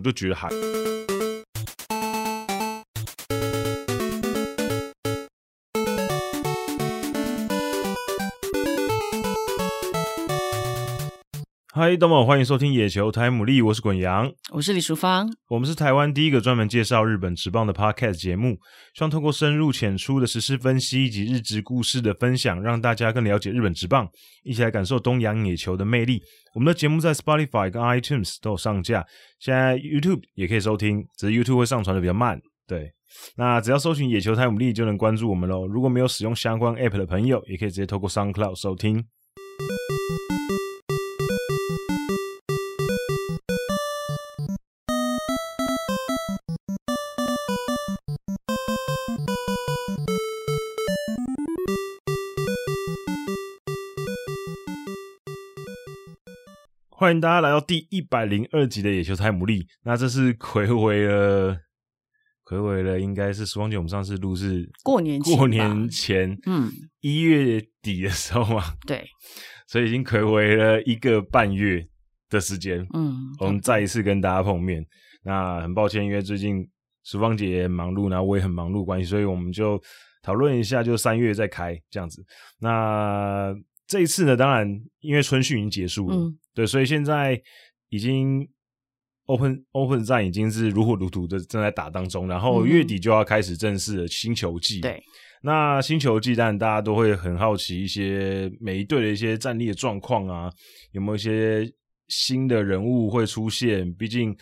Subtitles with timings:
[0.00, 0.48] 我就觉得还。
[11.78, 18.58] 嗨，大家好，欢迎收听野球台姆利，我是滚羊，我是李淑芳，我们是台湾第一个专门介绍日本职棒的 Podcast 节目，
[18.94, 24.08] 希望通过深入浅出的时事分析以及日职故事的分享，让大家更了解日本职棒，
[24.42, 26.20] 一起来感受东洋野球的魅力。
[26.52, 29.06] 我们的节目在 Spotify 跟 iTunes 都有上架，
[29.38, 32.40] 现在 YouTube 也可以收听，只是 YouTube 会上传的比较慢。
[32.66, 32.90] 对，
[33.36, 35.64] 那只要搜寻野球台姆利就能关注我们喽。
[35.68, 39.04] 如果没有使用相关 App 的朋友，也可以直接透过 SoundCloud 收听。
[57.08, 59.66] 欢迎大家来到第一百零二集的野球台姆利。
[59.82, 61.58] 那这是睽违了，
[62.44, 63.78] 睽违了，应该是时光姐。
[63.78, 68.62] 我们上次录是过年过年前，嗯，一月底的时候嘛。
[68.86, 69.08] 对，
[69.66, 71.82] 所以已经睽违了一个半月
[72.28, 72.86] 的时间。
[72.92, 74.84] 嗯，我们再一次跟大家碰面。
[75.22, 76.68] 那很抱歉，因为最近
[77.04, 79.80] 时光姐也忙碌，然后我也很忙碌关系，所以我们就
[80.20, 82.22] 讨论一下，就三月再开这样子。
[82.58, 83.54] 那
[83.86, 84.68] 这一次呢，当然
[85.00, 86.14] 因为春训已经结束了。
[86.14, 87.40] 嗯对，所以现在
[87.88, 88.44] 已经
[89.26, 94.80] open open 战已经是如火如荼的正在打当中，然后月底就要开始正式的星球季。
[94.80, 95.00] 对，
[95.40, 100.50] 那星球季当然大家都会很好奇一些每一队的一些战力的状况啊，
[100.90, 101.64] 有没有一些
[102.08, 103.94] 新的人物会出现？
[103.94, 104.36] 毕竟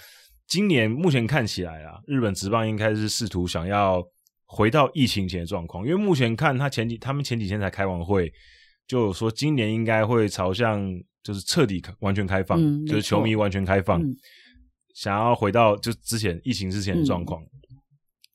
[0.46, 4.02] 今年目前看起来啊，日本职棒应该是试图想要
[4.46, 8.32] 回到疫情前的状况，因为目前看他前几他们前几天才开完会，
[8.86, 10.82] 就有说今年应该会朝向。
[11.26, 14.16] 就是彻底完全开放，嗯、就是球迷完全开放，嗯、
[14.94, 17.42] 想要回到就之前疫情之前的状况。
[17.42, 17.48] 嗯、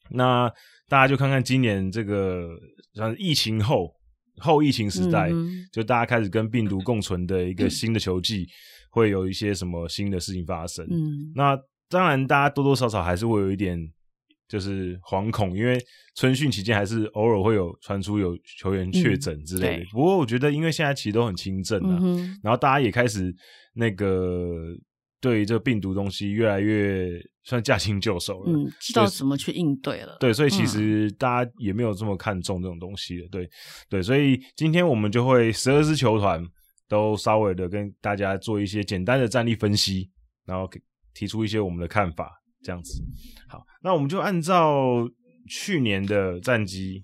[0.09, 0.49] 那
[0.89, 2.49] 大家就看看今年这个
[2.93, 3.95] 像疫情后
[4.39, 8.49] 后疫情时代，嗯、就大家开始跟病毒共存的一个新的球季，嗯、
[8.89, 10.85] 会有一些什么新的事情发生。
[10.91, 13.79] 嗯、那当然，大家多多少少还是会有一点。
[14.51, 15.79] 就是惶恐，因为
[16.13, 19.83] 春训期间还是偶尔会有传出有球员确诊之类的。
[19.83, 23.33] 嗯、不过我觉得，因为现在其实都很轻症了，嗯、然后大家也开始
[23.73, 24.75] 那个
[25.21, 27.11] 对于这个病毒东西越来越
[27.45, 30.17] 算驾轻就熟了，嗯，知道怎么去应对了。
[30.19, 33.27] 对，所以其实大家也没有这么看重这种东西了。
[33.31, 33.49] 对，
[33.89, 36.43] 对，所以今天我们就会十二支球团
[36.89, 40.09] 都稍微的跟大家做一些简单的战力分析，
[40.45, 40.69] 然后
[41.13, 42.40] 提出一些我们的看法。
[42.63, 43.01] 这样子，
[43.47, 45.09] 好，那我们就按照
[45.47, 47.03] 去年的战绩，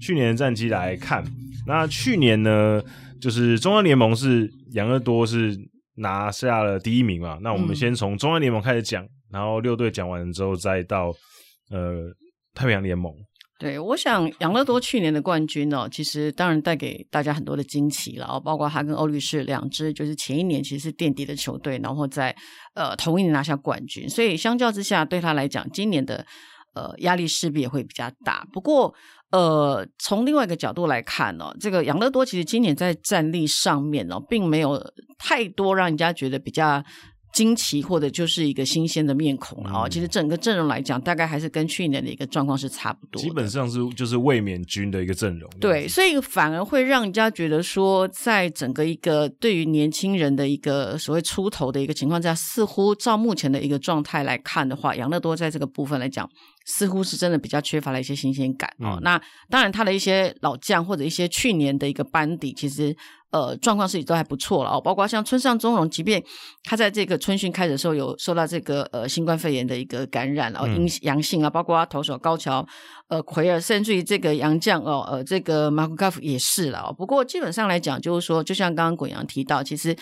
[0.00, 1.24] 去年的战绩来看。
[1.66, 2.82] 那去年呢，
[3.20, 5.56] 就是中央联盟是养乐多是
[5.96, 7.38] 拿下了第一名嘛。
[7.42, 11.14] 那我们先从中央联盟开始讲，然后六队讲完之后，再到
[11.70, 12.10] 呃
[12.54, 13.14] 太平洋联盟。
[13.62, 22.34] 对，我想养乐多去年的冠军呢、哦，其实当然带给大家很多的惊奇了，包括他跟欧力士两支，就是前一年其实是垫底的球队，然后在
[22.74, 26.26] 呃同一年拿下冠军，所以相较之下，对他来讲，今年的
[26.74, 28.44] 呃压力势必也会比较大。
[28.52, 28.92] 不过
[29.30, 34.82] 呃，从另外一个角度来看呢、哦，这个养乐多其实今年在战力上面呢、哦，并没有
[35.16, 36.82] 太多让人家觉得比较。
[37.32, 39.84] 惊奇或者就是一个新鲜的面孔了啊！
[39.86, 43.20] 嗯、其实整个阵容来讲，大概还是跟去年的一个状况是差不多。
[43.20, 45.50] 基本上是就是卫冕军的一个阵容。
[45.58, 56.28] 对，所以反而会让人家觉得说，在整个一个对于年轻人的一个所谓出头的一个情况下，似乎照目前的一个状态来看的话，养乐多在这个部分来讲，
[56.66, 58.98] 似乎是真的比较缺乏了一些新鲜感哦。
[58.98, 59.18] 嗯、那
[59.48, 62.94] 当然，他的一些老将或者一些去年的一个班底，其实。
[63.32, 66.22] 呃，状况是都还不错了哦，包括像村上宗荣，即便
[66.62, 72.64] 他在这个春训开始的时候有受到这个呃新冠肺炎的一个感染哦，阴阳性啊，包括他投手高桥
[73.08, 76.94] 呃奎尔，甚至于这个洋将哦呃这个马库卡夫也是了哦。
[76.96, 79.96] 不过基本上来讲，就是说，就像刚刚滚阳提到，其实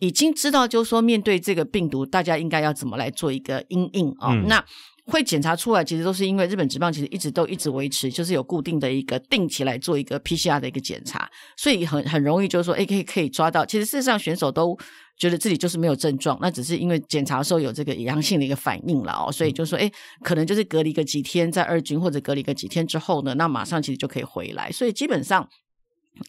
[0.00, 4.30] 已经知道，就是说面对这个病毒，大家应该要怎么来做一个因应哦。
[4.30, 4.64] 嗯、那
[5.04, 13.66] 会检查出来，其实都是因为日本职棒其实一直都一直维持，就是有固定的一个定期来做一个 PCR 的一个检查，所以很很容易就是说，哎，可以可以抓到。
[13.66, 14.78] 其实事实上选手都
[15.18, 19.90] 觉得自己就是没有症状，那只是因为检查的时候有这个阳性的一个反应了哦，所以就说，哎，
[20.22, 24.70] 可能就是隔离个几天，在二军或者隔离个几天之后呢，那马上其实就可以回来。
[24.70, 25.48] 所以基本上，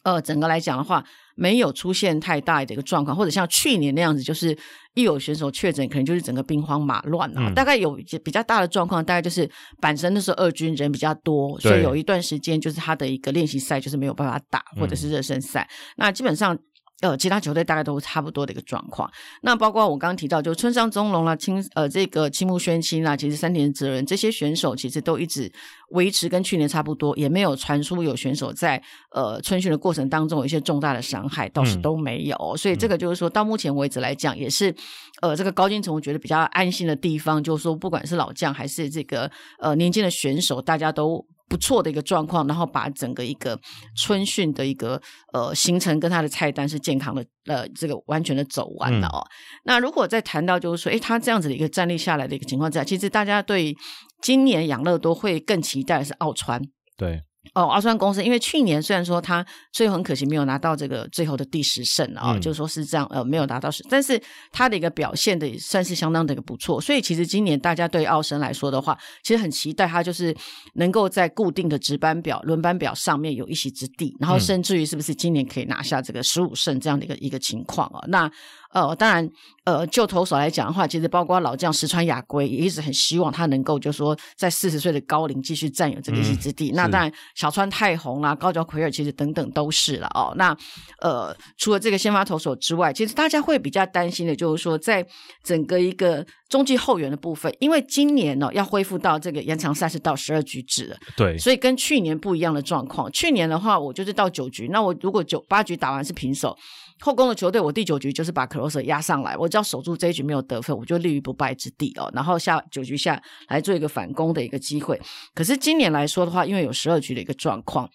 [0.02, 1.04] 呃，整个来讲的话。
[1.36, 4.56] 没有出现太大的一个状况，或者像去年那样子，就是
[4.94, 7.48] 一有选手确诊，可能就是整个兵荒马乱啊。
[7.48, 9.50] 嗯、大概有比较大的状况，大概就是
[9.80, 15.68] 板神那时候二军人比较多，所以有一段时间就是他的一个练习赛就是没有办法打，或者是热身赛。
[15.68, 16.56] 嗯、那基本上，
[17.04, 19.10] 呃，其他球队大概都差不多的一个状况。
[19.42, 25.52] 那包括我刚刚提到，就村上宗隆啦、青呃这个青木宣清啦，其实三田哲人这些选手其实都一直
[25.90, 32.36] 维持跟去年差不多，也没有传出有选手在呃春训的过程当中有一些重大的伤害，倒是都没有。
[32.36, 34.74] 嗯、所以这个就是说到目前为止来讲，也是
[35.20, 41.26] 呃这个高金城我觉得比较安心的地方，就是说不管是老将还是这个呃年轻的选手，大家都。
[41.48, 43.58] 不错的一个状况，然后把整个一个
[43.96, 45.00] 春训的一个
[45.32, 49.20] 呃行程跟他的菜单是健康的呃这个完全的走完了哦。
[49.20, 49.30] 嗯、
[49.64, 53.74] 那如果再谈到就是说，诶，他这样子的一个战力下来的一个情况之下，其实大家对
[54.22, 56.60] 今年养乐多会更期待的是奥川。
[56.96, 57.22] 对。
[57.52, 64.20] 哦，奥川公司，因为去年虽然说他最后很可惜没有拿到这个最后的第十胜啊，嗯、就是说是这样，呃，没有拿到十，但是
[64.50, 70.34] 他的一个表现的也算是相当的一个不错，所以其实今年大家对奥森来说的话，其实很期待他就是
[70.74, 78.00] 能够在固定的值班表、轮班表上面有一席之地，然后甚至于是不是今年可以拿下这个十五胜这样的一个一个情况啊？
[78.08, 78.30] 那。
[78.74, 79.30] 呃，当然，
[79.62, 86.72] 呃，就投手来讲的话，其实包括老将石川雅圭也一直很希望他能够，就是说在四十岁的高龄继续占有这个一席之地。
[86.72, 90.34] 嗯、那当然，小川太宏啦、高桥奎尔其实等等都是了哦。
[90.36, 90.54] 那
[91.00, 95.06] 呃，除了这个先发投手之外，其实大家会比较担心的就是说，在
[95.44, 103.10] 整个一个中继后援的部分，因为今年呢、哦、要恢复到这个延长赛是到十二局制了，对，所以跟去年不一样的状况。
[103.12, 106.56] 去年的话，我就是到九局，那我如果九八局打完是平手。
[107.00, 112.10] 后攻的球队，我第九局就是把克罗斯压上来，我只要守住这一局没有得分，我就立于不败之地哦。
[112.14, 115.00] 然后下九局下来做一个反攻的一个机会。
[115.34, 117.90] 可是今年来说的话，因为有十二局的一个状况，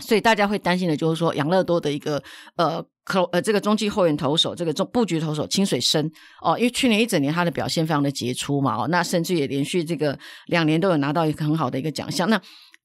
[0.00, 2.22] 所以大家会担心的就是说，养乐多的一个
[2.56, 6.10] 呃克呃这个中继后援投手，这个中布局投手清水生
[6.42, 12.28] 哦，因为去年一整年他的表现非常的杰出嘛哦，那甚至也连续这个两年都有拿到一个很好的一个奖项。
[12.28, 12.40] 那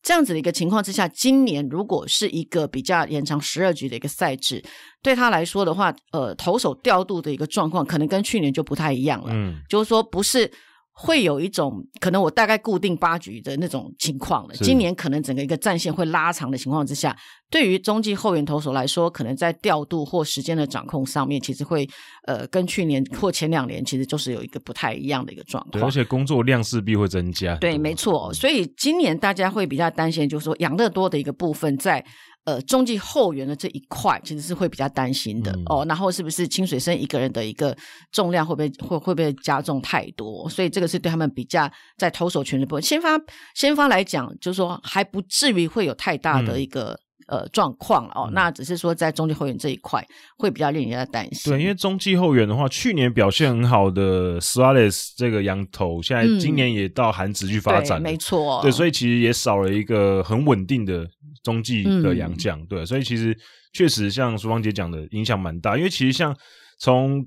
[0.08, 4.64] 这样子的一个情况之下，今年如果是一个比较延长十二局的一个赛制，
[5.04, 9.32] 对他来说的话，呃，投手调度的一个状况可能跟去年就不太一样了。
[9.34, 10.50] 嗯，就是说不是。
[11.00, 14.56] 会有一种可能，我大概固定八局的那种情况了。
[14.56, 17.16] 今年可能整个一个战线会拉长的情况之下，
[17.52, 21.88] 对于中继后援投手来说，可能在调度或时间的掌控上面，其实会
[22.26, 25.72] 呃跟去年或前两年其实就是有一个不太一样的一个状况。
[25.74, 27.56] 对，而且工作量势必会增加。
[27.58, 28.34] 对，没错。
[28.34, 32.04] 所以今年大家会比较担心，就是说养乐多的一个部分在。
[32.48, 35.86] 呃，中继后援的这一块其实是会比较担心的、嗯、哦。
[35.86, 37.76] 然后是不是清水生一个人的一个
[38.14, 40.48] 重量会不会会会不会加重太多？
[40.48, 42.82] 所以这个是对他们比较在投手群的部分。
[42.82, 43.20] 先发
[43.54, 46.98] 先发来讲，就是说还不至于会有太大的一个。
[47.30, 50.02] 嗯呃，状况哦，那只是说在中继后援这一块
[50.38, 51.52] 会比较令人家担心。
[51.52, 58.62] 对，因为中继后援的话，去年表现很好的 Suarez 这个羊头，现在今年也到韩职去发展，嗯、没错。
[58.62, 61.06] 对，所以其实也少了一个很稳定的
[61.44, 62.60] 中继的洋将。
[62.62, 63.38] 嗯、对，所以其实
[63.74, 65.78] 确实像淑芳姐讲的，影响蛮大。
[65.78, 66.34] 因为其实像
[66.80, 67.26] 从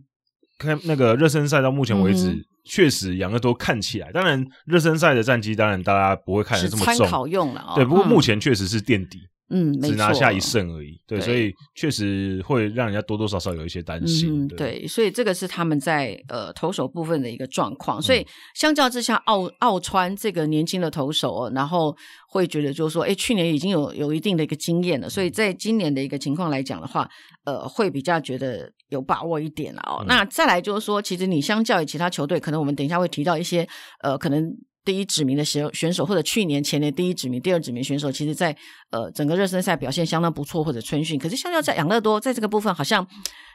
[0.59, 7.73] 看那个热身赛到目前为止，嗯、确实养乐多看起来，当然热身赛的战绩，当然大家不会看得这么重，参考用了、哦。
[7.75, 9.19] 对，不过目前确实是垫底。
[9.51, 14.45] 嗯，只拿下一胜而已，对，对，所以确实会让人家多多少少有一些担心。
[14.45, 18.01] 嗯，对，所以这个是他们在呃投手部分的一个状况。
[18.01, 18.25] 所以
[18.55, 21.97] 相较之下，奥奥川这个年轻的投手哦，然后
[22.29, 27.09] 会觉得就是说，哎，去年已经有有一定的一个经验了，所以在今年的一个情况来讲的话，
[27.45, 29.99] 呃，会比较觉得有把握一点了哦。
[30.03, 33.67] 嗯，那再来就是说，其实你相较于其他球队，可能我们等一下会提到一些
[34.03, 34.57] 呃，可能。
[34.85, 38.57] 第一指名的选选手，或者去年前年第一指名、第二指名选手，其实在
[38.91, 41.19] 呃整个热身赛表现相当不错，或者春训。
[41.19, 43.07] 可是相较在养乐多，在这个部分好像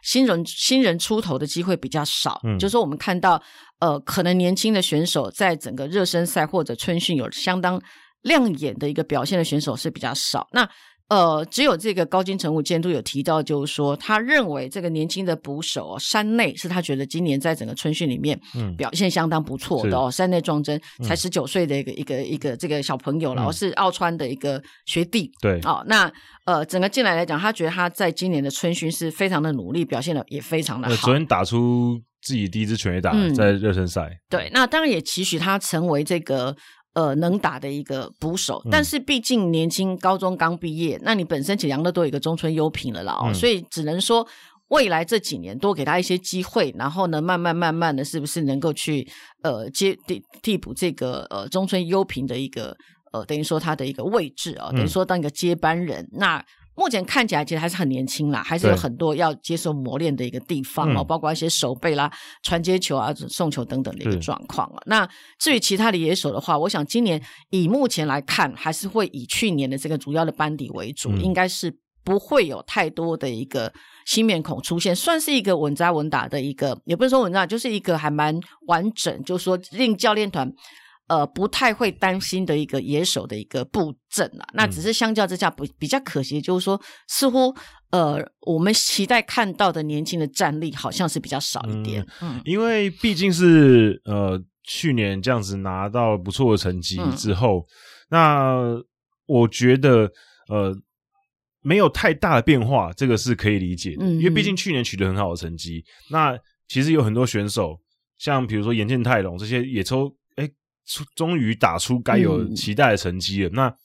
[0.03, 2.39] 新人新人出头的机会比较少。
[2.43, 3.41] 嗯，就是说我们看到
[3.79, 7.81] 呃，可能年轻的选手在整个热身赛或者春训有相当
[8.21, 10.47] 亮眼的一个表现的选手是比较少。
[10.51, 10.69] 那
[11.07, 18.39] 呃，只有这个高津臣吾监督有提到，就是说他认为这个年轻的捕手哦，山内是他觉得今年在整个春训里面
[18.75, 20.09] 表现相当不错的哦。
[20.09, 25.31] 山内壮真才十九岁的一个、嗯、一个一个这个小朋友了，然后、嗯、是奥川的一个学弟。
[25.41, 26.11] 对，哦，那
[26.45, 30.95] 呃，整个进来来讲，他觉得他在今年的春训是非常的努力，表现的也非常的好。
[30.95, 34.09] 昨天打出自己第一支全垒打，嗯、在热身赛。
[34.27, 36.55] 对，那当然也期许他成为这个。
[36.95, 44.25] 呃，能打的一个捕手，但是毕竟年轻，高中刚毕业，嗯、那你本身且杨乐多有一个中村优平了啦，哦，嗯、所以只能说
[44.69, 49.05] 未来这几年多给他一些机会，然后呢，慢慢慢慢的，是不是能够去
[49.43, 52.75] 呃接替替补这个呃中村优平的一个
[53.11, 56.45] 呃等于说他的一个位置啊，哦，等于说当一个接班人，嗯、那。
[56.75, 62.11] 目前看起来其实还是很年轻啦，还是有很多要接受磨练的一个地方哦，包括一些手背啦、
[62.43, 64.81] 传接球啊、送球等等的一个状况啊。
[64.85, 65.07] 那
[65.39, 73.71] 至于其他的野手的话，我想今年以目前来看，还是会以去年的这个主要的班底为主，嗯、应该是不会有太多的一个
[74.05, 80.51] 新面孔出现，算是一个稳扎稳打的一个，也不是说稳扎，就是一个还蛮完整，就是说令教练团。
[81.07, 87.55] 呃，不太会担心的一个野手的一个布阵啊，那只是相较之下不比较可惜，就是说似乎
[87.91, 92.01] 呃，我们期待看到的年轻的战力好像是比较少一点。
[92.21, 97.69] 嗯，嗯因为毕竟是呃去年这样子拿到不错的成绩之后，嗯、
[98.09, 98.55] 那
[99.27, 100.11] 我觉得
[100.49, 100.75] 呃
[101.61, 104.03] 没有太大的变化，这个是可以理解的。
[104.03, 106.35] 嗯，因为毕竟去年取得很好的成绩，那
[106.67, 107.79] 其实有很多选手，
[108.17, 110.11] 像比如说岩见泰隆这些也抽。
[110.85, 113.75] 出终于打出该有期待的成绩了，嗯、那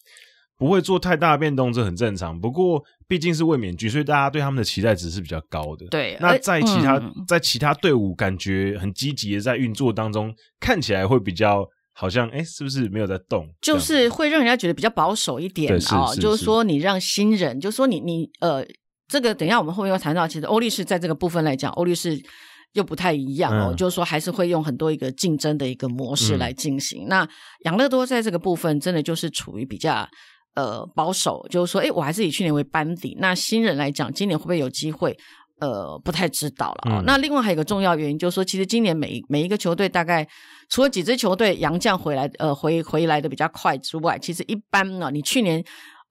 [0.57, 2.39] 不会做太大的变动，这很正常。
[2.39, 5.87] 不过毕竟是卫冕局，所以大家对他们的期待值是比较高的。
[5.87, 13.49] 对，那在其他、嗯、在其他队伍感觉很积极的在运作当中，看起来会比较好像哎，是不是没有在动？
[13.63, 16.15] 就是会让人家觉得比较保守一点啊。
[16.15, 18.63] 就是说你让新人，就是说你你呃，
[19.09, 22.23] 这个等一下我们后面要谈到，其实欧力士在这个部分来讲，欧力士。
[22.75, 27.05] 又不太一样哦，嗯、就是说还是会用很多一个竞争的一个模式来进行。
[27.07, 27.29] 嗯、那
[27.65, 30.09] 养乐多在这个部分真的就是处于比较
[30.55, 33.17] 呃保守，就是说，哎，我还是以去年为班底。
[33.21, 35.17] 那新人来讲，今年会不会有机会？
[35.61, 37.01] 呃，不太知道了啊。
[37.01, 40.27] 嗯、那另外还有一个重要原因，就是说，其实今年每每一个球队大概
[40.71, 45.63] 除了几支球队洋将回来，呃，回回来的比较快之外，其实一般呢，你去年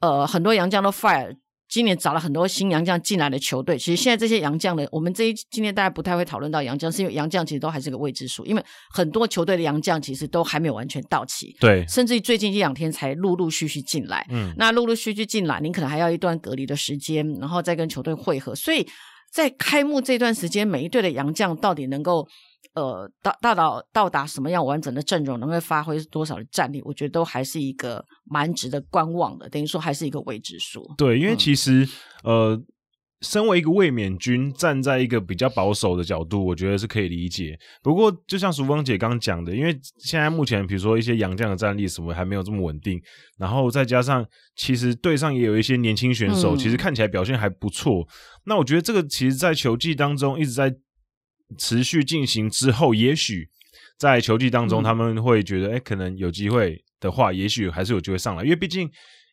[0.01, 1.35] 呃很多洋将都 fire。
[1.69, 18.87] 今年找了很多新洋将进来的球队，其实现在这些洋将呢，我们这一今天大家不太会讨论到洋将，是因为洋将其实都还是个未知数，因为很多球队的洋将其实都还没有完全到齐，对，甚至于最近一两天才陆陆续续进来，嗯，那陆陆续续进来，您可能还要一段隔离的时间，然后再跟球队会合，所以
[19.31, 22.27] 在开幕这段时间，每一队的洋将到底能够。
[22.75, 29.49] 呃，到到到到达什么样完整的阵容，能够发挥多少的战力，我觉得都还是一个蛮值得观望的。
[29.49, 30.87] 等于说，还是一个未知数。
[30.95, 31.83] 对，因为其实、
[32.23, 32.63] 嗯、呃，
[33.21, 37.57] 身为一个卫冕军，站在一个比较保守的角度，我觉得是可以理解。
[37.81, 43.01] 不过，就像淑芳姐刚刚讲的，因为现在目前比如说一些洋将的战力什么还没有这么稳定，
[43.39, 44.23] 然后再加上
[44.55, 48.07] 其实队上也有一些年轻选手，嗯、其实看起来表现还不错。
[48.45, 50.73] 那我觉得这个其实，在球技当中一直在。
[51.57, 53.49] 持续进行之后，也许
[53.97, 58.43] 在球季当中，他们会觉得，哎、可能有机会的话，也许还是有机会上来。
[58.43, 58.89] 因为毕竟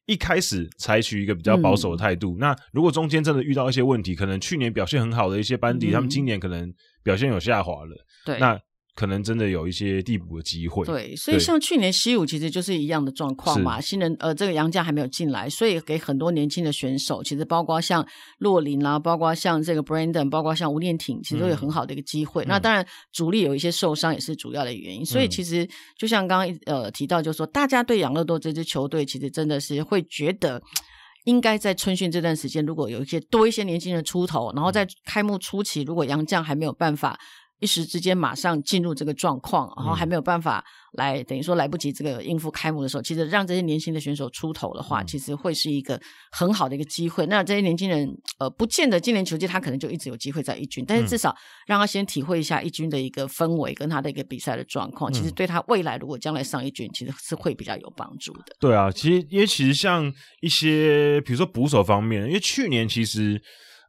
[0.07, 8.07] 一开始采取一个比较保守的态度，嗯、那如果中间真的遇到一些问题，可能去年表现很好的一些班底，嗯、他们今年可能表现有下滑了。
[8.25, 8.59] 对，那。
[8.97, 10.87] 可能真的有一些递补的机会。
[10.87, 13.79] 对，所以像去年西武其实就是一样的状况嘛。
[13.79, 18.05] 新人呃，这个杨将还没有进来，所以给很多年轻的选手，其实包括像
[18.39, 22.43] 洛林啦，包括像这个 Brandon，包括像吴念挺，其实都有很好的一个机会。
[22.45, 25.03] 嗯、那当然主力有一些受伤也是主要的原因。
[25.03, 30.63] 嗯、所以其实就像刚刚呃提到，就是说大家对养乐多这支球队，其实真的是会觉得
[31.25, 37.19] 应该在春训这段时间，如果有一些多一些年轻人出头，然后在开幕初期，如果杨将还没有办法。
[37.61, 45.99] 一时之间马上进入这个状况，然后还没有办法来，嗯、等于说来不及这个应付开幕的时候，其实让这些年轻的选手出头的话，嗯、其实会是一个
[46.31, 47.25] 很好的一个机会。
[47.27, 48.07] 那这些年轻人，
[48.39, 51.35] 呃，不见得今年球季他可能就一直有机会在一军，但是至少
[51.67, 58.55] 让他先体会一下一军的一个氛围跟他的一个比赛的状况，嗯、其实对他未来如果将来上一军，其实是会比较有帮助的。
[58.61, 63.41] 对啊，其实因为其实像一些比如说捕手方面，因为去年其实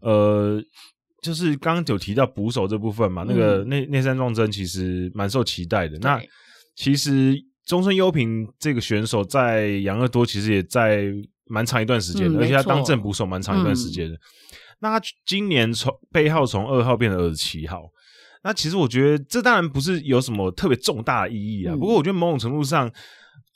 [0.02, 0.62] 呃。
[1.22, 5.98] 就是刚刚有提到捕手这部分嘛，嗯、那个内内山壮真其实蛮受期待的。
[6.00, 6.22] 那
[6.76, 11.12] 其实中村优平这个选手在养乐多其实也在
[11.46, 14.16] 蛮长一段时间的，嗯、而且他当正捕手蛮长一段时间的。
[14.16, 14.20] 嗯、
[14.80, 17.84] 那他今年从背号从二号变成二十七号，
[18.44, 21.74] 那其实我觉得这当然不是有什么特别重大的意义啊。
[21.74, 22.92] 嗯、不过我觉得某种程度上，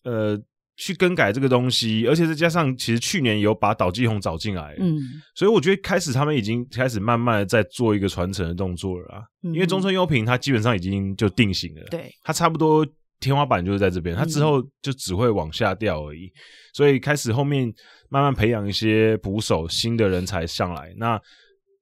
[0.03, 0.39] 呃。
[0.81, 4.99] 去更改这个东西，而且再加上其实去年有把岛基宏找进来，嗯，
[5.35, 12.83] 所以我觉得开始他们已经开始慢慢的在做一个传承的动作了因为中村优平他基本上已经就定型了，对，他差不多
[13.19, 16.25] 天花板就是在这边，他之后就只会往下掉而已。
[16.25, 16.33] 嗯、
[16.73, 17.71] 所以开始后面
[18.09, 21.21] 慢慢培养一些捕手新的人才上来，那。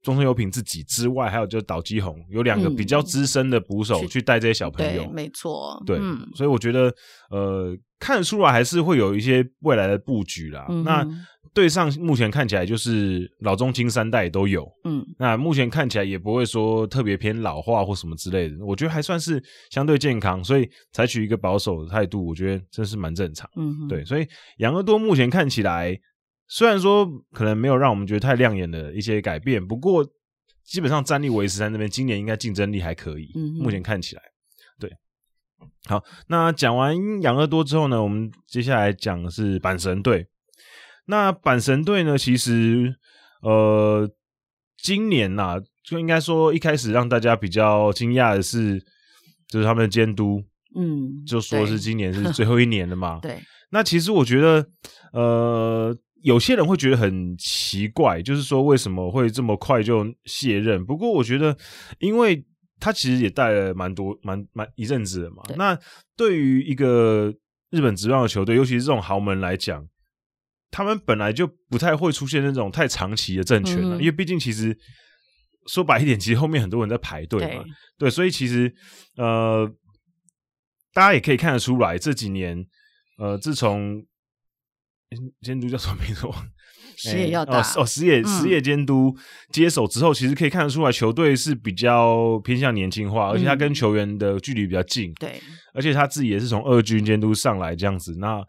[0.02, 6.94] 中村优品自己之外，还有就是岛基宏，有两个比较资深的捕手去带这些小朋友，对，没错，对，嗯、所以我觉得，
[7.30, 10.66] 呃，看出来还是会有一些未来的布局啦。
[10.70, 11.06] 嗯、那
[11.52, 24.26] 对上目前看起来就是老中青三代都有，嗯，那目前看起来也不会说特别偏老化或什么之类的，我觉得还算是相对健康，所以采取一个保守的态度，我觉得这是蛮正常，嗯哼，对，所以
[24.58, 26.00] 养乐多目前看起来。
[26.52, 30.04] 虽然说可能没有让我们觉得太亮眼的一些改变，不过
[30.64, 33.30] 基本上战力维持在那边，今年应该竞争力还可以。
[33.36, 34.22] 嗯，目前看起来，
[34.80, 34.90] 对。
[35.86, 40.26] 好，那讲完养乐多之后呢，我们接下来讲的是阪神队。
[41.06, 42.96] 那阪神队呢，其实
[43.42, 44.10] 呃，
[44.76, 48.80] 今年呐、啊，就应该说一开始让大家比较惊讶的是，
[49.46, 50.42] 就是他们的监督，
[50.74, 53.20] 嗯，就说是今年是 最后一年了嘛。
[53.20, 53.38] 对。
[53.72, 54.66] 那其实我觉得，
[55.12, 60.84] 呃，有些人会觉得很奇怪，就是说为什么会这么快就卸任？
[60.84, 61.56] 不过我觉得，
[61.98, 62.44] 因为
[62.78, 65.42] 他其实也带了蛮多、蛮蛮一阵子了嘛。
[65.46, 65.78] 对那
[66.16, 67.32] 对于一个
[67.70, 69.86] 日本职棒的球队，尤其是这种豪门来讲，
[70.70, 74.76] 他们本来就不太会出现那种太长期的政权了，嗯、因为毕竟其实
[75.66, 77.62] 说白一点，其实后面很多人在排队嘛。
[77.62, 78.72] 对，对，所以其实
[79.16, 79.70] 呃，
[80.92, 82.66] 大家也可以看得出来这几年。
[83.18, 84.02] 呃，自从
[85.42, 86.26] 监督叫什么名字？
[86.96, 89.16] 石野耀大哦，石野石野监督
[89.50, 95.12] 接手之后，嗯、其实可以看得出来，球队是比较偏向年轻化，嗯、而且他跟球员的距离比较近。
[95.14, 95.40] 对，
[95.74, 98.40] 而且他自己也是从二军监督上来这样子，那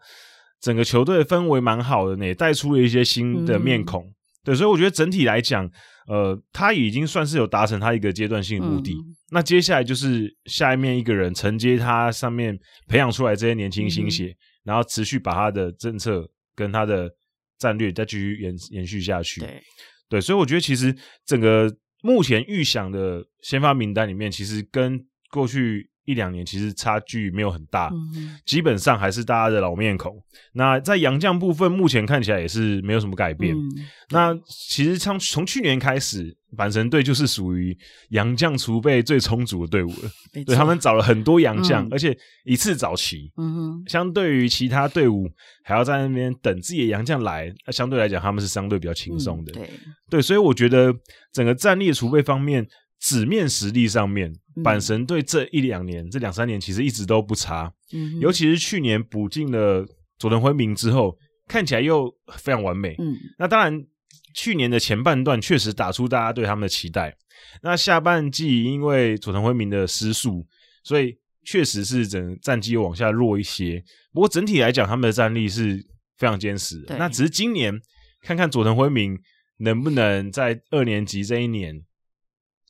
[0.60, 4.04] 整个球队的氛围蛮好的，也带出了一些新的面孔。
[4.04, 4.14] 嗯、
[4.44, 5.68] 对，所以我觉得整体来讲，
[6.06, 8.92] 呃，他已经算是有达成他一个阶段性的目的。
[8.92, 14.26] 嗯、那接下来就是下一面一个人承接他上面培养出来这些年轻新血。
[14.26, 17.10] 嗯然后持续把他的政策跟他的
[17.58, 19.40] 战略再继续延延续下去。
[19.40, 19.62] 对，
[20.08, 20.94] 对，所以我觉得其实
[21.24, 30.16] 整个目前预想的先发名单里面，其实跟过去一两年其实差距没有很大，嗯、基本上还是大家的老面孔。
[30.52, 33.56] 那在洋将部分，目前看起来也是没有什么改变。
[33.56, 33.70] 嗯、
[34.10, 36.36] 那其实从从去年开始。
[36.56, 37.76] 阪神队就是属于
[38.10, 43.32] 洋将储备最充足的队伍了，对错他们找了很多洋将，嗯、而且一次找齐。
[43.36, 45.30] 嗯哼，相对于其他队伍
[45.64, 49.52] 还要在那边等自己的洋将来，那相对来讲他们是相对比较轻松的。
[49.52, 49.70] 嗯、对
[50.10, 50.94] 对，所以我觉得
[51.32, 52.66] 整个战力储备方面，
[53.00, 54.30] 纸面实力上面，
[54.62, 57.72] 阪神队这一两年、这两三年其实一直都不差。
[57.94, 59.86] 嗯，尤其是去年补进了
[60.18, 61.16] 佐藤辉明之后，
[61.48, 62.94] 看起来又非常完美。
[62.98, 63.82] 嗯，那当然。
[64.34, 67.16] 去年的前半段确实打出大家对他们的期待，
[67.62, 70.46] 那下半季因为佐藤辉明的失速，
[70.82, 73.82] 所以确实是整战绩又往下弱一些。
[74.12, 75.84] 不过整体来讲，他们的战力是
[76.18, 76.96] 非常坚实的。
[76.98, 77.80] 那只是今年
[78.20, 79.18] 看看佐藤辉明
[79.58, 81.82] 能不能在二年级这一年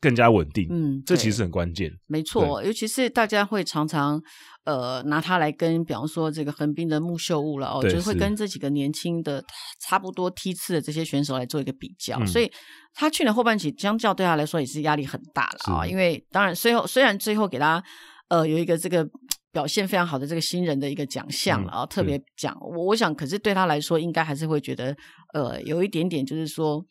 [0.00, 0.66] 更加稳定。
[0.70, 1.92] 嗯，这其实很关键。
[2.06, 4.22] 没错，尤其是大家会常常。
[4.64, 9.44] 呃，拿他来跟，比方说这个横滨的木秀悟了哦，就是会跟这几个年轻的
[9.80, 12.50] 差不多梯次的这些选手来做一个比较，嗯、所以
[12.94, 15.86] 他去年后半期相较对他来说也是压力很大了啊、哦。
[15.86, 17.82] 因为当然最后虽然最后给他
[18.28, 19.04] 呃有一个这个
[19.50, 24.96] 表现非常好的这个新人的一个奖项了啊，嗯、特别奖我我想，可是对他来说应该还是会觉得
[25.34, 26.84] 呃有一点点就是说。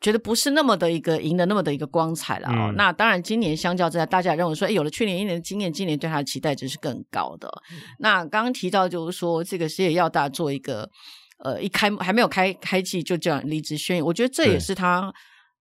[0.00, 2.70] 觉得不是那么的一个赢得那么的一个光彩了哦。
[2.70, 7.48] 嗯、那当然，今年相较之下，大家也认为说，哎，有了去年一年的经验，今年对他的期待值是更高的。
[7.72, 10.88] 嗯、那刚刚提到就是说，这个矢野耀大做一个
[11.42, 15.12] 呃，一开还没有开开季就这样离职宣言，我觉得这也是他，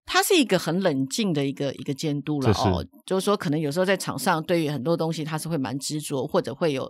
[0.06, 2.80] 他是一个很冷静的一个一个监督了哦。
[2.82, 6.84] 是就是说，可能有时候在场上对于很多东西他是会蛮执着，或者会有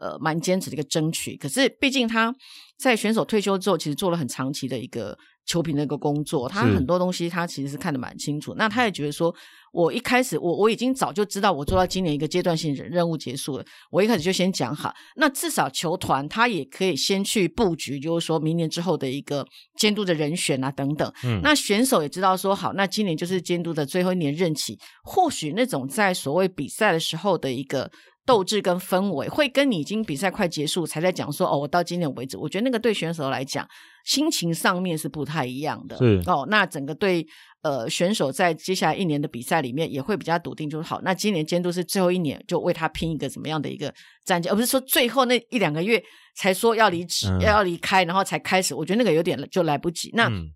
[0.00, 1.36] 呃蛮坚持的一个争取。
[1.36, 2.34] 可是毕竟他
[2.78, 5.18] 在选手退休之后，其实做了很长期的一个。
[5.46, 8.54] 球评的一个工作，他很多东西他其实是看得蛮清楚。
[8.56, 9.34] 那他也觉得说，
[9.72, 14.92] 我一开始我我已经早就知道，我做到今年一个阶段性任任务结束了，我一开始就先讲好。
[15.16, 21.12] 那至少球团他也可以先去布局，就是说明年之后的一个监督的人选啊等等。
[21.24, 27.90] 嗯，那选手也知道说好，那今年就是监督的最后一年任期，或许那种在所谓比赛的时候的一个。
[28.26, 33.68] 斗志跟氛围会跟你已经比赛快结束才在讲说哦，我到今天为止，我觉得那个对选手来讲，
[34.04, 35.96] 心情上面是不太一样的。
[35.98, 37.26] 是哦，那整个对
[37.62, 43.92] 呃选手在接下来一年的比赛里面也会比较笃定，就是好，那今年监督是最后一年，就为他拼一个怎么样的一个
[44.24, 46.02] 战绩，而不是说最后那一两个月
[46.34, 48.74] 才说要离职、嗯、要要离开，然后才开始。
[48.74, 50.10] 我觉得那个有点就来不及。
[50.14, 50.48] 那、嗯、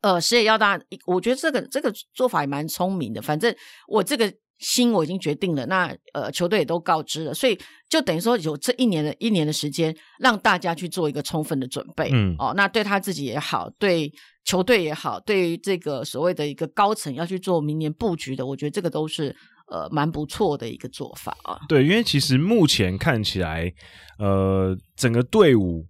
[0.00, 3.20] 呃，矢野要大，我觉得这个这个做法也蛮聪明的。
[3.20, 3.54] 反正
[3.88, 4.32] 我这个。
[4.60, 12.10] 心我已经决定了，那呃球队也都告知了，所以就等于说有这一年的一年的时间，让大家去做一个充分的准备。
[12.12, 14.12] 嗯，哦，那对他自己也好，对
[14.44, 19.34] 球队也好，对于这个所谓的一个高层要去做明年布局的，我觉得这个都是
[19.72, 21.58] 呃蛮不错的一个做法啊。
[21.66, 23.72] 对，因为其实目前看起来，
[24.18, 25.86] 呃，整个队伍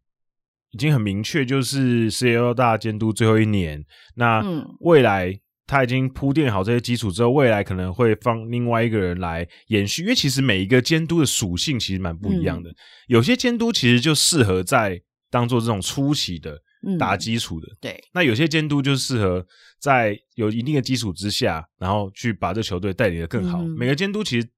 [0.71, 4.41] 已经很明确，就是矢野耀大监督最后一年，那
[4.79, 5.41] 未来。
[5.71, 10.03] 嗯他已经铺垫好这些基础之后，未来可能会放另外一个人来延续。
[10.03, 12.75] 因为其实每一个监督的属性其实蛮不一样的，嗯、
[13.07, 16.61] 有些监督其实就适合在当做这种初期的
[16.99, 18.05] 打基础的，嗯、对。
[18.13, 19.47] 那有些监督就适合
[19.79, 23.63] 在有一定的基础之下，然后去把这球队带领的更好。
[23.63, 24.49] 嗯、每个监督其实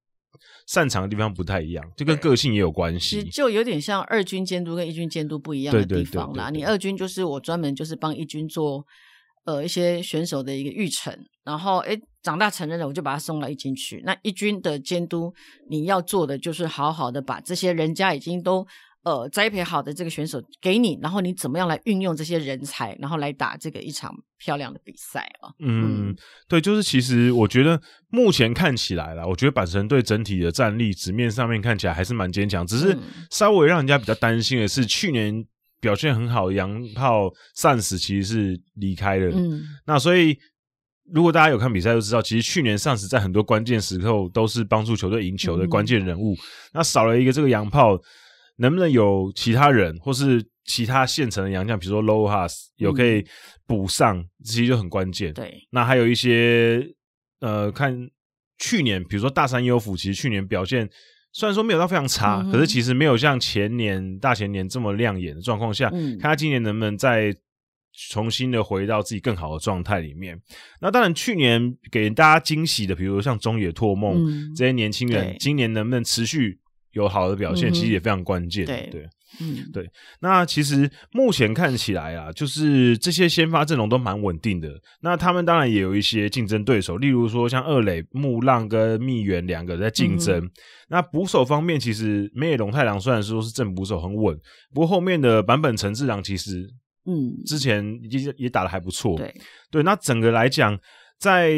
[0.67, 3.23] 擅长的地方不太一样，就跟个性也有关系。
[3.25, 6.49] 就有点像二军监督跟一军监督不一样的地方啦。
[6.49, 8.87] 你二军就是我专门就是帮一军做。
[9.45, 14.03] 呃一些选手的一个育成，然后哎长大成人了，我就把他送到一军去。
[14.05, 15.33] 那一军的监督，
[15.69, 18.65] 你要做的就是好好的把这些人家已经都
[19.03, 25.51] 呃栽培好的这个选手给你，然后你怎么样来运用这些人才，然后来打这个一场漂亮的比赛啊。
[25.59, 32.97] 嗯，嗯对，就是其实我觉得目前看起来啦，我觉得阪神队整体的战力纸面上面看起来还是蛮坚强，只是
[33.31, 35.45] 稍微让人家比较担心的是去年。
[35.83, 39.33] 表现很好，洋炮桑斯其实是离开了。
[39.35, 40.39] 嗯，那所以
[41.13, 46.35] 如果大家有看比赛，就知道其实去年桑斯在很多关键时刻都是帮助球队赢球的关键人物。
[46.35, 46.39] 嗯、
[46.75, 48.01] 那少了一个这个洋炮，
[48.59, 53.27] 能不能有其他人或是其他现成的洋将，比如说 Low Has 有可以
[53.67, 55.35] 补上，嗯、其实就很关键。
[55.35, 56.89] 对，那还有一些
[57.41, 58.09] 呃，看
[58.61, 60.89] 去年，比如说大山优辅，其实去年表现。
[61.33, 67.35] 虽然说没有到非常差，嗯、可是其实没有像前年、大前年这么亮眼的状况下，嗯、看他今年能不能再
[68.11, 70.41] 重新的回到自己更好的状态里面。
[70.81, 76.59] 那当然，去年给大家惊喜的，比如说像中野拓梦、嗯、这些年轻人，今年能不能持续
[76.93, 78.65] 有好的表现，嗯、其实也非常关键。
[78.65, 79.09] 对对。
[79.41, 79.89] 嗯，对，
[80.21, 84.69] 那其实目前看起来啊，就是这些先发阵容都蛮稳定的。
[85.01, 90.39] 那他们当然也有一些竞争对手，例如说像二垒木浪跟蜜源两个在竞争。
[90.39, 90.51] 嗯、
[90.91, 94.39] 那捕手方面，其实梅野龙太郎虽然说是正捕手很稳，
[94.75, 96.69] 不过后面的版本陈志郎其实
[97.07, 99.17] 嗯，之前也也打得还不错。
[99.17, 99.35] 对
[99.71, 100.79] 对，那整个来讲，
[101.19, 101.55] 在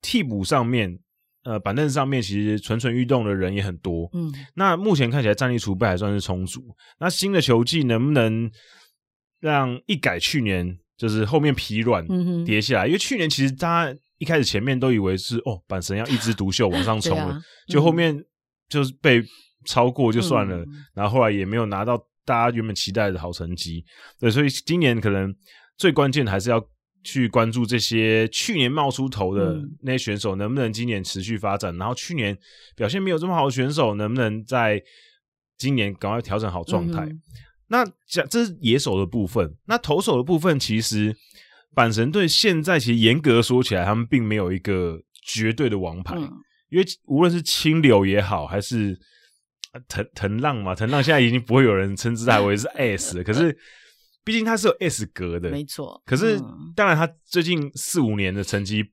[0.00, 0.98] 替补上面。
[1.44, 4.08] 呃，板凳上面其实蠢蠢欲动的人也很多。
[4.12, 6.62] 嗯，那目前看起来战力储备还算是充足。
[7.00, 8.48] 那新的球季能不能
[9.40, 12.06] 让一改去年就是后面疲软
[12.44, 12.86] 跌下来？
[12.86, 18.16] 嗯、因为去年其实大家一开始前面都以为是哦，板神要一枝独秀往上冲了， 啊、就后面
[18.68, 19.20] 就是被
[19.66, 23.84] 超过就算了，嗯、然后后来也没有拿到大家原本期待的好成绩。
[24.20, 25.34] 对，所以今年可能
[25.76, 26.64] 最关键的还是要。
[27.04, 31.74] 去关注这些去年冒出头的那些选手，能不能今年持续发展？
[31.74, 32.36] 嗯、然后去年
[32.76, 34.82] 表现没有这么好的选手，能不能在
[35.58, 37.04] 今年赶快调整好状态？
[37.04, 37.20] 嗯、
[37.68, 41.16] 那讲这是野手的部分，那投手的部分，其实
[41.74, 46.30] 阪神队现在其实严格说起来，他们并没有一个绝对的王牌，嗯、
[46.70, 48.98] 因为无论是清流也好，还是
[49.88, 53.58] 藤藤浪嘛，藤浪现在已经不会有人称之他为是 S 了，可是。
[54.24, 56.00] 毕竟他是有 S 格的，没错。
[56.06, 56.38] 可是，
[56.76, 58.84] 当然他最近四五年的成绩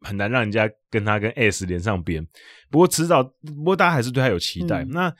[0.00, 2.24] 很难让人家跟他跟 S 连上边。
[2.70, 4.84] 不过迟早，不过大家还是对他有期待。
[4.84, 5.14] 嗯、那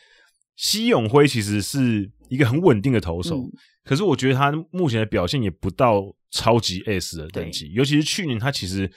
[0.55, 3.53] 西永辉其实是一个很稳定的投手，嗯、
[3.85, 7.73] 可是我觉得他目前的表现也不到超级 S 的等级。
[7.73, 8.91] 尤其是去年，他其实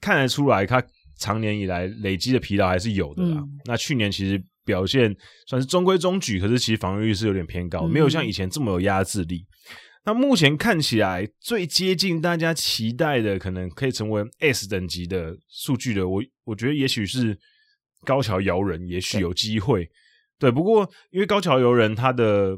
[0.00, 0.82] 看得出来，他
[1.18, 3.24] 长年以来累积的疲劳还是有的
[3.64, 5.14] 那去年其实表现
[5.46, 9.44] 算是中规中矩，可是其实防御率是有点偏高，嗯、没有像以前这么有压制力。
[10.06, 17.36] 那目前看起来最接近大家期待的，可能可以成为 S 等级的数据的，我我觉得也许是
[18.04, 19.84] 高桥遥人，也许有机会。
[20.38, 22.56] 对，对，不过因为高桥遥人他的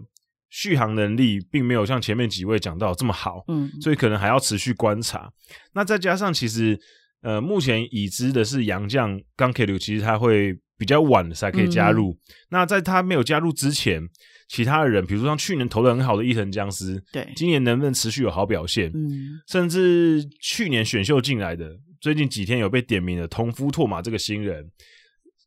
[0.50, 5.32] 续航能力并没有像前面几位讲到这么好，嗯，所以可能还要持续观察。
[5.72, 6.78] 那再加上其实
[7.22, 12.10] 呃，目前已知的是杨将冈切流，其实他会比较晚才可以加入。
[12.10, 12.18] 嗯、
[12.50, 14.06] 那在他没有加入之前。
[14.48, 18.90] 其他的人，比如说像去年投的很好的伊藤僵尸，对，今年能不能持续有好表现？
[18.94, 24.66] 嗯，甚至去年选秀进来的，最近几天有被点名的同夫拓马这个新人，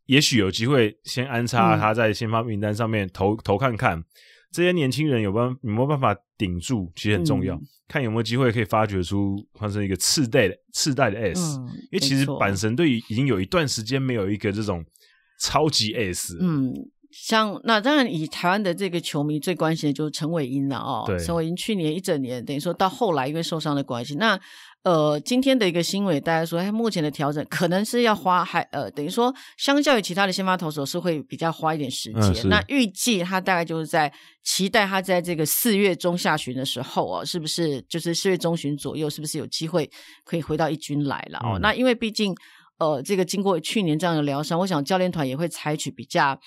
[0.05, 4.03] 也许有机会先安插他在先发名单上面投、嗯、投看看。
[4.51, 6.91] 这些年轻人有办有没有办法顶住？
[6.95, 14.85] 其实很重要，嗯、看有没有机会可以发掘出换成一个次代的次代的 S，、嗯、因为其实阪神队已经有一段时间没有一个这种
[15.39, 16.71] 超级 S，嗯。
[17.11, 21.03] 像那当然，以台湾的这个球迷最关心的就是陈伟英了哦。
[21.05, 24.39] 对，陈伟英去年一整年，等于说到后来因为受伤的关系，那
[24.83, 32.45] 呃今天的一个新闻，大家说他目前的调整可能是要花还呃等于说相较于其他的先发投手是会比较花一点时间。
[32.45, 34.11] 嗯、那预计他大概就是在
[34.43, 39.89] 期待他在这个四月中下旬的时候哦，是不是就是四月中旬左右，是不是有机会
[40.23, 41.59] 可以回到一军来了哦？
[41.59, 42.33] 嗯、那因为毕竟
[42.79, 46.39] 呃这个经过去年这样的疗伤，我想教练团也会采取比较。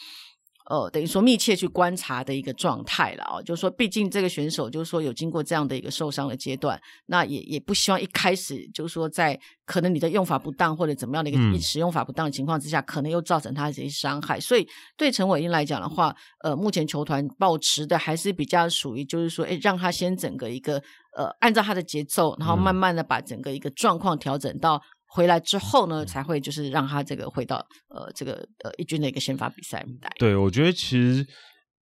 [0.71, 14.41] 呃，等于说密切去观察的一个状态了哦，就是说，毕竟这个选手就是说有经过这样的一个受伤的阶段，那也也不希望一开始就是说在可能你的用法不当或者怎么样的一个使用法不当的情况之下，嗯、可能又造成他这些伤害。
[14.41, 20.83] 所以对陈伟英来讲的话，呃，目前球团保持的还是比较属于就是说，哎，让他先整个一个
[21.15, 24.81] 呃，按照他的节奏，然后慢慢的把整个一个状况调整到。
[25.15, 28.33] 回来之后呢，才会就是让他这个回到呃这个
[28.65, 30.11] 呃一军的一个先发比赛舞台。
[30.19, 31.25] 对，我觉得其实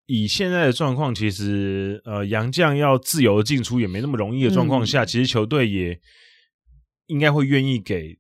[0.06, 5.98] 以现在的状况，其实呃杨将要自由进出也没那么容易的状况下，嗯、其实球队也
[7.08, 8.16] 应该会愿意给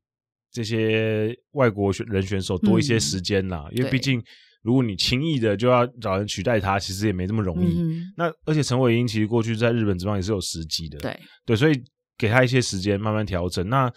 [0.50, 4.20] 这些外国选人选手多一些时间啦，嗯、因为毕竟
[4.62, 7.78] 如果你轻易的就要找人取代他，其实也没这么容易。
[7.78, 11.16] 嗯、那而且陈伟英其实过去在日本职棒也是有时机的，对。
[11.44, 11.80] 对，所以
[12.18, 13.68] 给他一些时间慢慢调整。
[13.68, 13.88] 那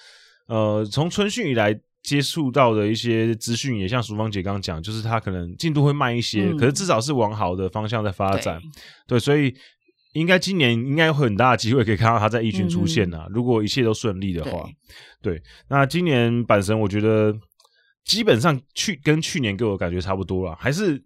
[0.49, 1.79] 呃，从春训以来。
[2.01, 8.57] 接触到的一些资讯也像淑芳姐刚刚讲，就是他可能进度会慢一些，嗯、可是至少是往好的方向在发展。
[9.05, 9.53] 对，对，所以
[10.13, 13.25] 应该今年应该会很大的机会可以看到他在一军出现啊。
[13.27, 14.65] 嗯、如果一切都顺利的话，
[15.21, 17.35] 对，对，那今年阪神我觉得
[18.05, 20.99] 基本上去跟去年给我感觉差不多了，还是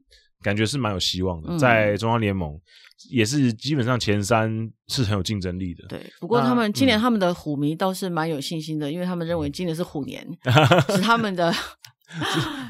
[0.43, 2.59] 感觉是蛮有希望的，在中央联盟。
[3.09, 4.49] 也是基本上前三
[4.87, 5.83] 是很有竞争力的。
[5.89, 10.25] 对，不过他们今年他们的虎迷倒是蛮有信心的，嗯、因为他们认为今年是虎年，
[10.87, 11.53] 是他们的。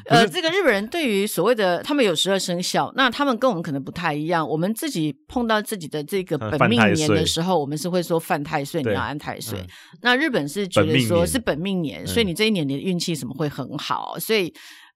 [0.06, 4.48] 呃，这个日本人对于所谓的他们有十二生肖，那他们跟我们可能不太一样。
[4.48, 9.60] 我们自己碰到自己的这个本命年的时候，我们是会说犯太岁，你要安太岁。
[9.60, 9.68] 嗯、
[10.02, 14.52] 那日本是觉得说是本命年，所以你这一年你的运气什么会很好，所以。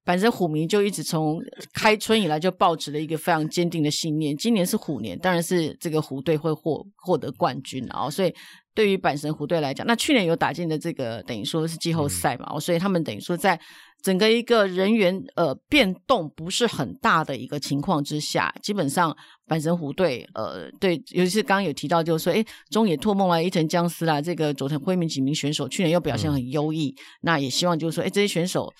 [0.08, 1.38] 反正虎迷就一直从
[1.74, 8.10] 开春以来就抱持了一个非常坚定的信念，今年是虎年，当然是这个虎队会获获得冠军啊、哦！
[8.10, 8.34] 所以
[8.72, 13.60] 对于阪神虎队来讲，那去年有打进的这个等于说是季后赛嘛，嗯、所以他们等于说在
[14.02, 19.14] 整个一个人员呃变动不是很大的一个情况之下，基本上
[19.46, 28.72] 阪神虎队呃对，尤其是刚刚有提到就是说，诶中野拓梦啊、伊藤将司啦，这个佐藤辉明几名选手去年又表现很优异，嗯、那也希望就是说，诶这些选手。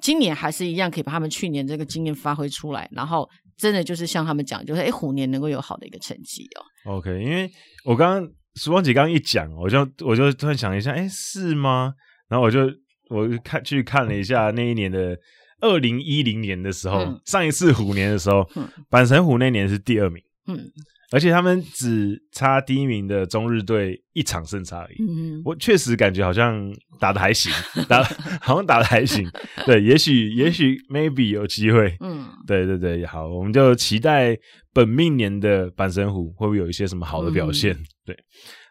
[0.00, 6.96] 今年还是一样，可以把他们去年这个经验发挥出来，然后真的就是像他们讲，就是哎，虎年能够有好的一个成绩哦。
[6.96, 7.50] OK，因为
[7.84, 11.92] 我刚刚淑芳姐刚刚一讲，我就我就突然想一下，哎，是吗？
[12.28, 12.60] 然后我就
[13.08, 15.16] 我就看去看了一下那一年的
[15.60, 18.48] 二零一零年的时候，嗯、上一次虎年的时候，
[18.90, 20.22] 阪神虎那年是第二名。
[20.46, 20.70] 嗯。
[21.12, 25.02] 而且他们只差第一名的中日队一场胜差而已。
[25.02, 27.52] 嗯嗯，我确实感觉好像打的还行，
[27.88, 28.02] 打
[28.40, 29.28] 好像打的还行。
[29.66, 31.96] 对，也许也许 maybe 有机会。
[32.00, 34.36] 嗯，对对对，好，我们就期待
[34.72, 37.74] 本命年的阪神虎会不会有一些什么好的表现。
[37.74, 38.16] 嗯、对，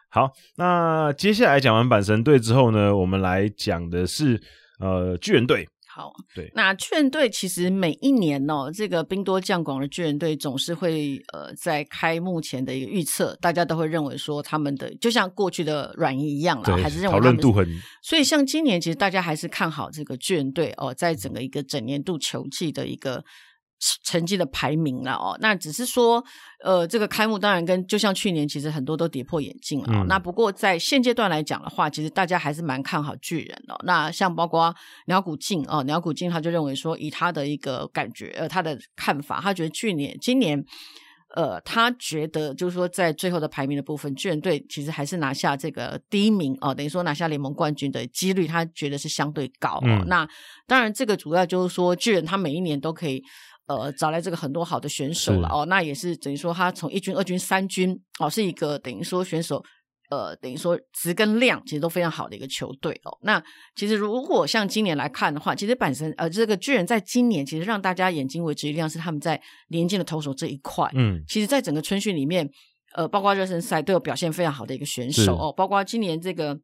[0.08, 4.40] 好，那接下来讲完阪神队之后呢，我们来讲的是
[4.78, 5.68] 呃巨人队。
[6.00, 17.68] 好，对，那巨人队其实每一年哦，这个兵多将广的巨人队总是会呃，在开幕前的一个预测，大家都会认为说他们的就像过去的软银一样了，还是认为讨论度很。
[18.02, 23.22] 所以像今年其实大家还是看好这个巨人队哦，在整个一个整年度球季的一个。
[24.04, 26.22] 成绩的排名了哦，那只是说，
[26.62, 29.88] 呃，这个开幕当然跟就像去年，其实很多都跌破眼镜了。
[29.90, 33.80] 嗯、那不过在现阶段来讲的话，其实大家还是蛮看好巨人哦。
[33.84, 34.74] 那像包括
[35.06, 40.62] 鸟谷静哦，鸟谷静他就认为说，以他的一个感觉，呃，他的看法，他觉得去年、今年，
[41.34, 49.82] 呃，他觉得就是说，在最后的排名的部分，巨人队其实还是拿下这个第一名哦，等于说拿下联盟冠军的几率，他觉得是相对高哦。
[49.84, 50.28] 嗯、那
[50.66, 53.24] 当然，这个主要就是说，巨人他每一年都可以。
[53.70, 59.62] 呃，找来这个很多好的选手了哦，那也是等于说他从一军、二军、三军哦，是一个等于说选手
[60.10, 63.16] 呃，等于说值跟量其实都非常好的一个球队哦。
[63.22, 63.40] 那
[63.76, 72.50] 其实如果像今年来看的话，其实本身呃，这个巨人在今年其实让大家眼睛为之一亮是他们在年轻的投手这一块，嗯，其实在整个春训里面，
[72.96, 76.58] 呃，包括热身赛都有表现非常好的一个选手哦，包括今年这个。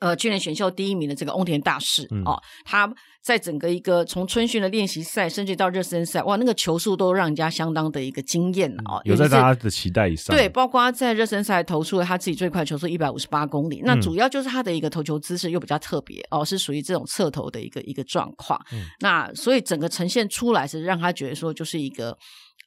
[0.00, 2.90] 呃，去年选秀第一名的这个翁田大师、嗯、哦，他
[3.22, 9.00] 在整个一个从春训的练习赛，甚至到热身赛，哇，那个球速都让人家相当的一个惊艳哦。
[9.04, 10.34] 有在大家的期待以上。
[10.34, 18.58] 对，包括在热身赛投出了他自己最快球速一百五十八公里，嗯、那主要就是他的一个投球姿势又比较特别哦，是属于这种侧投的一个一个状况。
[18.72, 22.16] 嗯、那所以整个呈现出来是让他觉得说就是一个。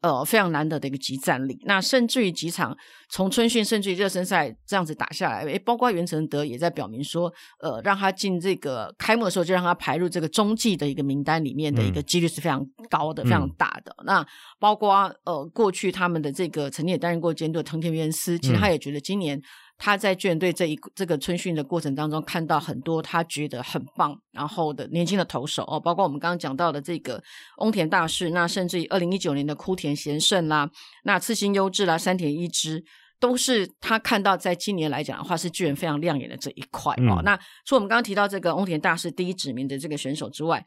[0.03, 1.57] 呃，非常难得的一个集战力。
[1.63, 2.77] 那甚至于几场
[3.09, 13.95] 从春训甚至于热身赛这样子打下来，诶，包括袁成德也在表明说，呃，让他进这个开幕的时候就让他排入这个中继的一个名单里面的一个几率是非常高的，嗯、非常大的。
[13.99, 14.27] 嗯、那
[14.59, 19.41] 包括呃，过去他们的这个曾经也担任过监督的藤田元司，其实他也觉得今年。
[19.75, 27.21] 他在巨人队这一这个春训的过程当中，看到很多他觉得很棒，然后的年轻的投手哦，包括我们刚刚讲到的这个
[27.57, 30.69] 翁田大势，那甚至于二零一九年的枯田贤胜啦，
[31.03, 32.81] 那次新优志啦，山田一之，
[33.19, 37.19] 都是他看到在今年来讲的话，是巨人非常亮眼的这一块哦。
[37.19, 40.63] 嗯、那除了我们刚刚提到这个翁田大势第一指名的这个选手之外，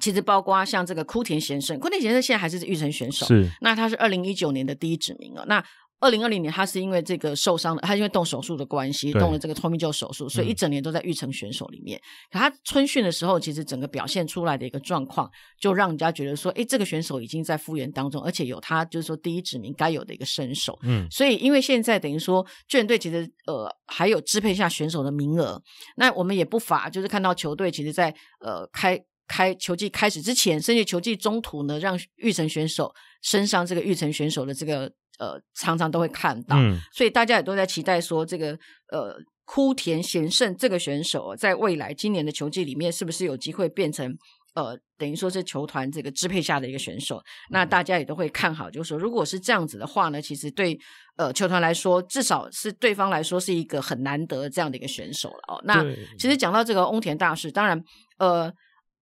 [0.00, 5.64] 其实包括像这个枯田贤胜，枯田贤胜现在还是育成选手，是那他是二零一九年的第一指名哦，那。
[6.02, 11.96] 二零二零年他是因为这个受伤的，他因为动手术的关系，动了这个 Tommy John 手术，所以一整年都在育成选手里面。
[11.98, 20.76] 嗯、可他春训的时候，其实整个表现出来的一个状况，就让人家觉得说，哎，这个选手已经在复原当中，而且有他就是说第一指名该有的一个身手。
[20.82, 25.62] 嗯，所以因为现在等于说救援队其实呃还有支配下选手的名额，
[25.96, 29.00] 那我们也不乏就是看到球队其实在呃开。
[29.28, 38.58] 开球季开始之前，甚至球季中途呢，让玉成选手身上这个玉成选手的这个呃，常常都会看到，嗯、所以大家也都在期待说，这个
[38.90, 44.16] 呃，枯田贤胜这个选手在未来今年的球季里面，是不是有机会变成
[44.54, 47.22] 呃，等于说是球团这个支配下的一个选手？
[47.50, 50.78] 那大家也都会看好，就是说，如果是这样子的话呢，其实对
[51.16, 55.62] 呃球团来说，至少是对方来说是一个很难得这样的一个选手了哦。
[55.64, 55.84] 那
[56.18, 57.82] 其实讲到这个翁田大师，当然
[58.18, 58.52] 呃。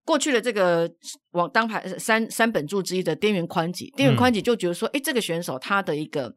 [0.05, 0.91] 过去的这个
[1.33, 6.35] 往当排三三本柱之一的滇原宽吉，滇原宽吉就觉得说，哎、嗯，这个选手他的一个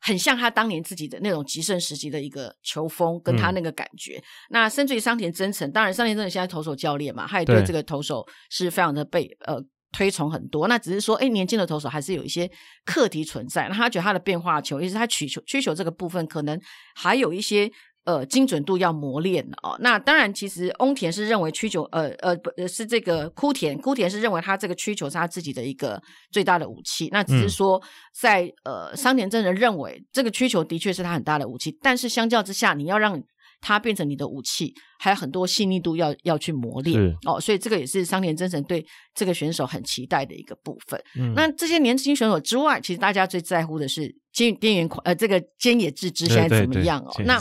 [0.00, 4.18] 很像他当年自己的那种极盛时期的一个球风，跟他那个感觉。
[4.18, 9.58] 嗯、那甚至于桑田真诚，当然桑田真诚现在投手教练嘛，他也对这个投手是非常的被呃
[9.92, 10.68] 推崇很多。
[10.68, 12.50] 那只是说，哎，年轻的投手还是有一些
[12.84, 13.68] 课题存在。
[13.68, 16.60] 那他觉得他的变化球，也是他取球需求这个部分，可能
[16.94, 17.70] 还有一些。
[18.06, 19.76] 呃，精准度要磨练的哦。
[19.80, 27.08] 那当然，其实翁田是认为曲球，呃呃，不是这个枯田，枯田是认为他这个曲球是他自己的一个最大的武器。
[27.10, 27.82] 那只是说
[28.14, 33.20] 在，嗯、呃，桑田真人认为这个曲球的确是他很大的武器，但是相较之下，你要让
[33.60, 37.40] 它变成你的武器，还有很多细腻度要要去磨练哦。
[37.40, 41.02] 所以这个也是桑田真人对这个选手很期待的一个部分。
[41.18, 47.12] 嗯、那这些年轻选手之外，其实大家最在乎的是菅边缘呃，这个菅野智之现在怎么样哦？
[47.24, 47.40] 那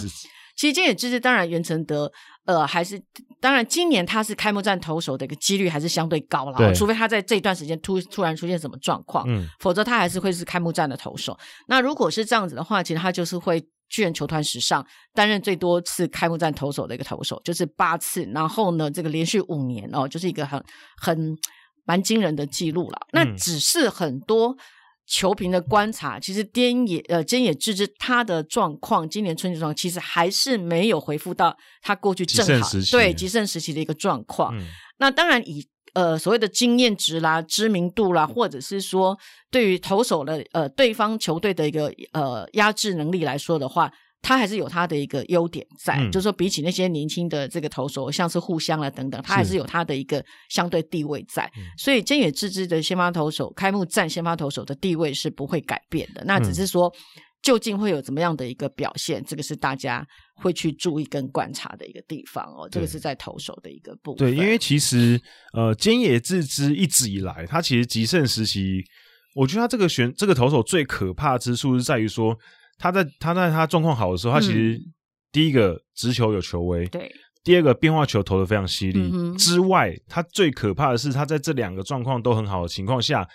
[0.56, 2.12] 其实这也就是当然袁成德，
[2.46, 3.02] 呃，还是
[3.42, 11.38] 当然今年他是开幕战投手的一个几率还是相对高了，除非他在这一段时间突突然出现什么状况，嗯，否则他还是会是开幕战的投手。
[11.68, 18.24] 那如果是这样子的话，其实他就是会巨人球团史上担任最多次开幕战投手的一个投手，就是八次。
[18.34, 20.64] 然后呢，这个连续五年哦，就是一个很
[20.98, 21.38] 很
[21.84, 22.98] 蛮惊人的记录了。
[23.12, 24.56] 那只是很多。
[25.08, 34.58] 球评的观察，其实滇野呃菅野智之他的状况，今年春季状况其实还是没有回复到他过去正好对极盛时期的一个状况。
[34.58, 34.66] 嗯、
[34.98, 39.18] 那当然以呃所谓的经验值啦、知名度啦，或者是说
[39.52, 43.92] 对于投手的呃对方球队的一个呃压制能力来说的话。
[44.26, 51.44] 他还是有他的一个优点在，嗯、就是说比起那些年轻的这个投手，像是互相啊等等，他还是有他的一个相对地位在。
[51.78, 56.24] 是所以菅野智之的先发投手开幕战先发投手的地位是不会改变的。
[56.26, 56.92] 那只是说
[57.44, 62.68] 究竟会有怎么样的一个表现，这个是大家会去注意跟观察的一个地方哦。
[62.72, 64.28] 这个是在投手的一个部分。
[64.28, 65.22] 对，因为其实
[65.54, 68.84] 呃，菅野智之一直以来，他其实极盛时期，
[69.36, 72.36] 我觉得他这个选这个投手最可怕之处是在于说。
[72.78, 74.80] 他在他在他状况好的时候，他其实
[75.32, 77.02] 第一个直球有球威，对；
[77.44, 79.12] 第二个变化球投的非常犀利。
[79.14, 83.28] 嗯、之外，他最可怕的是，他在这两个状况都很好的情况下，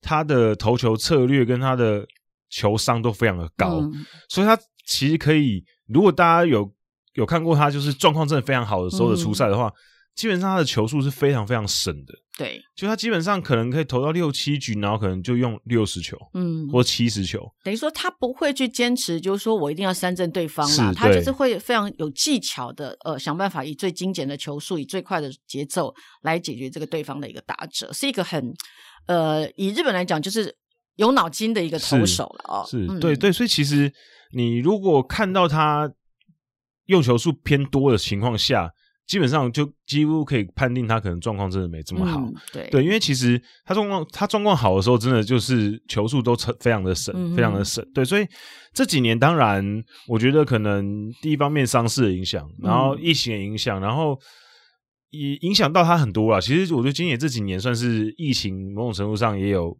[0.00, 2.06] 他的投球策略跟他的
[2.50, 5.64] 球商都非常的高，嗯、所以他其实可以。
[5.88, 6.72] 如果大家有
[7.14, 9.68] 有看过他就是状况真的非常好的时候的初赛的话。
[9.68, 9.74] 嗯
[10.14, 28.54] 基本上他的球数是非常非常省的，对，就他基本上可能可以投到六七局，然后可能就用六十球，嗯，或七十球，等于说他不会去坚持，就是说我一定要三振对方啦，他就是会非常有技巧的，呃，想办法以最精简的球数，以最快的节奏来解决这个对方的一个打者，是一个很，
[29.06, 30.54] 呃，以日本来讲就是
[30.96, 33.90] 有脑筋的一个投手了哦，是，是对对，所以其实
[34.34, 35.90] 你如果看到他
[36.84, 38.70] 用球数偏多的情况下。
[39.06, 42.68] 基本上就几乎可以判定他可能状况真的没这么好，嗯、对。
[42.70, 47.84] 对，因为其实他状况他状况好的时候，真的就是球速都非常的省，嗯、非常的省。
[47.92, 48.26] 对，所以
[48.72, 49.62] 这几年当然，
[50.08, 54.16] 我觉得可能第一方面伤势的影响，然后疫情的影响，然后
[55.10, 56.40] 也影响到他很多了。
[56.40, 59.76] 其实我觉得今年这几年算是疫情某种程度上也有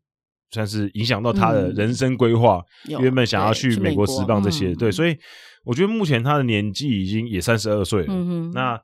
[0.50, 5.16] 算是影响到他的人生规划，嗯、原本想要去美国职棒这些，对，所以
[5.64, 8.78] 我觉得目前他的年纪已经也三十二岁了，嗯、那。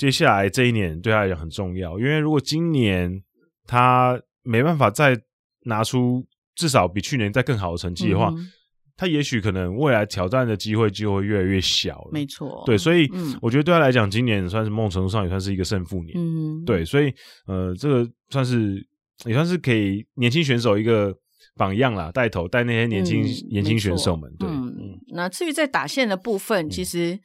[0.00, 3.22] 接下来这一年对他来讲很重要，因为如果今年
[3.66, 5.14] 他没办法再
[5.66, 8.50] 拿出至少比去年再更好的成绩的话，嗯、
[8.96, 12.10] 他也许可能未来挑战的机会就会越来越小了。
[12.12, 13.06] 没错，对，所以
[13.42, 16.16] 我觉得对他来讲，今年算是某种程度上也算是一个胜负年。
[16.16, 17.12] 嗯，对，所以
[17.46, 18.82] 呃，这个算是
[19.26, 21.14] 也算是给年轻选手一个
[21.56, 24.34] 榜样啦，带头带那些年轻、嗯、年轻选手们。
[24.38, 27.20] 对，嗯，那至于在打线的部分，其实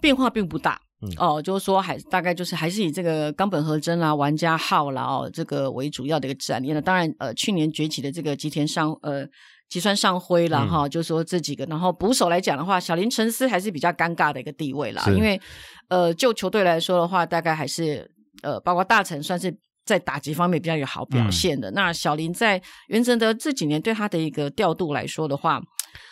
[0.00, 0.80] 变化并不大。
[1.02, 6.72] 嗯、哦，就是说还大概就是还是以这个冈本和真啦、玩家号啦哦这个为主要的一个战力。
[6.72, 9.26] 那当然呃，去年崛起的这个吉田上呃
[9.68, 11.64] 吉川上辉啦哈，就是说这几个。
[11.66, 15.40] 然后捕手来讲的话，小林诚司还是比较尴尬的一个地位啦，因为
[15.88, 18.10] 呃就球队来说的话，大概还是
[18.42, 19.56] 呃包括大成算是。
[19.84, 25.60] 在打击方面比较有好表现的，嗯、那小林在袁泽德这几年对他的一个调度来说的话，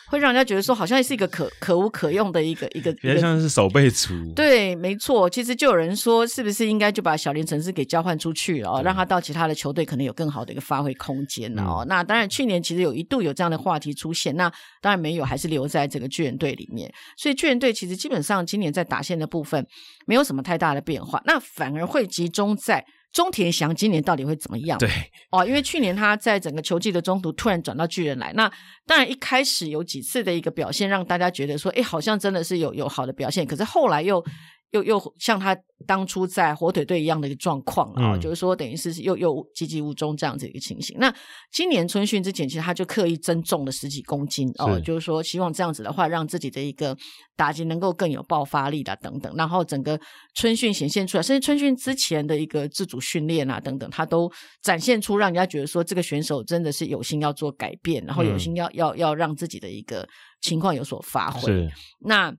[0.07, 4.13] 会让人家觉得说好像是一个可可无可用的一个一个，比较像是守备组。
[4.35, 5.31] 对，没错。
[5.31, 11.85] 其实就有人说，是不是应该就把小林诚司给交换出去哦，让他到其他的球队可能有更好的一个发挥空间了哦。
[11.85, 14.51] 嗯、那当然，去年其实有一度有这样的话题出现，那
[14.81, 16.93] 当然没有，还是留在这个巨人队里面。
[17.17, 19.65] 所以巨人队其实基本上今年在打线的部分
[20.07, 22.85] 没有什么太大的变化，那反而会集中在。
[23.13, 24.79] 中田翔今年到底会怎么样？
[24.79, 24.89] 对
[25.31, 28.51] 哦，因为去年他在整个球季的中途突然转到巨人来，那
[28.87, 34.25] 当然一开始有几次的一个表现让大家觉得说，哎，好像真的是有有好的表现，可是后来又。
[34.71, 35.57] 又又像他
[35.87, 40.97] 当初在火腿队一样的一个状况啊，嗯、就是说等于是又又籍籍无踪这样子一个情形。
[40.99, 41.13] 那
[41.51, 46.97] 今年春训之前，其实他就刻意增重了十几公斤哦，就是说希望这样子的话，让自己的一个
[47.35, 49.35] 打击能够更有爆发力的等等。
[49.37, 49.99] 然后整个
[50.35, 54.31] 春训显现出来，甚至春训之前的一个自主训练啊等等，他都
[54.63, 60.07] 展现出让人家觉得说这个选手真的是有心要做改变，然后有心要、嗯、要要让自己的一个
[60.41, 61.41] 情况有所发挥。
[61.51, 62.33] 是那。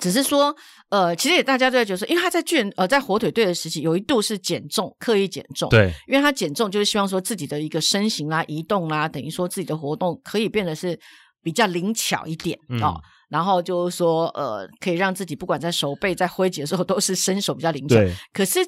[0.00, 0.54] 只是说，
[0.88, 10.98] 呃，其实也大家都在觉得说，因为他在巨人呃在火腿队的时期，有一度是减重，刻意减重，对，因为他减重就是希望说自己的一个身形啦、移动啦，等于说自己的活动可以变得是
[11.42, 17.96] 比较灵巧一点、嗯、哦，然后就是说，呃，可以让自己不管在手背、在挥击的时候都是身手比较灵巧。
[17.96, 18.60] 对可是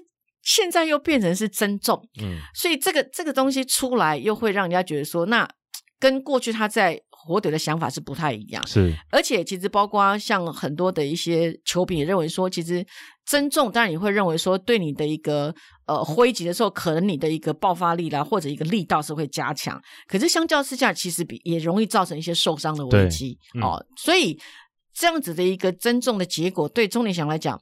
[0.42, 5.48] 现在又变成是增重，嗯，所以这个这个东西出来，又会让人家觉得说，那
[5.98, 7.00] 跟过去他在。
[7.26, 12.86] 火腿的想法是不太一样，是，而且其实包括像很多的一些球评也认为说，其实
[13.24, 15.54] 增重当然你会认为说，对你的一个
[15.86, 23.86] 呃挥击的时候，可能你的一个爆发力啦，或者一个力道是会加强，可是相较之下，其实比也容易造成一些受伤的危机、嗯、哦。
[23.96, 24.38] 所以
[24.92, 27.58] 这样子的一个增重的结果，对中田翔来讲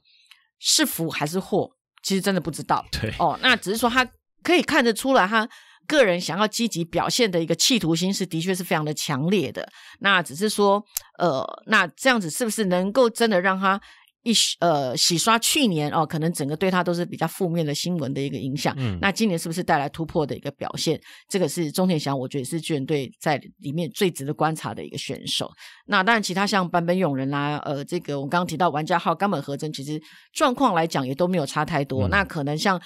[0.59, 1.71] 是福还是祸，
[2.03, 2.85] 其实真的不知道。
[2.91, 4.05] 对哦，那只是说他
[4.43, 5.47] 可以看得出来他。
[5.87, 9.67] 个人想要积极表现的一个企图心是的确是非常的强烈的。
[9.99, 10.83] 那只是说，
[11.19, 13.79] 呃，那这样子是不是能够真的让他
[14.23, 18.73] 一呃洗刷去年哦，可能整个对他都是比较负面的新闻的一个影响？
[18.77, 20.97] 嗯，那今年是不是带来突破的一个表现？
[21.27, 25.51] 这个是中田翔，我觉得是巨人队在里面最值得观察的一个选手。
[25.87, 32.07] 那当然，其他像坂本勇人啦，呃，这个我刚刚提到玩家号冈本和真，其实状况来讲也都没有差太多。
[32.07, 32.81] 嗯，那可能像。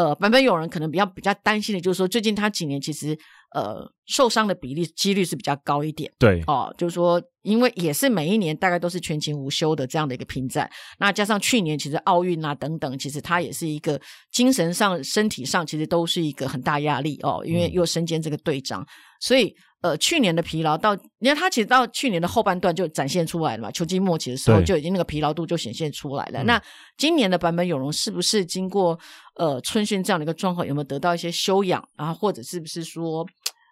[0.00, 3.18] 呃，本本有人可能比较比较担心的，就是说最近他几年其实
[3.54, 6.10] 呃受伤的比例几率是比较高一点。
[6.18, 14.00] 对哦，就是说，因为也是每一年大概都是全勤无休的这样的一个拼战，那加上去年其实奥运啊等等，其实他也是一个
[14.32, 18.86] 精神上、身体上其实都是一个很大压力哦，因为又身兼这个队长，嗯、
[19.20, 19.54] 所以。
[19.82, 26.40] 呃，去年的疲劳到，你看他其实到去年的后半段就展现出来了嘛，球季末期的时候就已经那个疲劳度就显现出来了。
[26.40, 26.62] 对那
[26.98, 29.00] 今年的版本勇人是不是经过
[29.36, 33.26] 呃春训这样的一个状况，有没有得到一些休养，然后或者是不是说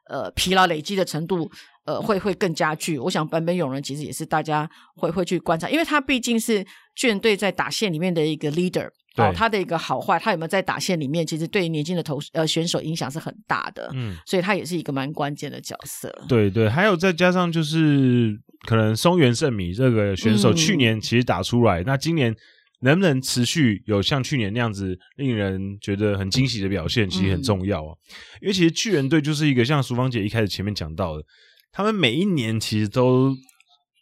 [0.09, 1.51] 呃疲劳累积的程度
[1.85, 2.99] 呃会会更加剧？
[2.99, 8.89] 我想坂本勇人其实也是大家会会去观察，因为他毕竟是巨人队在打线里面的一个 leader。
[9.17, 16.09] 哦，他的一个好坏，他有没有在打线里面，其实对于年轻的投呃选手影响是很大的，嗯，所以他也是一个蛮关键的角色。
[16.29, 18.39] 对对，还有再加上就是
[18.69, 22.33] 可能松原圣米这个选手去年其实打出来，嗯、那今年
[22.81, 27.97] 能不能持续有像去年那样子令人觉得很惊喜的表现，其实很重要啊。
[28.11, 31.23] 嗯、因为其实巨人队就是一个像淑芳姐一开始前面讲到的，
[31.73, 33.37] 他们每一年其实都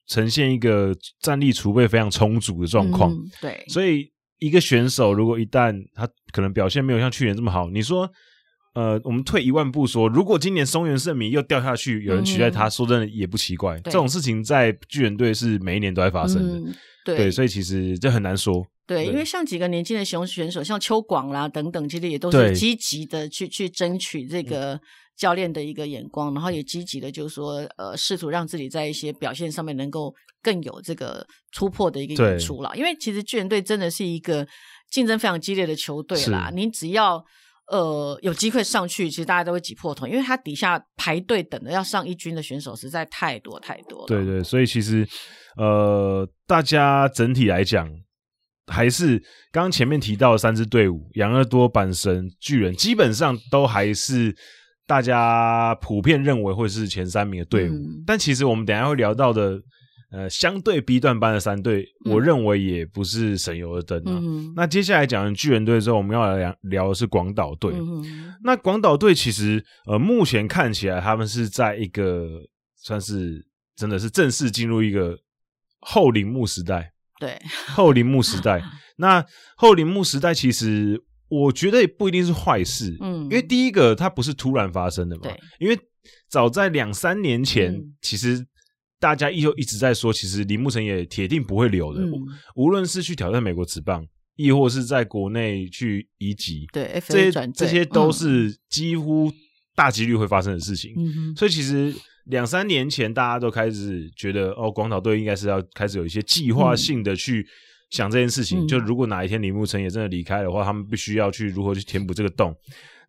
[0.09, 4.11] 呈现一个战力储备非常充足的状况，嗯、对，所以。
[4.39, 8.07] 一个选手如果一旦他可能表现没有像去年这么好，你说，
[8.74, 13.81] 呃，我们退一万步说，如果今年松原圣明又掉下去，有人取代他，嗯、说真的也不奇怪。
[13.85, 16.74] 这种事情在巨人队是每一年都在发生的，嗯、
[17.15, 18.67] 对，对，所以其实这很难说。
[18.87, 24.79] 对，对因为像几个年轻的熊选手，像邱广啦等等，其实也都是积极的去去争取这个
[25.17, 30.15] 教练的一个眼光，然后也积极的，就是说，呃，试图让自己在一些表现上面能够。
[30.43, 34.47] 更有这个突破的一个演出啦，因为其实巨人队真的是一个
[34.89, 36.53] 竞争非常激烈的球队啦。
[36.55, 37.21] 你只要
[37.69, 44.07] 呃有机会上去，其实大家都会挤破头，因为他底下排队等着要上一军的选手实在太多太多了。
[44.07, 45.07] 对对，所以其实
[45.57, 47.91] 呃，大家整体来讲，
[48.67, 49.19] 还是
[49.51, 54.35] 刚刚前面提到的三支队伍，养乐多、阪神、巨人，基本上都还是
[54.87, 57.75] 大家普遍认为会是前三名的队伍。
[57.75, 59.61] 嗯、但其实我们等一下会聊到的。
[60.11, 64.21] 呃相对 B 段班的三队，嗯、我认为也不是省油的灯啊。
[64.23, 67.73] 嗯、那接下来讲巨人队之后，我们要来聊聊的是广岛队。
[67.75, 72.29] 嗯、那广岛队其实呃目前看起来他们是在一个
[72.77, 75.19] 算是真的是正式进入一个
[75.81, 76.93] 后铃木时代。
[77.19, 78.63] 对，后铃木时代。
[78.99, 79.25] 那
[79.57, 81.03] 后铃木时代其实。
[81.29, 85.77] 我觉得也不一定是坏事，嗯，因为第一个它不是突然发生的嘛，对，因为
[86.29, 88.47] 早在两三年前，嗯、其实
[88.99, 92.12] 大家依旧一直在说，其实铃木成也铁定不会留的，嗯、
[92.55, 99.32] 无论是去挑战美国职棒，亦或是在国内去移籍，对，这些这些都是几乎
[99.74, 101.94] 大几率会发生的事情，嗯，所以其实
[102.26, 107.40] 两三年前大家都开始觉得，哦，广岛队应该是要开始有一些计划性的去。
[107.40, 107.47] 嗯
[107.88, 112.53] 想这件事情，就如果哪一天铃木成也真的离开的话，嗯、他们必须要去如何去填补这个洞。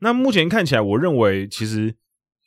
[0.01, 1.91] 那目前看起来，我认为其实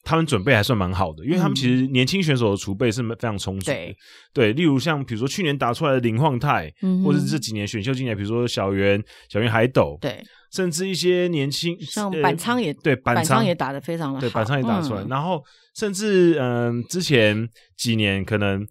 [0.02, 3.74] 他们准备还算蛮好的，因为他们其实年轻选手的储备是非常充足的。
[3.74, 3.96] 对，
[4.32, 10.22] 对，例如像比如说去年打出来的林晃泰，嗯、或者这几年选秀进来，比如说小圆、小圆海斗，对，
[10.52, 15.42] 甚至一些年轻像板仓也、呃、对板仓也打得非常的好，对板仓也打出来，嗯、然后
[15.76, 18.66] 甚至嗯、呃，之前几年可能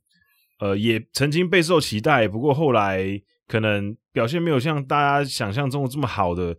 [0.60, 3.20] 呃也曾经备受期待，不过后来。
[3.50, 6.56] 可能表现没有像大家想象中的这么好的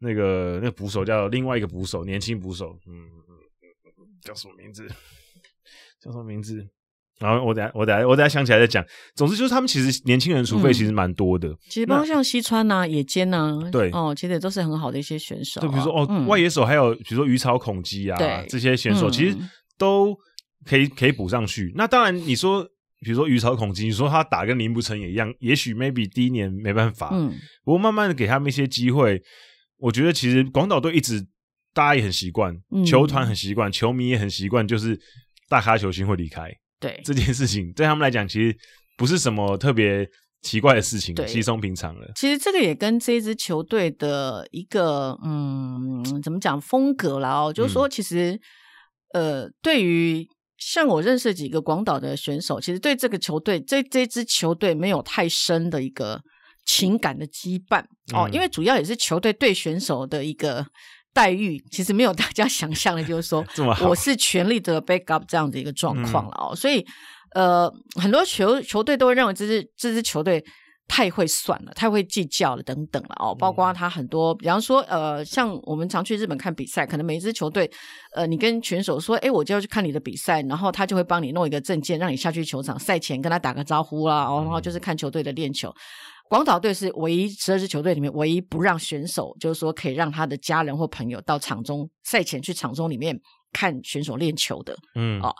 [0.00, 2.92] 那个那个捕手叫另外一个捕手，年轻捕手，嗯，
[4.26, 4.86] 叫什么名字？
[6.02, 6.66] 叫什么名字？
[7.18, 8.84] 然后我等下我等下我等下想起来再讲。
[9.14, 11.48] 总之就是他们其实年轻人储备其实蛮多的。
[11.48, 15.62] 嗯、其实包括像西川呐、啊、野间呐，对哦，其实也都是很好的一些选手、啊。
[15.62, 19.36] 就比如说哦，嗯、外野手还有比如说鱼草孔基啊，对这些选手其实
[19.78, 20.14] 都
[20.66, 21.72] 可以可以补上去。
[21.76, 22.68] 那当然你说。
[23.00, 27.30] 比如说鱼草孔基，你说他打跟林不成也一样，也许 maybe 第一年没办法，嗯，
[27.62, 29.22] 不过慢慢的给他们一些机会，
[29.76, 31.22] 我觉得其实广岛队一直
[31.76, 34.98] 大家也很习惯，嗯、球团很习惯，球迷也很习惯，就是
[35.50, 36.50] 大咖球星会离开，
[36.80, 38.56] 对这件事情对他们来讲其实
[38.96, 40.08] 不是什么特别
[40.40, 42.10] 奇怪的事情，对稀松平常了。
[42.16, 48.32] 其实这个也跟这支球队的一个嗯怎么讲风格啦哦，就是说其实、
[49.12, 50.26] 嗯、呃对于。
[50.58, 56.18] 像我认识几个广岛的选手，其实对这个球队，这这支球队没有太深的一个
[56.64, 60.66] 情感的羁绊、嗯、哦，因为主要也是球队对选手的一个
[61.16, 63.42] 待遇，其实没有大家想象的，就是说
[63.88, 66.84] 我是全力的 backup 这样的一个状况了哦，嗯、所以
[67.34, 70.44] 呃，很多球球队都会认为这支这支球队。
[70.88, 73.34] 太会算了，太会计较了，等等了哦。
[73.34, 77.68] 包括他很多，比方说，呃，像我们常去日本看比赛，可能每一支球队，
[78.14, 85.74] 呃，你跟选手说，哎，我就要去看你的比赛，然后他就会帮你弄一个证件，让你下去球场赛前跟他打个招呼啦，哦，然后就是看球队的练球。
[86.28, 93.18] 广岛队是唯一十二支球队里面唯一不让选手，就是说可以让他的家人或朋友到场中赛前去场中里面
[93.52, 95.34] 看选手练球的，嗯，哦。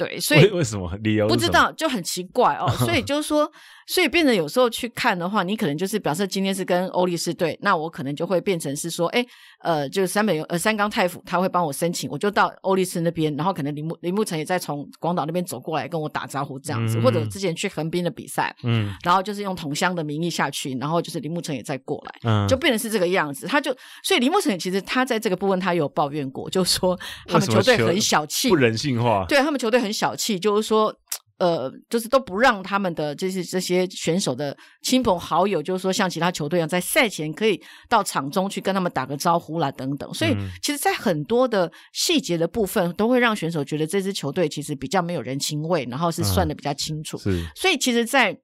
[0.00, 2.66] 对，所以为什么理由不知道就很奇怪哦。
[2.78, 3.50] 所以就是说，
[3.86, 9.22] 所以变成有时候去看的话，你可能就是表示今天是跟欧力士对，那我可能就会变成是说，哎，
[9.58, 23.46] 呃，就是三本呃三冈太辅他会帮我申请，我就到欧力士那边，然后可能铃木铃木成也在从广岛那边走过来跟我打招呼这样子，嗯、或者之前去横滨的比赛，嗯，然后就是用同乡的名义下去，然后就是铃木成也在过来，嗯，就变成是这个样子。
[23.46, 23.70] 他就
[24.02, 29.89] 所以铃木成其实他在这个部分他有抱怨过，就是说他们球队很小气，不人性化，对他们球队很。
[29.92, 30.94] 小气，就是说，
[31.38, 40.12] 呃，就是都不让他们的这些这些选手的亲朋好友，就是说像其他球队一样，在赛前可以到场中去跟他们打个招呼啦，等等。
[40.12, 47.18] 所以，其实，在很多的细节的部分，都会让选手觉得这支球队其实比较没有人情味，然后是算的比较清楚。
[47.24, 48.40] 嗯、所以，其实在，在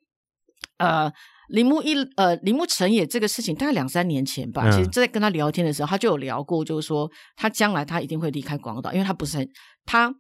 [0.79, 1.13] 呃
[1.49, 9.47] 铃木一呃铃木成也这个事情，大概两三年前吧，嗯、其实在跟他聊天的时候，他就有聊过，就是说他将来他一定会离开广岛，因为他不是很
[9.85, 10.11] 他。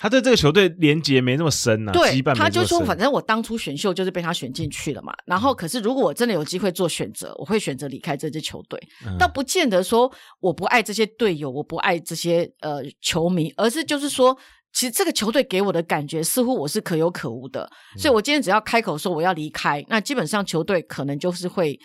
[0.00, 5.12] 他对这个球队连结没那么深呐、啊，对，他就说，反正我当初选秀就是被他选进去了嘛。
[5.26, 8.80] 然后，可是如果我真的有机会做选择，我会选择离开这支球队。
[9.06, 14.34] 嗯、倒不见得说我不爱这些队友，我不爱这些呃球迷，而是就是说，
[14.72, 17.70] 其实这个球队给我的感觉似乎我是可有可无的。
[17.94, 21.78] 嗯、所以我今天只要开口说我要离开，那基本上球队可能就是会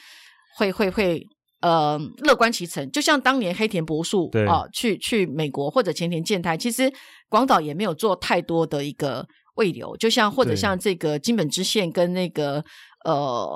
[0.56, 1.28] 会会会。
[1.62, 6.92] 呃，乐观其成，就像当年黑田博树啊、呃，去去美国或者前田健太，其实
[7.30, 9.26] 广岛也没有做太多的一个
[9.56, 12.64] 未留，就像或者像这个金本知宪跟那个
[13.04, 13.48] 呃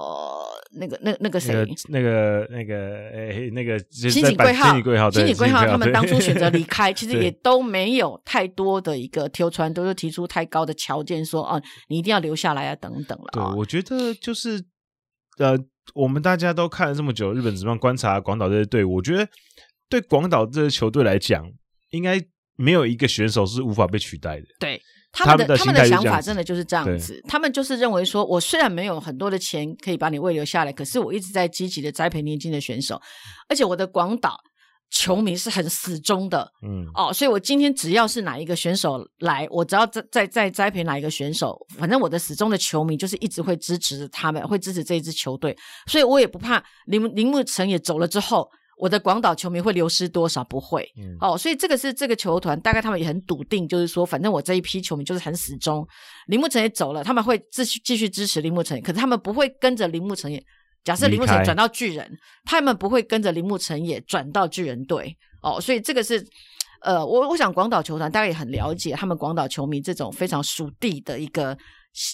[0.80, 1.54] 那个那那个谁，
[1.90, 2.76] 那个那个
[3.10, 4.66] 诶那个新井贵号，
[5.12, 13.28] 新井贵号，他们当初选择离开， 其实也都没有太多的一个挑传，都是提出太高的条件说，啊，你一定要留下来啊，等等了。
[13.34, 14.64] 对，我觉得就是
[15.40, 15.58] 呃。
[15.96, 19.28] 我们大家都看了这么久日本职棒，观察广岛这些队伍，我觉得
[19.90, 21.52] 对广岛这支球队来讲，
[21.90, 22.22] 应该
[22.56, 24.46] 没有一个选手是无法被取代的。
[24.60, 24.80] 对，
[25.12, 33.02] 他们的他们的他们的想法真的就是这样子，他们就是认为说，我虽然没有很多的钱可以把你喂留下来，可是我一直在积极的栽培年轻的选手，
[33.50, 34.38] 而且我的广岛
[34.90, 45.56] 球迷是很死忠的，嗯，哦，所以我今天只要是哪一个选手来，我只要再再再栽培哪一个选手，反正我的死忠的球迷就是一直会支持他们，会支持这一支球队，
[45.88, 48.50] 所以我也不怕铃铃木成也走了之后。
[48.82, 50.42] 我的广岛球迷会流失多少？
[50.46, 55.86] 不会，嗯、哦，所以这个是这个球团大概他们也很笃定，就是说，反正我这一批球迷就是很死忠。
[56.28, 60.42] 林木成也走了，他们会继续继续支持林木成，可是他们不会跟着林木成也。
[60.84, 65.16] 假设铃木成转到巨人，他们不会跟着铃木成也转到巨人队。
[65.42, 66.26] 哦，所以这个是，
[66.82, 71.58] 呃，我我想广岛球团大概也很了解他们广岛球迷这种非常属地的一个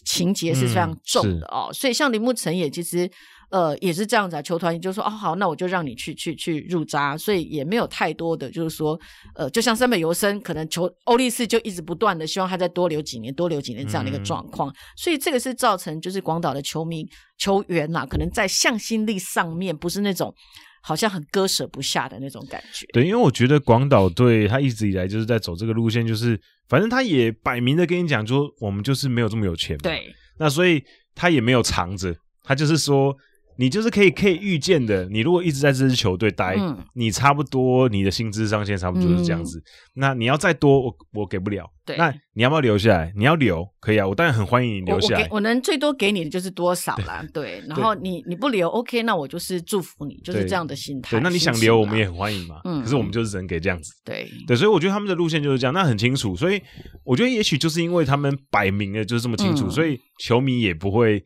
[0.05, 1.69] 情节是非常重的、嗯、哦。
[1.73, 3.09] 所以像铃木成也其实。
[3.55, 4.41] 呃，也是这样子啊。
[4.41, 8.99] 球团也就说，哦，好，那我就让你去去去入札，所以也没有太多的，就是说，
[9.33, 14.69] 呃，就像三本由伸，可能球欧力士就一直不断的希望他再多留几年，多留几年这样的一个状况。
[14.69, 20.35] 嗯、所以这个是造成就是广岛的球迷球员呐、啊，可能在向心力上面不是那种
[20.81, 22.85] 好像很割舍不下的那种感觉。
[22.91, 26.37] 对，因为我觉得广岛队他一直以来就是在走这个路线，就是
[26.67, 29.83] 反正他也摆明的跟你讲说，我们就是没有这么有钱嘛。
[29.83, 30.83] 对，那所以
[31.13, 33.15] 他也没有藏着，他就是说。
[33.57, 39.59] 你就是可以可以预见的，你如果一直在这支球队待，嗯、你差不多你的薪资上限差不多就是这样子。
[39.59, 39.63] 嗯、
[39.95, 41.69] 那你要再多，我我给不了。
[41.85, 43.13] 对，那你要不要留下来？
[43.15, 45.21] 你要留可以啊，我当然很欢迎你留下来。
[45.29, 47.23] 我，我能最多给你的就是多少啦。
[47.31, 51.11] 对，对，然后你你不留，OK，那我就是祝福你，就是这样的心态。
[51.11, 52.59] 对，那你想留，我们也很欢迎嘛。
[52.63, 53.93] 嗯，可是我们就是只能给这样子。
[54.03, 56.35] 对对，所以我觉得他们的路线就是这样，那很清楚。
[56.35, 56.59] 所以
[57.03, 61.23] 我觉得也许就是因为他们摆明了就是这么清楚，嗯、所以球迷也不会。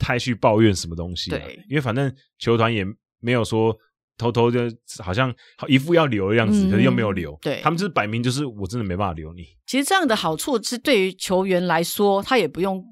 [0.00, 1.30] 太去抱怨什么东西？
[1.30, 2.84] 对，因为反正球团也
[3.20, 3.76] 没有说
[4.16, 5.32] 偷偷的，好像
[5.68, 7.38] 一副要留的样子，嗯、可是又没有留。
[7.40, 9.44] 对，他们就是摆明就是我真的没办法留你。
[9.66, 12.82] 其实这样的好处是对于球员来说，他也不用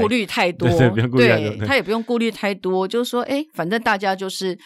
[0.00, 4.56] 顾虑太多，对，他也不用顾虑太多，就是说，哎，反正大家就是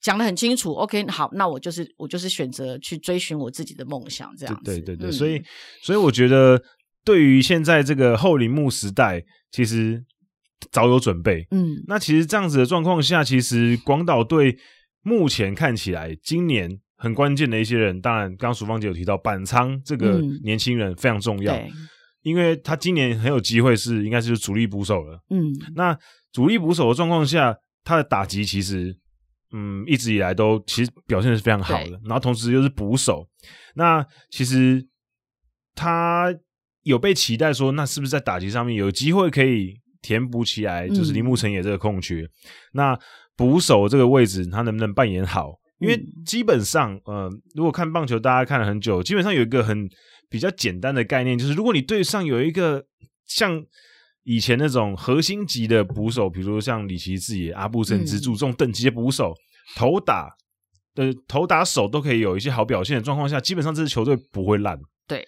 [0.00, 0.72] 讲的很清楚。
[0.74, 4.62] OK，好，那我就是我就是选择去追寻我自己的梦想，这样子。
[4.64, 5.42] 对对对，嗯、所以
[5.82, 6.62] 所以我觉得，
[7.04, 10.04] 对于现在这个后铃木时代，其实。
[10.70, 14.56] 早有准备，嗯，那其实这样子的状况下，其实广岛队
[15.02, 21.70] 目前看起来，今年很关键的一些人，当然，刚刚淑芳姐有提到板仓这个年轻人非常重要，嗯、
[22.22, 25.96] 因为他今年很有机会是应该是主力捕手了，嗯，那
[26.32, 27.54] 主力捕手的状况下，
[27.84, 28.96] 他的打击其实，
[29.52, 33.28] 嗯，一直以来都其实表现的是非常好的，然后同时又是捕手，
[33.74, 34.86] 那其实
[35.74, 36.34] 他
[36.82, 39.80] 有被期待说，那是不是在打击上面有机会可以？
[40.06, 42.30] 填补起来就是铃木成也这个空缺，嗯、
[42.74, 42.98] 那
[43.36, 45.58] 捕手这个位置他能不能扮演好？
[45.80, 49.88] 因为基本上，呃，如果看棒球，大家看了很久，基本上有一个很
[50.30, 52.84] 比较简单的概念，就是如果你队上有一个
[53.26, 53.60] 像
[54.22, 59.34] 以前那种核心级的捕手，比如说像里奇自己、阿布森之助这种等级的捕手，
[59.74, 60.30] 投打
[60.94, 64.78] 的投打手都可以有一些好表现的状况下，基本上这支球队不会烂。
[65.08, 65.26] 对，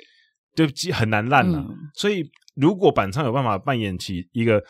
[0.55, 0.65] 就
[0.95, 1.67] 很难烂了、啊。
[1.69, 2.23] 嗯、所以。
[2.61, 4.63] 如果板仓有办法扮演起一个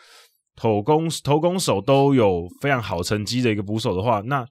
[0.55, 4.45] 投攻投攻手都有非常好成绩的一个捕手的话，那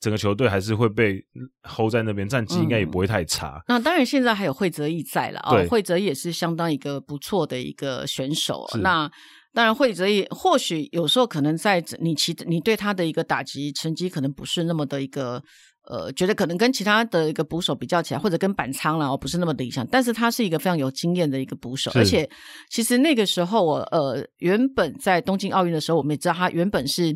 [0.00, 1.22] 整个球队还是会被
[1.62, 3.58] hold 在那边，战绩应该也不会太差。
[3.60, 8.66] 嗯、那当然，现在还有惠泽义在了啊，对会泽义也是相当一个不错的一个选手。
[8.82, 9.10] 那
[9.52, 15.42] 当然，惠泽义或许有时候可能在你其你对他的一个打击成绩可能不是那么的一个。
[15.88, 19.86] 呃，觉得可能跟其他的一个捕手比较起来，或者跟板仓啦，不是那么理想。
[19.86, 22.28] 但是他是一个非常有经验的一个捕手，而且
[22.68, 27.14] 其实那个时候我呃，原本在东京奥运的时候，我们也知道他原本是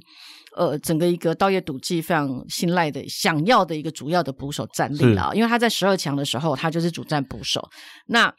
[0.56, 5.30] 呃，整个一个道业赌技非常信赖的、想要的一个主要的捕手战力啦。
[5.30, 7.68] 是因为他在十二强的时候，他就是主战捕手。
[8.06, 8.32] 那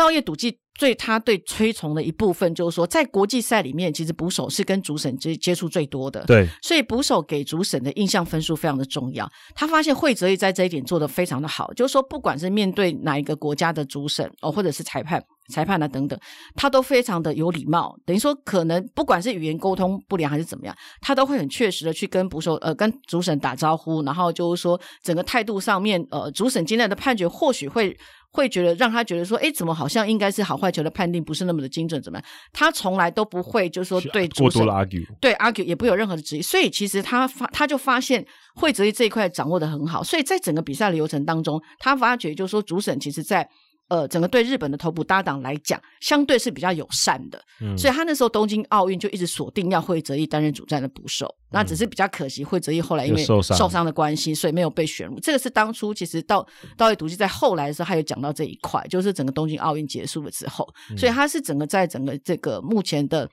[0.00, 0.58] 稻叶笃纪。
[0.78, 6.24] 对他对推崇的一部分就是说，在国际赛里面，其实捕手是跟主审接接触最多的。
[6.24, 9.30] 对，所以捕手给主审的印象分数非常的重要。
[9.54, 15.22] 他发现惠泽义在这一点做得非常的好，就是说，不管是面对哪一个国家的主审哦，或者是裁判、
[15.52, 16.18] 裁判啊等等，
[16.56, 17.94] 他都非常的有礼貌。
[18.06, 27.94] 等于说，可能不管是语言沟通不良还是怎么样，他都会很确实的去跟捕手呃跟主审打招呼，然后就是说整个态度上面呃，主审今天的判决或许会。
[28.32, 32.00] 会觉得让他觉得说，哎，怎么好像应该是好坏球的判定不是那么的精准？
[32.00, 32.24] 怎么样？
[32.52, 36.42] 他从来都不会就是说对过多的 argue，对 argue 也不有任何的质疑。
[36.42, 38.24] 所以其实他发他就发现
[38.54, 40.02] 会泽义这一块掌握的很好。
[40.02, 43.48] 所以在整个比赛的流程当中，他发觉就是说主审其实在
[43.90, 55.18] 呃，整个对日本的头部搭档来讲，相对是比较友善的，嗯，所以他那时候东京奥运就一直锁定要惠泽义担任主战的捕手，嗯，那只是比较可惜，惠泽义后来因为受伤的关系，所以没有被选入。
[55.18, 63.28] 这个是当初其实到道义独记在后来的时候，他有讲到这一块，就是整个东京奥运结束了之后，嗯，所以他是整个在整个这个目前的。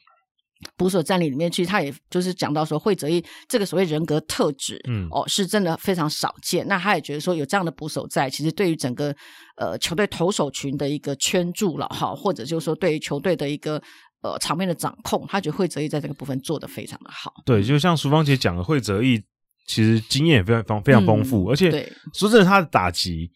[0.76, 6.68] 捕手战力里面，其实他也就是讲到说，惠泽毅这个所谓人格特质，嗯，哦，是真的非常少见。
[6.68, 9.16] 那他也觉得说，有这样的捕手在，其实对于整个
[9.56, 13.82] 呃球队投手群的一个圈住了哈，或者就是说对于球队的一个
[14.22, 17.32] 呃场面的掌控，他觉得惠泽毅在这个部分做得非常的好。
[17.46, 19.22] 对，就像淑芳姐讲的，惠泽毅
[19.68, 21.70] 其实经验也非常非常丰富，嗯、而且
[22.14, 23.30] 说真的，他的打击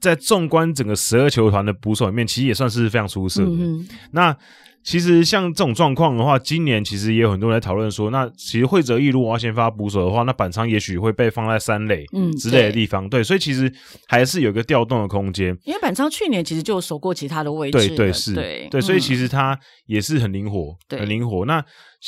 [0.00, 3.50] 在纵观整个十二球团的捕手里面，其实也算是非常出色的。
[3.50, 4.36] 嗯、那
[4.86, 13.70] 其实像这种状况的话，今年其实也有很多人在讨论说，那其实惠泽义如果要先发捕手的话，那板仓也许会被放在三垒嗯之类的地方，嗯对，对，所以其实
[14.06, 15.48] 还是有一个调动的空间。
[15.64, 21.44] 因为板仓去年其实就守过其他的位置，对对是，对对，所以其实他也是很灵活，嗯、很灵活。
[21.44, 21.60] 那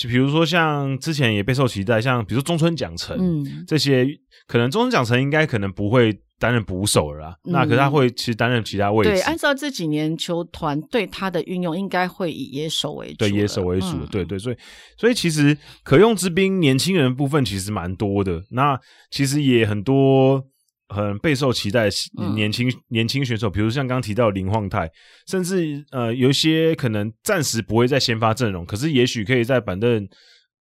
[0.08, 4.06] 比如说像之前也备受期待，像比如说中村奖成，嗯，这些
[4.46, 6.16] 可能中村奖成应该可能不会。
[6.38, 9.10] 担任捕手了啦，嗯，那可是他会其实担任其他位置。
[9.10, 13.16] 对，按照这几年球团对他的运用，应该会以野手为主。
[13.16, 14.56] 对，野手为主，嗯，对对，所以
[14.96, 18.40] 所以其实可用之兵年轻人的部分其实蛮多的。
[18.52, 18.78] 那
[19.10, 20.40] 其实也很多
[20.88, 24.88] 很备受期待的年轻，嗯，年轻选手，比如像刚刚提到林晃泰，
[25.26, 30.08] 甚至呃有一些可能暂时不会在先发阵容，可是也许可以在板凳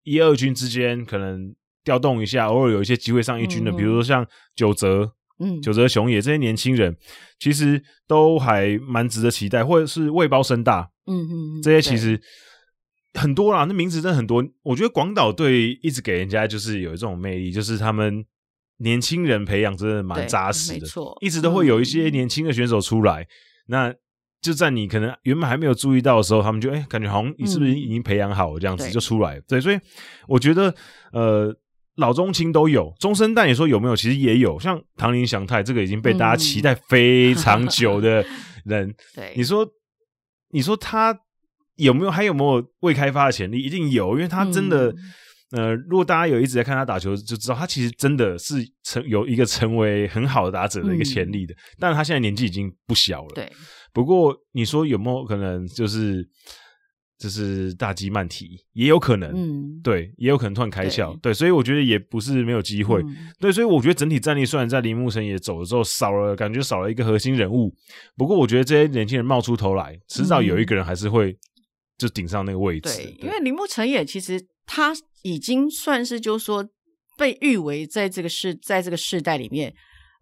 [0.03, 1.53] 一二军之间可能
[1.84, 4.25] 调动一下，偶尔有一些机会上一军的，嗯，比如说像
[4.55, 5.11] 九泽。
[5.39, 6.97] 嗯，九泽雄也这些年轻人，
[7.39, 12.19] 其实都还蛮值得期待，或者是未包深大，嗯嗯，这些其实
[13.13, 14.43] 很多啦，那名字真的很多。
[14.63, 18.25] 我觉得广岛队一直给人家就是有一种魅力，就是他们
[18.77, 23.21] 年轻人培养真的蛮扎实的，没错，一直都会有一些年轻的选手出来。
[23.21, 23.27] 嗯、
[23.67, 23.95] 那
[24.41, 29.43] 就在你可能原本还没有注意到的时候，他们就哎、欸，感觉好像你是不是已经培养好了这样子就出来、嗯。
[29.47, 29.79] 对，所以
[30.27, 30.73] 我觉得
[31.11, 31.55] 呃。
[31.98, 33.95] 老中青都有，中生代你说有没有？
[33.95, 38.24] 其实也有，像唐林祥泰这个已经被大家期待非常久的
[38.66, 39.68] 人，嗯、 对，你说，
[40.52, 41.18] 你说他
[41.76, 43.60] 有没有还有没有未开发的潜力？
[43.60, 44.91] 一定有，因为他真的，
[45.52, 51.54] 嗯、呃，如果大家有一直在看他打球，就知道他其实真的是成有一个成为很好的打者的一个潜力的。
[51.54, 53.52] 嗯、但是他现在年纪已经不小了，对。
[53.91, 56.28] 不过你说有没有可能就是？
[57.18, 67.74] 就是大机慢提，也有可能，嗯，对，也有可能突然开窍，对，对，所以我觉得也不是没有机会，嗯，对，所以我觉得整体战力虽然在铃木诚也走了之后少了，感觉少了一个核心人物，
[68.15, 71.36] 不过我觉得这些年轻人冒出头来，迟早有一个人还是会
[71.97, 74.93] 就顶上那个位置，对，对，因为铃木诚也其实他
[75.24, 76.70] 已经算是就是说
[77.18, 79.74] 被誉为在这个世在这个世代里面。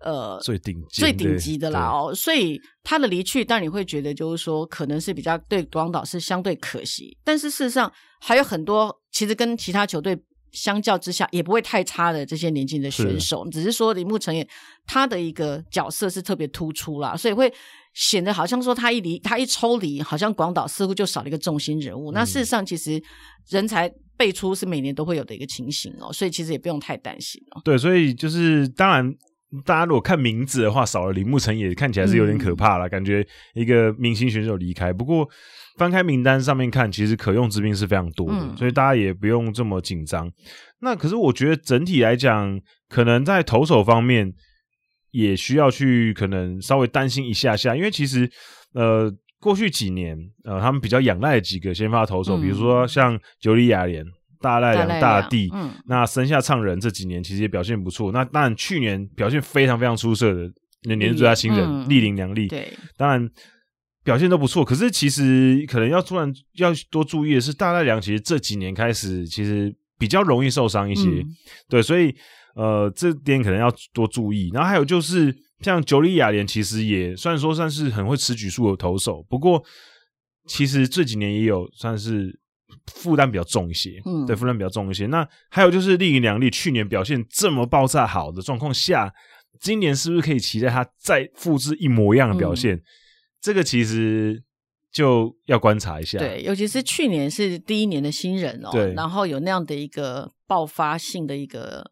[0.05, 7.17] 呃，最顶级最顶级的啦哦，所以他的离去，但你会觉得就是说，可能是比较对广岛是相对可惜。
[7.23, 7.91] 但是事实上
[8.21, 10.15] 还有很多，其实跟其他球队
[10.51, 14.47] 相较之下，也不会太差的这些年轻的选手，是只是说铃木成也
[14.85, 17.51] 他的一个角色是特别突出啦，所以会
[17.95, 22.11] 显得好像说他一离他一抽离，好像广岛似乎就少了一个重心人物。
[22.11, 23.01] 嗯、那事实上，其实
[23.49, 27.61] 人才辈出是每年都会有的一个情形哦，所以其实也不用太担心哦。
[27.65, 29.11] 对，所以就是当然。
[29.63, 34.91] 大家如果看名字的话，少了铃木成也看起来是有点可怕了，嗯，感觉一个明星选手离开。
[34.91, 35.27] 不过
[35.77, 40.31] 翻开名单上面看，其实可用之兵是非常多的，嗯，所以大家也不用这么紧张。
[40.81, 44.33] 那可是我觉得整体来讲，可能在投手方面
[45.11, 48.29] 也需要去可能稍微担心一下下，因为其实
[48.73, 54.05] 呃过去几年呃他们比较仰赖的几个先发投手，嗯，比如说像九里雅莲。
[54.45, 58.11] 大濑良大地，嗯，那生下畅人这几年其实也表现不错。
[58.11, 60.47] 那当然去年表现非常非常出色的，
[60.83, 63.27] 那年度最佳新人栗林良利，对，当然
[64.03, 64.63] 表现都不错。
[64.63, 71.25] 可是其实可能要突然要多注意的是，大濑良其实这几年开始其实比较容易受伤一些，嗯，
[71.67, 72.13] 对，所以
[72.53, 74.51] 呃这点可能要多注意。
[74.53, 79.59] 然后还有就是像九里雅莲，其实也虽然说算是很会吃局数的投手，不过
[80.47, 82.39] 其实这几年也有算是。
[82.87, 85.05] 负担比较重一些，嗯，对，负担比较重一些。
[85.07, 89.13] 那还有就是利盈两利去年表现这么爆炸好的状况下，
[89.59, 92.75] 今年是不是可以期待他再复制一模一样的表现？
[92.75, 92.83] 嗯，
[93.41, 94.43] 这个其实
[94.91, 96.17] 就要观察一下。
[96.17, 101.91] 对，尤其是去年是第一年的新人哦，对，然后有那样的一个爆发性的一个。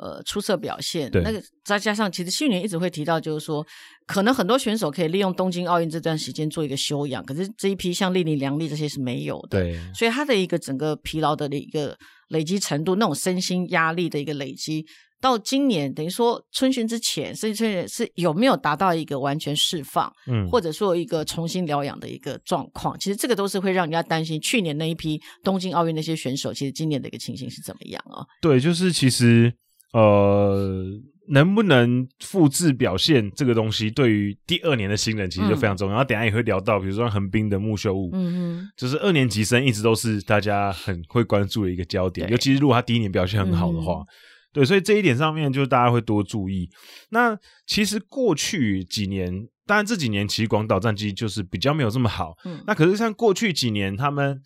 [0.00, 3.66] 呃，出色表现，那个再加上，其实去年一直会提到，就是说，
[4.06, 11.94] 可能很多选手可以利用东京奥运这段时间做一个休养，可是这一批像丽丽、梁丽这些是没有的，对，所以他的一个整个疲劳的一个
[12.28, 14.86] 累积程度，那种身心压力的一个累积，
[15.20, 22.98] 到今年等于说春训之前，甚至春训是有没有达到一个完全释放，嗯，或者说一个重新疗养的一个状况？
[22.98, 24.40] 其实这个都是会让人家担心。
[24.40, 28.24] 去年那一批东京奥运那些选手，其实今年的一个情形是怎么样啊？
[28.40, 29.52] 对，就是其实
[29.92, 31.00] 呃。
[31.32, 35.92] 能不能复制表现这个东西，对于第二年的新人其实就非常重要。
[35.92, 44.06] 嗯、然后等下也会聊到，比如说横滨的木秀悟，嗯嗯，就是二年级生一直都是大家很会关注的一个焦点，尤其是如果他第一年表现很好的话，嗯、
[44.54, 46.68] 对，所以这一点上面就是大家会多注意。
[47.10, 49.32] 那其实过去几年，
[49.68, 54.42] 当然这几年其实广岛战绩就是比较没有这么好，嗯，那可是像过去几年他们。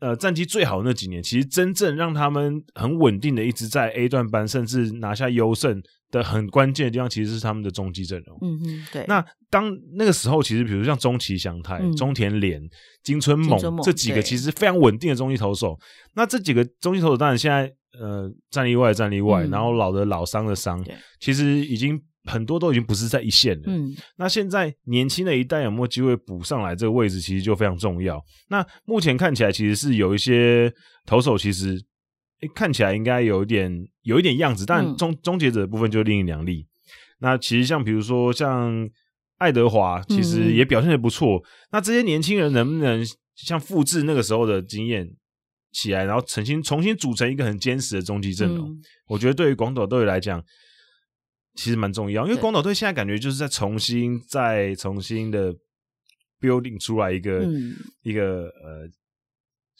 [0.00, 8.38] 呃，战绩最好的那几年，其实真正让他们很稳定的一直在 A 段班，甚至拿下优胜的很关键的地方，其实是他们的中继阵容。
[8.40, 9.04] 嗯嗯，对。
[9.06, 12.60] 那当那个时候，其实比如像中崎祥太、嗯、中田廉、
[13.02, 15.78] 金春猛这几个其实非常稳定的中继投手。
[16.14, 17.70] 那这几个中继投手当然现在
[18.00, 20.82] 呃战力外战力外，嗯、然后老的老伤的伤，
[21.18, 22.00] 其实已经。
[22.24, 23.64] 很多都已经不是在一线了。
[23.66, 28.22] 嗯，那现在年轻的一代有没有机会补上来这个位置，其实就非常重要。
[28.48, 30.70] 那目前看起来，其实是有一些
[31.06, 31.82] 投手，其实
[32.42, 36.66] 诶看起来应该有一点有一点样子，但终终结者的部分就另一两例。
[37.20, 38.88] 那其实像比如说像
[39.38, 41.42] 爱德华，其实也表现的不错。
[41.72, 43.02] 那这些年轻人能不能
[43.34, 45.10] 像复制那个时候的经验
[45.72, 48.76] 起来，然后重新重新组成一个很坚实的终极阵容？
[49.06, 50.44] 我觉得对于广岛队来讲。
[51.60, 55.54] 其实蛮重要，因为广岛队现在感觉就是在重新、再重新的
[56.40, 58.88] building 出来一个、嗯、一个呃，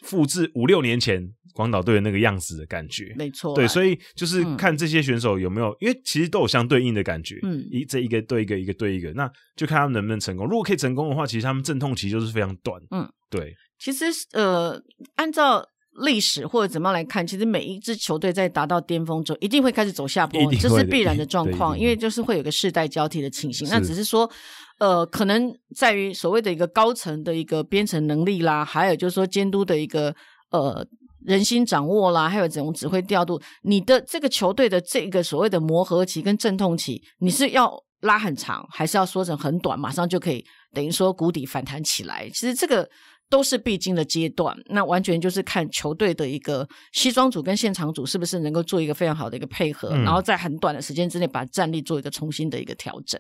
[0.02, 3.14] 复制五六年前广岛队的那个样子的感觉。
[3.16, 7.38] 没错，对，所以就是看这些选手有没有，嗯、因为其实都有相对应的感觉。
[7.44, 9.26] 嗯，一这一个对一个，一个对一个，那
[9.56, 10.46] 就看他们能不能成功。
[10.46, 12.78] 如果可以成功的话，其实他们阵痛期就是非常短。
[12.90, 13.54] 嗯，对。
[13.78, 14.78] 其实呃，
[15.16, 15.66] 按照。
[16.03, 23.68] 历史或者怎么样来看，其实每一支球队在达到巅峰之后，一定会开始走下坡，这是必然的状况，因为就是会有个世代交替的情形。
[23.68, 24.30] 那只是说，
[24.78, 30.14] 呃，可能在于所谓的一个高层的一个编程能力啦，还有就是说监督的一个
[30.53, 30.86] 呃
[31.26, 42.30] 人心掌握啦，还有这种指挥调度，你的这个球队的这个所谓的磨合期跟阵痛期，你是要拉很长，还是要缩成很短，马上就可以等于说谷底反弹起来？
[42.30, 42.88] 其实这个。
[43.30, 53.18] 都是必经的阶段，那完全就是看球队的一个西装组跟现场组是不是能够做一个非常好的一个配合，嗯、然后在很短的时间之内把战力做一个重新的一个调整。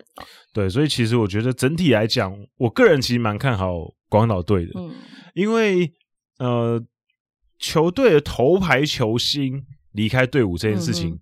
[0.52, 4.92] 对，所以其实我觉得整体来讲，我个人其实蛮看好广岛队的，嗯，
[5.34, 5.92] 因为
[6.38, 6.84] 呃，
[7.60, 11.20] 球队的头牌球星离开队伍这件事情，嗯、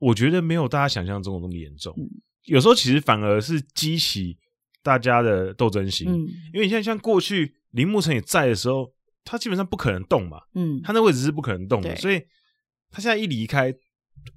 [0.00, 2.02] 我觉得没有大家想象中的那么严重，嗯、
[2.46, 4.36] 有时候其实反而是激起
[4.82, 7.59] 大家的斗争心，嗯、因为你像像过去。
[7.72, 8.92] 铃木成也在的时候，
[9.24, 12.20] 他基本上不可能动嘛，嗯，他那位置是不可能动的，所以
[12.90, 13.72] 他现在一离开，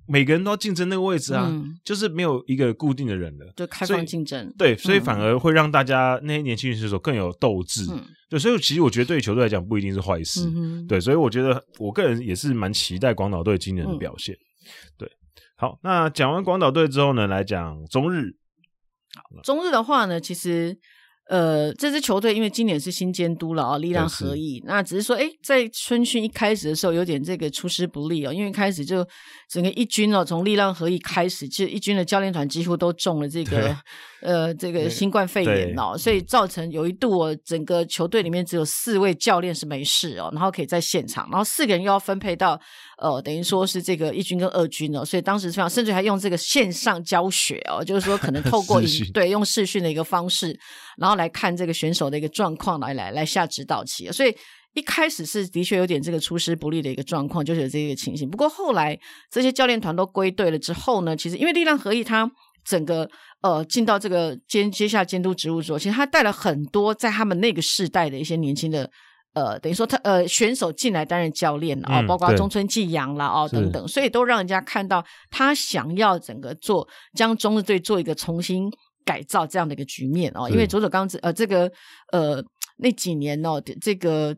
[0.08, 14.38] 每个人都要竞争那个位置啊，嗯、就是没有一个固定的人了，就开放竞争，对，所以反而会让大家那些年轻人选手更有斗志，嗯、对，所以其实我觉得对于球队来讲不一定是坏事，嗯、对，所以我觉得我个人也是蛮期待广岛队今年的表现，嗯、
[15.00, 15.12] 对，
[15.56, 18.36] 好，那讲完广岛队之后呢，来讲中日，
[19.44, 20.78] 中日的话呢，其实。
[21.34, 29.04] 呃，这支球队因为今年是新监督了啊，力量合一，那只是说，哎，在春训一开始的时候有点这个出师不利哦，因为一开始就
[29.50, 33.76] 整个一军哦，从力量合一开始，就一军的教练团几乎都中了这个。
[34.24, 42.60] 对呃，这个新冠肺炎哦，所以造成有一度哦，整个球队里面只有四位教练是没事哦，然后可以在现场，然后四个人又要分配到
[42.98, 50.58] 呃，等于说是这个一军跟二军哦，所以当时非常，甚至还用这个线上教学哦，就是说可能 透过视讯对用视讯的一个方式，
[50.98, 54.34] 然后来看这个选手的一个状况来来来下指导棋，所以
[54.74, 58.30] 一开始是的确有点这个出师不利的一个状况，就是有这个情形。
[58.30, 58.98] 不过后来
[59.30, 62.32] 这些教练团都归队了之后呢，其实因为力量合一，它
[62.64, 63.10] 整个。
[63.44, 68.90] 呃，进到这个监接下监督职务之后，其实他带了很多在他们那个世代的一些年轻的，
[69.34, 78.72] 呃，等于说他呃选手进来担任教练啊、嗯哦，包括中村纪洋啦哦等等，所以都让人家看到他想要整个做将中日队做一个重新
[79.04, 81.70] 改造这样的一个局面哦，因为佐佐刚子呃这个
[82.14, 82.42] 呃
[82.78, 84.36] 那几年哦这个。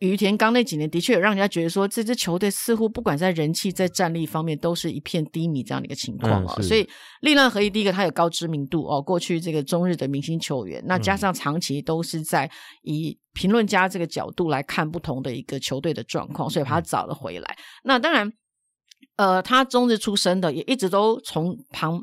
[0.00, 6.52] 羽田刚那几年的确有让人家觉得说，这支球队似乎不管在人气、在战力方面都是一片低迷这样的一个情况哦。
[6.56, 6.86] 嗯、所以
[7.20, 12.50] 力量合一第一个，他有高知名度哦，过去这个中日的明星球员，那加上长期都是在
[12.82, 17.56] 以评论家这个角度来看不同的一个球队的状况，所以把他找了回来。
[17.58, 18.30] 嗯、那当然，
[19.16, 22.02] 呃，他中日出生的，也一直都从旁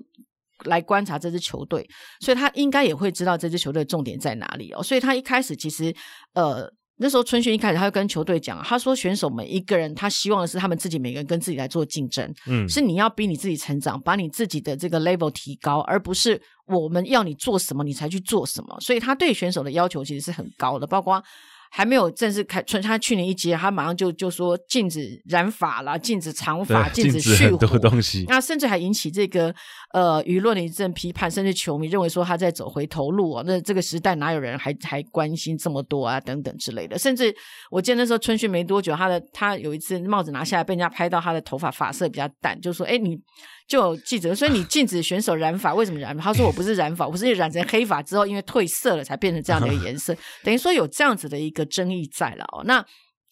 [0.63, 1.87] 来观察这支球队，
[2.21, 4.81] 所以他应该也会知道这支球队重点在哪里哦。
[4.81, 5.93] 所以他一开始其实
[6.33, 6.71] 呃。
[6.97, 18.77] 那时候春训一开始，他就跟球队讲，他说选手每一个人，他希望的是他们自己每个人跟自己来做竞争，嗯，是你要逼你自己成长，把你自己的这个 level 提高，而不是我们要你做什么你才去做什么。
[18.79, 21.23] 所以他对选手的要求其实是很高的，包括。
[21.69, 28.25] 还没有正式开春，他去年一接，他马上就就说禁止染发啦，禁止长发，禁止蓄胡，东西。
[28.27, 29.53] 那甚至还引起这个
[29.93, 33.43] 呃舆论的一阵批判，甚至球迷认为说他在走回头路啊。
[33.45, 36.19] 那这个时代哪有人还还关心这么多啊？
[36.19, 36.97] 等等之类的。
[36.97, 37.35] 甚至
[37.69, 43.19] 我记得那时候春训没多久，他的他有一次帽子拿下来，被人家拍到他的头发发色比较淡，就说：“哎，你。”
[43.67, 50.15] 就有记者说：“你禁止选手染发，为什么染？”他说：“我不是染发，我是染成黑发之后，因为褪色了才变成这样的一个颜色。
[50.43, 52.63] 等于说有这样子的一个争议在了哦。
[52.65, 52.85] 那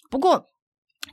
[0.09, 0.43] 不过，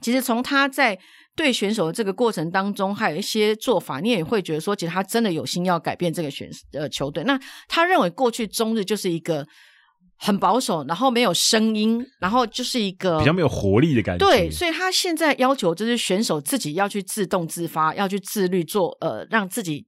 [0.00, 0.98] 其实从他在
[1.36, 7.22] 对选手的这个过程当中，还有一些做法，你也会觉得说，其实他真的有心要改变这个选呃球队。
[7.24, 9.46] 那他认为过去中日就是一个。”
[10.20, 14.24] 很保守，然后没有声音，然后就是一个比较没有活力的感觉。
[14.24, 19.86] 对，所以他现在要求就是选手自己要去自动自发，要去自律做，呃，让自己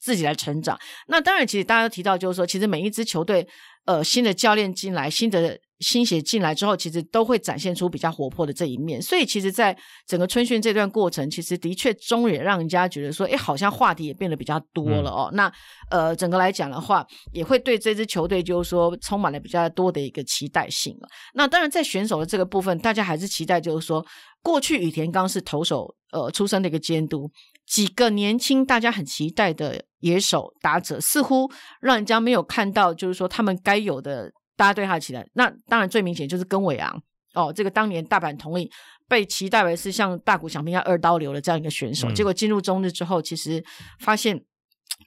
[0.00, 0.78] 自己来成长。
[1.06, 3.46] 那当然，其实大家都提到，就是说，其实每一支球队，
[3.84, 5.58] 呃，新的教练进来，新的。
[5.80, 9.00] 新血进来之后，其实都会展现出比较活泼的这一面。
[9.00, 9.76] 所以，其实，在
[10.06, 15.28] 整个春训这段过程，其实的确中也让人家觉得说，哎，好像话题也变得比较多了哦。
[15.32, 15.52] 嗯、那
[15.90, 21.08] 呃，整个来讲的话，也会对这支球队就是说充满了比较多的一个期待性了。
[21.34, 24.04] 那当然，在选手的这个部分，大家还是期待就是说，
[24.42, 27.30] 过去羽田刚是投手呃出身的一个监督，
[27.66, 31.48] 几个年轻大家很期待的野手打者，似乎
[31.80, 34.32] 让人家没有看到就是说他们该有的。
[34.58, 37.00] 大家对他的期待，那当然最明显就是根尾昂
[37.34, 38.68] 哦，这个当年大阪同领
[39.06, 43.64] 被期待为是像大谷翔平一样二刀流的这样一个选手，嗯、结果进入中日之后，其实
[44.00, 44.38] 发现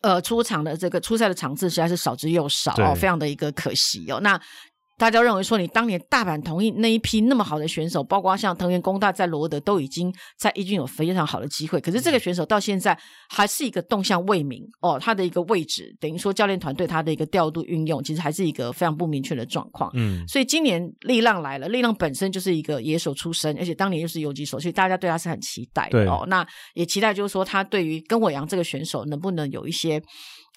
[0.02, 4.22] 呃出场的这个出赛的场次实在是少之又少哦，非常的一个可惜哦。
[4.22, 4.40] 那
[5.02, 12.96] 大家认为说，你当年大阪同意那一批那么好的选手，包括像藤原工大在罗德都已经在一军有非常好的机会，可是这个选手到现在
[13.28, 19.90] 还是一个动向未明哦，他的一个位置等于说教练团队他的一个调度运用，其实还是一个非常不明确的状况。
[19.96, 26.28] 嗯，所以今年力浪来了，力浪本身就是一个野手出身，而且当年又是游击手，所以大家对他是很期待的哦。
[26.28, 26.46] 那
[26.76, 30.00] 也期待就是说，他对于跟我阳这个选手能不能有一些。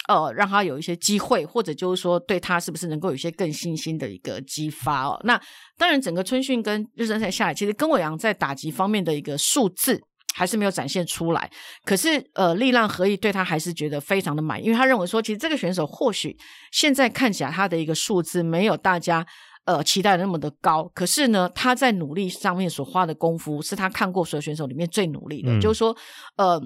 [0.07, 5.19] 呃，让他有一些机会，或者就是说，对他是不是能够有一些更信心的一个激发哦？
[5.25, 5.41] 那
[5.79, 9.99] 当然，整个春训跟热身赛下来，其实跟伟阳在打击方面的一个数字
[10.35, 11.51] 还是没有展现出来。
[11.87, 16.37] 可是，呃，力浪合意对他还是觉得非常的满意，因为他认为说，其实这个选手或许
[16.71, 19.27] 现在看起来他的一个数字没有大家
[19.65, 25.97] 呃期待的那么的高，可是呢，他在努力上面所花的功夫是他看过所有选手里面最努力的，嗯、就是说，
[26.37, 26.61] 呃。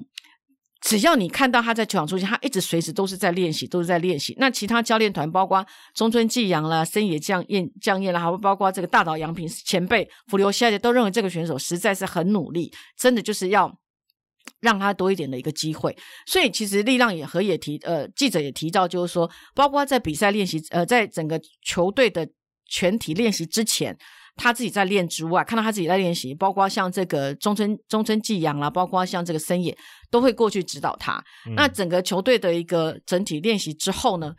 [0.81, 4.35] 只要你看到他在球场出现，他一直随时都是在练习，都是在练习。
[4.39, 13.77] 那其他教练团，包括中村纪阳啦、森野将彦、将彦啦，还包括这个大岛洋平前辈福留孝介，都认为这个选手实在是很努力，真的就是要
[14.61, 15.97] 让他多一点的一个机会。
[16.27, 22.29] 所以，其实力浪也和也提，呃，记者也提到，就是说，包括在比赛练习，呃，在整个球队的
[22.67, 23.99] 全体练习之前。
[24.39, 29.77] 他自己在练之外，看到他自己在练习，包括像这个中村中村纪阳啦，包括像这个森野，
[30.11, 31.23] 都会过去指导他。
[31.47, 34.33] 嗯、那整个球队的一个整体练习之后呢，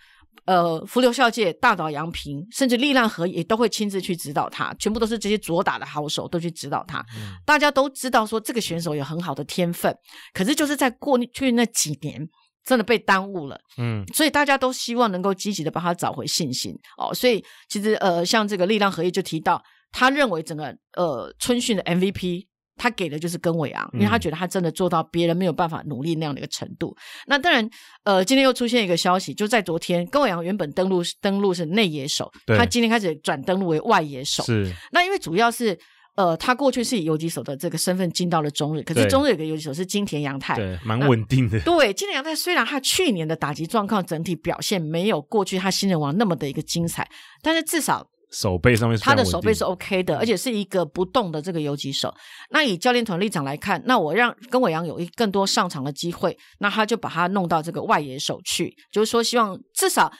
[0.45, 6.99] 呃，福流孝介、大岛洋平，甚至力量和也都会亲自去指导他，全部都是这些左打的好手都去指导他。
[7.17, 9.93] 嗯、大家都知道说这个选手有很好的天分，
[10.33, 12.25] 可是就是在过去那几年
[12.65, 13.59] 真的被耽误了。
[13.77, 17.13] 嗯，所以大家都希望能够积极的帮他找回信心哦。
[17.13, 19.61] 所以其实呃，像这个力量和也就提到。
[19.91, 26.95] 他认为整个呃春训的 MVP，他给的就是根伟昂，因为他觉得他真的做到别人没有办法努力那样的一个程度。
[26.97, 27.69] 嗯、那当然，
[28.03, 34.43] 呃，今天又出现一个消息，就在昨天，根伟昂原本登陆登陆是内野手，他今天开始转登陆为外野手。
[34.43, 35.77] 是，那因为主要是
[36.15, 41.59] 呃，他过去是以游击手的这个身份进到了中日，可是中日有个游击手是金田洋太，对，蛮稳定的。
[41.67, 47.05] 对，金田洋太虽然他去年的打击状况整体表现没有过去他新人王那么的一个精彩，
[47.41, 48.09] 但是至少。
[48.31, 52.13] 手背上面，他的手背是 OK 的，而且是一个不动的这个游击手。
[52.51, 60.11] 那以教练团立场来看，那我让跟伟阳有一更多上场的机会，那他就把他弄到这个外野手去，就是说希望至少。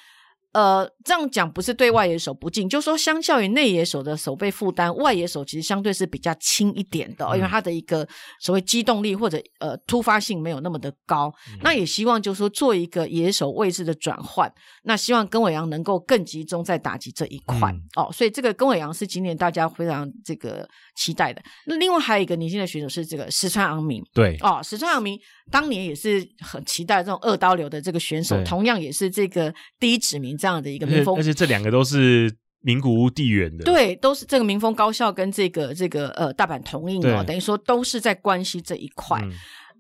[0.52, 8.08] 呃，这样讲不是对外野手不敬，就是说相较于内野手的手背负担，外野手其实相对是比较轻一点的，嗯、因为他的一个
[8.40, 11.32] 所谓机动力或者呃突发性没有那么的高。
[11.52, 14.52] 嗯、那也希望就是说做一个野手位置的转换，
[14.84, 18.12] 那希望根伟阳能够更集中在打击这一块、嗯、哦。
[18.12, 21.40] 所以这个根伟阳是今年大家非常这个期待的。
[21.68, 25.20] 那另外还有一个年轻的选手是这个石川昂明，对哦，石川昂明
[25.52, 30.39] 当年也是很期待这种二刀流的这个选手，同样也是这个第一指名。
[30.40, 39.20] 这样的一个民风，而且这两个都是名古屋地缘的，对，都是这个民丰高校跟这个这个呃大阪同印哦，等于说都是在关西这一块。
[39.22, 39.32] 嗯。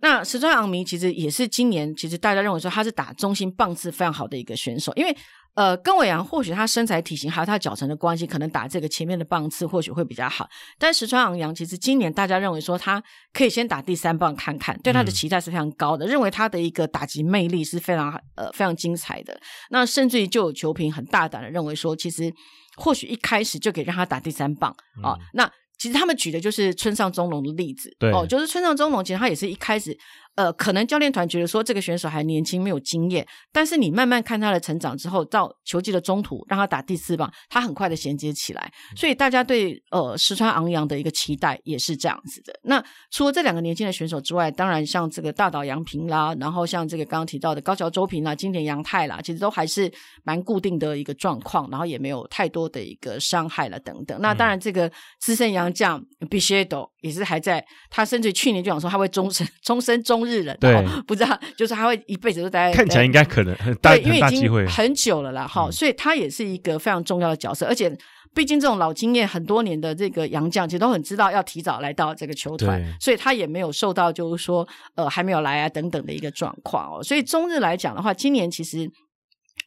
[0.01, 5.13] 那石川昂弥其实也是今年，其实大家认为说他是打中心棒次非常好的一个选手，因为
[5.55, 10.47] 呃，跟伟阳或许他身材体型还有他脚程的关系，可能打这个前面的棒次或许会比较好。
[10.77, 19.37] 但石川昂扬其实今年大家认为说他可以先打第三棒看看，对他的期待是非常高的，嗯、认为他的一个打击魅力是非常呃非常精彩的。
[19.69, 22.31] 那甚至于就有球评很大胆的认为说，其实
[22.77, 25.19] 或许一开始就可以让他打第三棒啊、嗯哦。
[25.33, 29.97] 那其实他们举的就是村上中龙的例子，对哦，就是村上中龙其实他也是一开始。
[30.39, 42.57] 呃，可能教练团觉得说这个选手还年轻，没有经验，但是你慢慢看他的成长之后，到球季的中途让他打第四棒，他很快的衔接起来，所以大家对呃石川昂扬的一个期待也是这样子的。
[42.63, 42.81] 那
[43.11, 49.91] 除了这两个年轻的选手之外，当然像这个大岛洋平啦，然后像这个刚刚提到的高桥周平啦、金田洋太啦，其实都还是
[50.23, 54.17] 蛮固定的一个状况，然后也没有太多的一个伤害了等等。
[54.21, 62.77] 那当然这个资深洋将比谢斗也是还在，他甚至去年就想说他会终身终身中日人，对，不知道就是他会一辈子都待在。
[62.77, 67.65] 看起来应该可能很大，对，因为已经很久了啦，哈、嗯，所以他也是一个非常重要的角色。
[67.65, 67.91] 而且，
[68.33, 77.03] 毕竟这种老经验很多年的这个杨将，其实都很知道要提早来到这个球团，所以他也没有受到就是说呃还没有来啊等等的一个状况哦。
[77.03, 78.89] 所以中日来讲的话，今年其实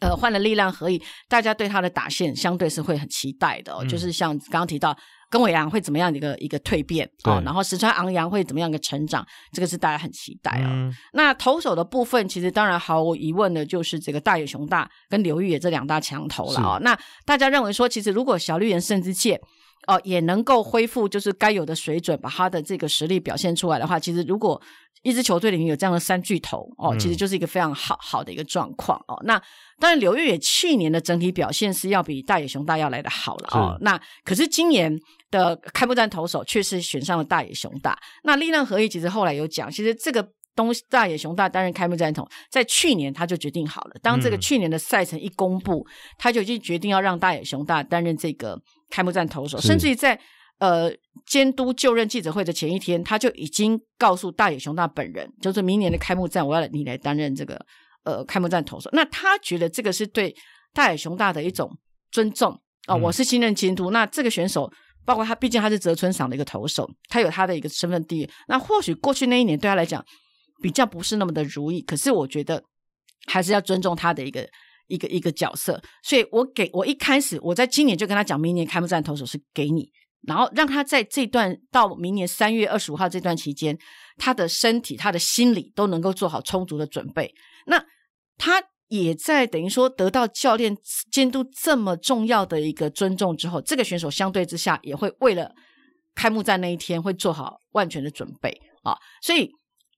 [0.03, 3.78] 呃换了力量合一，大家对他的打线相对是会很期待的哦。
[3.80, 4.94] 嗯、就是像刚刚提到。
[5.32, 7.42] 跟伟阳会怎么样的一个一个蜕变啊、哦？
[7.42, 9.26] 然后石川昂扬会怎么样一个成长？
[9.50, 10.94] 这个是大家很期待啊、哦嗯。
[11.14, 16.80] 那投手的部分，其实当然毫无疑问的就是这个大野雄大跟刘玉也这两大强投了啊、哦。
[16.82, 16.94] 那
[17.24, 19.40] 大家认为说，其实如果小笠原慎之介
[19.87, 24.61] 哦也能够恢复就是该有的水准，把他的这个实力表现出来的话，其实如果
[25.03, 29.20] 一支球队里面有这样的三巨头哦，其实就是一个非常好好的一个状况哦。
[29.24, 29.41] 那
[29.78, 33.76] 当然刘月也去年的整体表现是要比大野熊大要来的好了哦。
[33.80, 34.99] 那可是今年。
[35.33, 37.99] 的开幕战投手却是选上了大野熊大。
[38.22, 40.22] 那力量合一其实后来有讲，其实这个
[40.55, 43.95] 东西大野熊大担任开幕战投，在去年他就决定好了。
[44.03, 48.61] 当这个去年的赛程一公布，嗯、他就已经决定要让大野熊大担任这个
[48.93, 50.18] 开幕战投手，甚至于在
[50.59, 50.93] 呃
[51.26, 57.59] 监督就任记者会的前一天，他就已经告诉大野雄大本人，就是明年的开幕战我要你来担任这个
[58.05, 58.90] 呃开幕战投手。
[58.93, 60.36] 那他觉得这个是对
[60.74, 61.68] 大野雄大的一种
[62.11, 62.53] 尊重
[62.86, 64.70] 啊、呃嗯，我是新任监督，那这个选手。
[65.05, 68.30] 包括他，毕竟他是泽村赏的一个投手，他有他的一个身份地位。
[68.47, 70.01] 那或许过去那一年对他来讲
[70.62, 72.62] 比较不是那么的如意，可是我觉得
[73.26, 74.49] 还是要尊重他的一个
[74.93, 75.80] 一个一个角色。
[76.03, 79.90] 所以我给我一开始我在今年就跟他讲，明年开幕战投手是给你，
[80.26, 83.78] 然后让他在这段到明年三月二十五号这段期间，
[84.16, 87.34] 他的身体、他的心理都能够做好充足的准备。
[87.66, 87.84] 那
[88.36, 88.62] 他。
[88.88, 90.76] 也在等于说得到教练
[91.11, 95.51] 监督这么重要的一个尊重之后，这个选手相对之下也会为了
[96.14, 98.51] 开幕战那一天会做好万全的准备
[98.82, 98.95] 啊。
[99.22, 99.51] 所以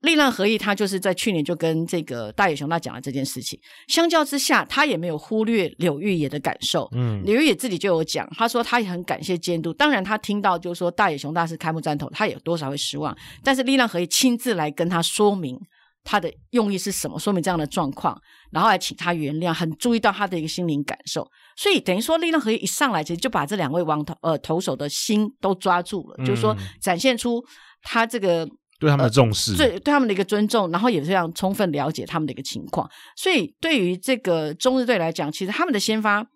[0.04, 3.58] 力量合一，他就是在去年就跟这个大野熊大讲了这件事情。
[3.88, 6.88] 相较之下，他也没有忽略柳玉也的感受。
[6.92, 9.72] 嗯，柳玉也自己就有讲，他说他也很感谢监督。
[9.72, 13.16] 当然，他听到就是说大野熊大是开幕战投，他有多少会失望。
[13.42, 15.58] 但是力量合一亲自来跟他说明。
[16.06, 17.18] 他的用意是什么？
[17.18, 18.14] 说明这样的状况，
[18.52, 21.26] 然后来请他原谅，很注意到他的一个心灵感受，
[21.56, 27.42] 所以等于说力量合一一上来，其实就把这两位王投呃投手的心都抓住了，嗯、就是说展现出
[27.80, 28.46] 他这个
[28.78, 32.88] 对他们的重视，对、呃、对他们的一个尊重，然后也非常充分了解他们的一个情况。
[33.16, 36.26] 所以对于这个中日队来讲，其实他们的先发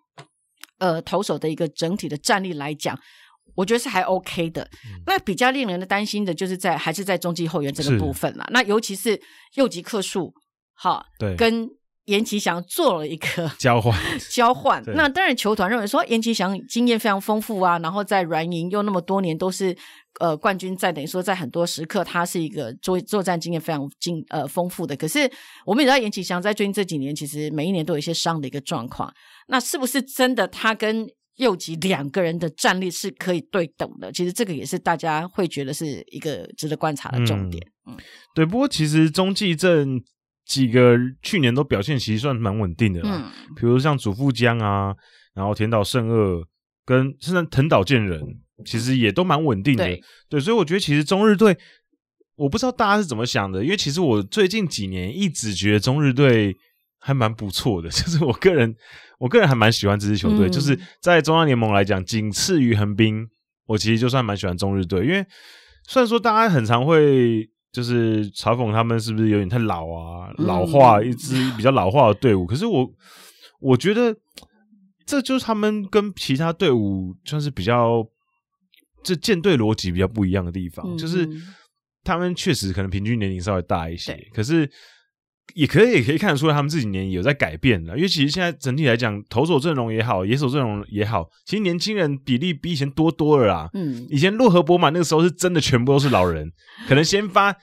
[0.78, 2.98] 呃投手的一个整体的战力来讲。
[3.54, 8.46] 我觉得是还 OK 的，嗯、那比较令人的担心的就是在还是在中继后援这个部分啦。
[8.52, 9.20] 那尤其是
[9.54, 10.32] 右极克数，
[10.74, 11.68] 哈，对，跟
[12.04, 13.98] 岩崎祥做了一个交换
[14.30, 14.80] 交换。
[14.94, 19.76] 那当然，球团认为说岩崎祥经验非常丰富啊，然后在软银又那么多年都是
[20.20, 24.96] 呃冠军在，等于说在很多时刻他是一个作作战经验非常经呃丰富的。
[24.96, 25.30] 可是
[25.64, 29.12] 我们也知道严启翔在最近这几年其实每一年都有一些伤的一个状况。
[29.48, 31.06] 那是不是真的他跟
[31.36, 37.64] 右吉两个人的战力是可以对等的，其实这个也是大家会觉得是一个值得观察的重点。
[37.86, 37.96] 嗯，嗯
[38.34, 38.44] 对。
[38.44, 40.02] 不过其实中继阵
[40.44, 44.92] 几个去年都表现其实算蛮稳定的啦，嗯，比如像祖父江啊，
[45.32, 46.42] 然后田岛胜二
[46.84, 48.20] 跟甚至藤岛健人，
[48.64, 49.84] 其实也都蛮稳定的。
[49.84, 51.56] 对，对，所以我觉得其实中日队，
[52.36, 56.56] 我不知道大家是怎么想的，因为其实我最近几年一直觉得中日队
[56.98, 58.74] 还蛮不错的， 就是我个人。
[59.20, 63.26] 我个人还蛮喜欢这支球队，嗯，就是在中央联盟来讲，仅次于横滨。
[63.66, 65.26] 我其实就算蛮喜欢中日队，因为
[65.88, 72.88] 虽然说大家很常会就是嘲讽他们是不是有点太老啊，老化，一 支比较老化的队伍，嗯，可是我
[73.60, 74.14] 我觉得
[75.04, 78.06] 这就是他们跟其他队伍算是比较，
[79.02, 81.28] 这舰队逻辑比较不一样的地方，嗯、就是
[82.04, 84.70] 他们确实可能平均年龄稍微大一些，可是。
[85.54, 87.96] 也可以，也可以看得出来，他们这几年有在改变了。
[87.96, 93.70] 因为其实现在整体来讲，投手阵容也好，野手阵容也好，其实年轻人比例比以前多多了啦。
[93.72, 96.46] 嗯，以前洛河博满那个时候是真的全部都是老人，
[96.86, 97.56] 可能先发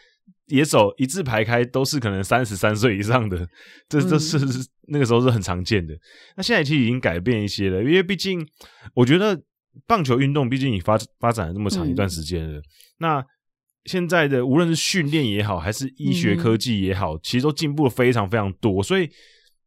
[0.47, 3.47] 野手一字排开都是可能三十三岁以上的，
[3.87, 4.39] 这这是
[4.87, 5.93] 那个时候是很常见的。
[6.35, 8.43] 那现在其实已经改变一些了，因为毕竟
[8.95, 9.39] 我觉得
[9.87, 12.61] 棒球运动毕竟已发发展了这么长一段时间了，
[12.97, 13.23] 那。
[13.87, 18.81] 现在的无论是训练也好，还是医学科技也好，嗯、其实都进步了非常非常多。
[18.81, 19.07] 所以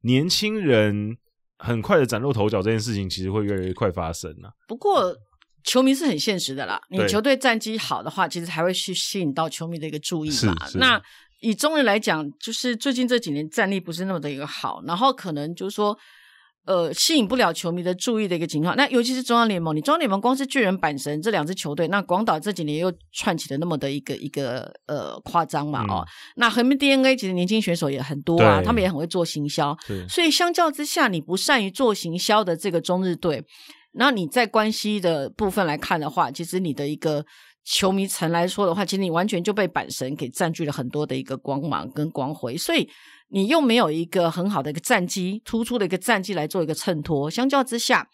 [0.01, 1.17] 年轻人
[1.59, 4.51] 很快的崭露头角，这件事情其实会越来越快发生啊。
[4.67, 5.17] 不过
[5.63, 10.53] 球迷是很现实的啦，你球队战绩好的话，其实还会去吸引到球迷的一个注意嘛。
[10.75, 11.01] 那
[11.39, 15.97] 以中日来讲，就是最近这几年战力不是那么的一个好，然后可能就是说。
[16.69, 29.75] 呃，吸引不了球迷的注意的一个情况，那尤其是中央联盟，你中央联盟光是巨人、阪神这两支球队，那广岛这几年又串起了那么的一个一个呃夸张嘛，哦，嗯、那横滨 DeNA 其实年轻选手也很多啊，他们也很会做行销，
[30.11, 33.43] 所以相较之下，你不善于做行销的这个中日队，
[33.93, 37.25] 那你在关系的部分来看的话，其实你的一个
[37.65, 42.87] 球迷层来说的话，其实你完全就被阪神给占据了很多的一个光芒跟光辉，所以。
[43.31, 48.09] 你又没有一个很好的一个战绩，突出的一个战绩来做一个衬托，相较之下，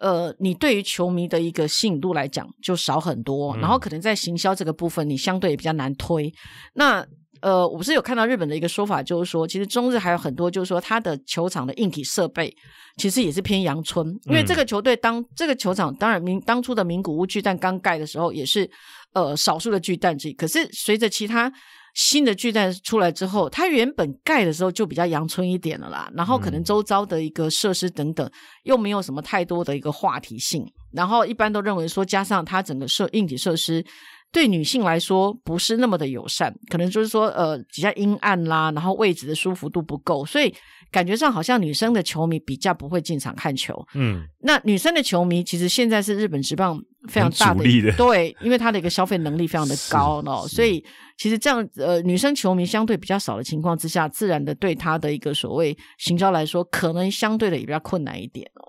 [0.00, 6.32] 呃，你对于球迷的一个吸引度来讲就少很多，嗯、然后可能在行销这个部分，你相对也比较难推。
[6.74, 7.06] 那
[7.40, 12.52] 呃，我不是有看到日本的一个说法，就是说，其实中日还有很多，就是说，他的球场的硬体设备
[12.96, 18.68] 其实也是偏阳春，因为这个球队当这个球场当然名当初的名古屋巨蛋刚盖的时候，也是
[19.12, 21.52] 呃少数的巨蛋之一，可是随着其他。
[21.94, 28.30] 新的巨蛋出来之后，它原本盖的时候就比较阳春一点了啦，然后可能周遭的一个设施等等
[28.64, 33.84] 又没有什么太多的一个话题性，然后一般都认为说，加上它整个设硬体设施
[34.32, 40.54] 对女性来说不是那么的友善，可能就是说呃比较阴暗啦，然后位置的舒服度不够，所以
[40.92, 43.74] 感觉上好像女生的球迷比较不会进场看球。
[43.94, 46.80] 嗯，那女生的球迷其实现在是日本职棒
[47.10, 50.82] 非常大的，的对，因为他的一个消费能力非常的高哦，所以。
[51.20, 58.64] 其实这样，呃，女生球迷相对比较少的情况之下，自然的对他的一个所谓行销来说，可能相对的也比较困难一点哦。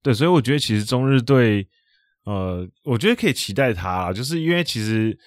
[0.00, 1.66] 对，所以我觉得其实中日队，
[2.26, 5.18] 呃，我觉得可以期待他，就是因为其实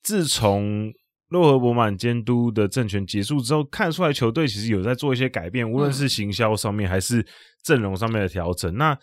[0.00, 0.92] 自从
[1.30, 7.26] 洛河博满监督的政权结束之后，看出来球队其实有在做一些改变，无论是行销上面还是
[7.64, 8.72] 阵容上面的调整。
[8.72, 8.98] 嗯、那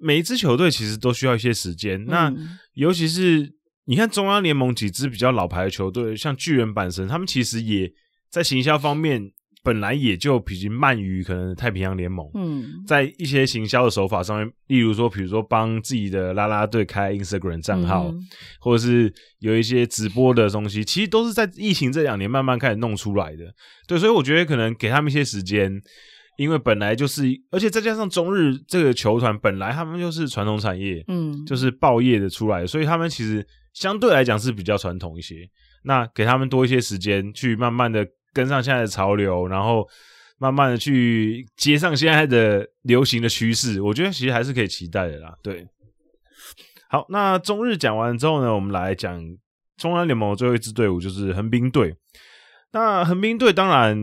[0.00, 2.34] 每一支球队其实都需要一些时间，嗯、那
[2.74, 3.54] 尤其是。
[3.86, 7.90] 你看中央联盟几支比较老牌的球队，像巨人、阪神，他们其实也
[8.30, 9.20] 在行销方面
[9.64, 12.24] 本来也就比较慢于可能太平洋联盟。
[12.34, 18.20] 嗯，在一些行销的手法上面，例如说，比如说帮自己的啦啦队开 Instagram 账号，嗯、
[18.60, 23.52] 或者是有一些直播的东西，其实都是在疫情这两年慢慢开始弄出来的。
[23.88, 25.82] 对，所以我觉得可能给他们一些时间，
[26.40, 33.46] 因为本来就是，而且再加上中日这个球团本来他们就是传统产业，嗯，就是报业的出来的，所以他们其实。
[33.72, 35.48] 相对来讲是比较传统一些，
[35.84, 39.86] 那给他们多一些时间去慢慢的跟上现在的潮流，然后
[40.38, 45.32] 慢慢的去接上现在的流行的趋势，我觉得其实还是可以期待的啦。
[45.40, 45.64] 对，
[46.88, 49.22] 好，那中日讲完之后呢，我们来讲
[49.76, 51.94] 中央联盟最后一支队伍就是横滨队。
[52.72, 53.96] 那横滨队当然，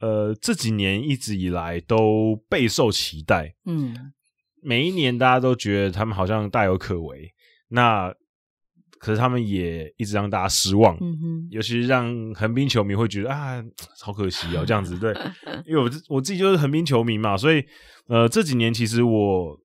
[0.00, 4.12] 呃，这几年一直以来都备受期待，嗯，
[4.62, 7.30] 每一年大家都觉得他们好像大有可为。
[7.68, 8.12] 那
[8.98, 13.62] 可是他们也一直让大家失望，嗯、哼尤其是让横滨球迷会觉得啊，
[14.00, 15.12] 好可惜哦，这样子对，
[15.66, 17.62] 因为我我自己就是横滨球迷嘛，所以
[18.08, 19.58] 呃这几年其实我，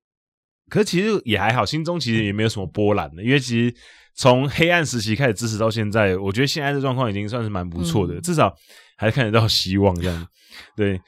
[0.70, 3.74] 可是其实也还好，心中其实也没有什么波澜的，因为其实
[4.16, 8.54] 从黑暗时期开始支持到现在，我觉得现在的状况已经算是蛮不错的，嗯、至少
[9.00, 10.28] 还看得到希望这样。
[10.76, 11.02] 对，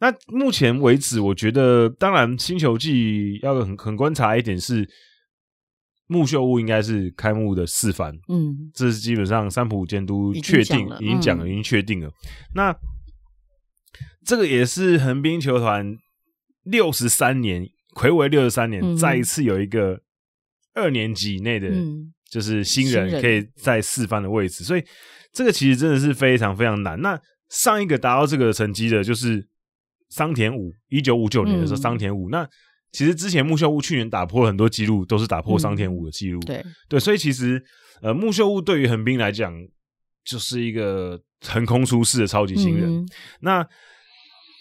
[0.00, 4.86] 那目前为止，我觉得当然星球季要很很观察一点是。
[6.08, 12.08] 木秀屋应该是开幕的四番，嗯，这是基本上三浦监督确定已经讲了，已经确定了。
[12.54, 12.72] 那
[14.24, 15.96] 这个也是横滨球团
[16.62, 19.98] 六十三年，魁违六十三年，再一次有一个
[20.74, 21.68] 二年级以内的，
[22.30, 24.84] 就是新人可以在四番的位置，所以
[25.32, 27.00] 这个其实真的是非常非常难。
[27.00, 29.46] 那上一个达到这个成绩的，就是
[30.08, 32.48] 桑田武，一九五九年的时候，桑田武那。
[32.92, 36.40] 其实之前木秀屋去年打破了很多记录，都是打破桑田武的记录。
[36.44, 37.62] 嗯、对对，所以其实
[38.00, 39.52] 呃，木秀屋对于横滨来讲，
[40.24, 42.90] 就是一个横空出世的超级新人。
[42.90, 43.08] 嗯、
[43.40, 43.66] 那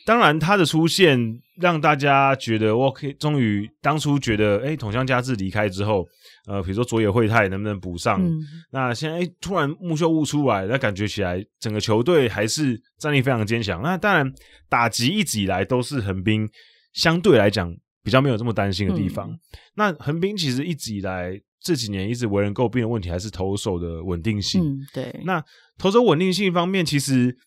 [0.06, 6.06] 当然他的出现让大家觉得我可以终于当初觉得哎，桶乡佳治离开之后，
[6.48, 8.22] 呃，比如说佐野惠太能不能补上？
[8.22, 8.40] 嗯、
[8.72, 13.82] 那现在哎，突然木秀悟出来，那感觉起来整个球队还是战力非常坚强。
[13.82, 14.32] 那当然
[14.69, 16.48] 打击一直以来都是横滨
[16.94, 17.73] 相对来讲
[18.03, 19.30] 比较没有这么担心的地方。
[19.30, 19.40] 嗯、
[19.76, 24.64] 那横滨其实一直以来这几年一直为人诟病的问题还是投手的稳定性。
[24.64, 25.44] 嗯、对，那
[25.77, 27.38] 投手稳定性方面，其实。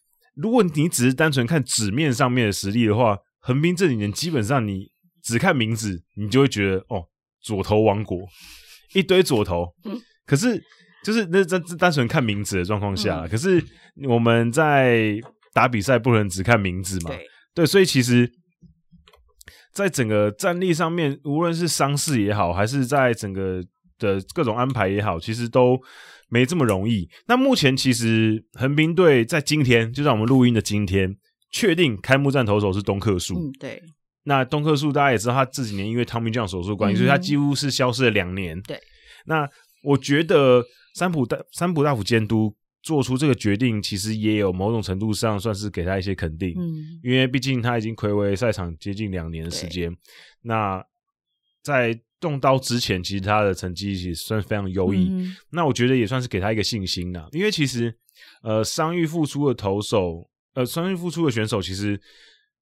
[0.40, 3.18] 如果你只是单纯看纸面上面的实力的话，
[3.48, 4.90] 横滨这几年基本上你
[5.22, 7.02] 只看名字，你就会觉得哦，
[7.40, 8.18] 左投王国
[8.92, 9.64] 一堆左投。
[9.86, 10.62] 嗯、可是
[11.02, 13.64] 就是那这单纯看名字的状况下，嗯、可是
[14.06, 15.18] 我们在
[15.54, 17.08] 打比赛不能只看名字嘛？
[17.08, 18.30] 对，对，所以其实，
[19.72, 23.64] 在整个战力上面，无论是伤势也好，还是在整个
[23.98, 25.80] 的各种安排也好，其实都。
[26.30, 27.08] 没这么容易。
[27.26, 31.16] 那目前其实横滨队在今天，就在我们录音的今天，
[31.50, 33.38] 确定开幕战投手是东克树。
[33.38, 33.82] 嗯，对。
[34.24, 38.60] 那东克树大家也知道，他这几年因为 Tommy John 手术关系，嗯、所以他几乎是消失了两年。
[38.62, 38.78] 对。
[39.24, 39.48] 那
[39.82, 40.64] 我觉得
[40.94, 46.54] 三浦大三浦大辅监督做出这个决定，其实也有某种程度上算是给他一些肯定。
[46.58, 47.00] 嗯。
[47.02, 49.90] 因为毕竟他已经暌违赛场接近两年的时间。
[50.42, 50.84] 那
[51.62, 55.08] 在动刀之前，其实他的成绩其实算是非常优异。
[55.08, 57.96] 嗯、那我觉得也算是给他一个信心呐，因为其实
[58.42, 60.28] 呃伤愈复出的投手，
[60.58, 62.00] 呃伤愈复出的选手，其实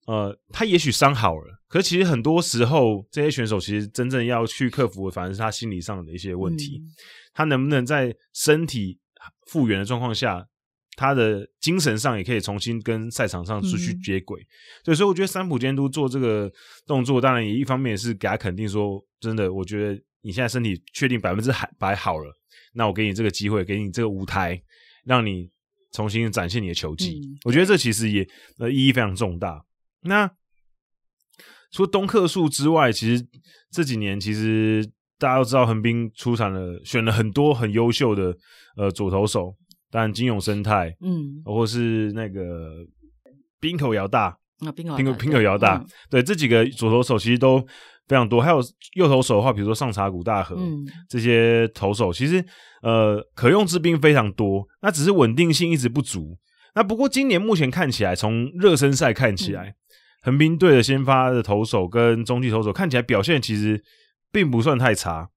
[0.06, 6.78] 呃他也许伤好了，可是其实很多时候这些选手其实真正要去克服的，反而是他心理上的一些问题。
[6.78, 6.84] 嗯、
[7.32, 8.98] 他能不能在身体
[9.46, 10.46] 复原的状况下，
[10.94, 14.38] 他的精神上也可以重新跟赛场上出去接轨？
[14.84, 16.52] 对、嗯，所以我觉得三浦监督做这个
[16.86, 19.02] 动作，当然也一方面也是给他肯定说。
[19.18, 22.30] 真的，我觉得你现在身体确定百分之百好了，
[22.74, 24.62] 那我给你这个机会，给你这个舞台，
[25.04, 25.50] 让你
[25.96, 27.18] 重新展现你的球技。
[27.18, 28.28] 嗯、我觉得这其实也
[28.58, 29.64] 呃意义非常重大。
[30.02, 30.30] 那
[31.72, 33.26] 除了东克树之外，其实
[33.70, 34.86] 这几年其实
[35.18, 38.36] 大家都知道横滨出产了选了很多很优秀的
[38.76, 39.56] 呃左投手，
[39.90, 42.84] 当然金永生态，嗯，或是那个
[43.58, 47.66] 滨口遥大，那滨口滨口滨口遥大，对，这几个左投手其实都。
[48.08, 48.60] 非常多，还有
[48.94, 52.44] 右投手的话，比如说上茶谷大河、嗯、这些投手，其实
[52.82, 56.38] 呃可用之兵非常多，那只是稳定性一直不足。
[56.74, 59.74] 那不过今年目前看起来，从热身赛看起来，
[60.22, 63.82] 横滨队的先发的投手跟中继投手看起来表现其实
[64.30, 65.28] 并不算太差。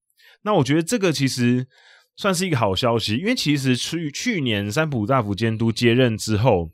[0.43, 1.67] 那我觉得这个其实
[2.15, 6.69] 算是一个好消息，因为其实去去年三浦大辅监督接任之后。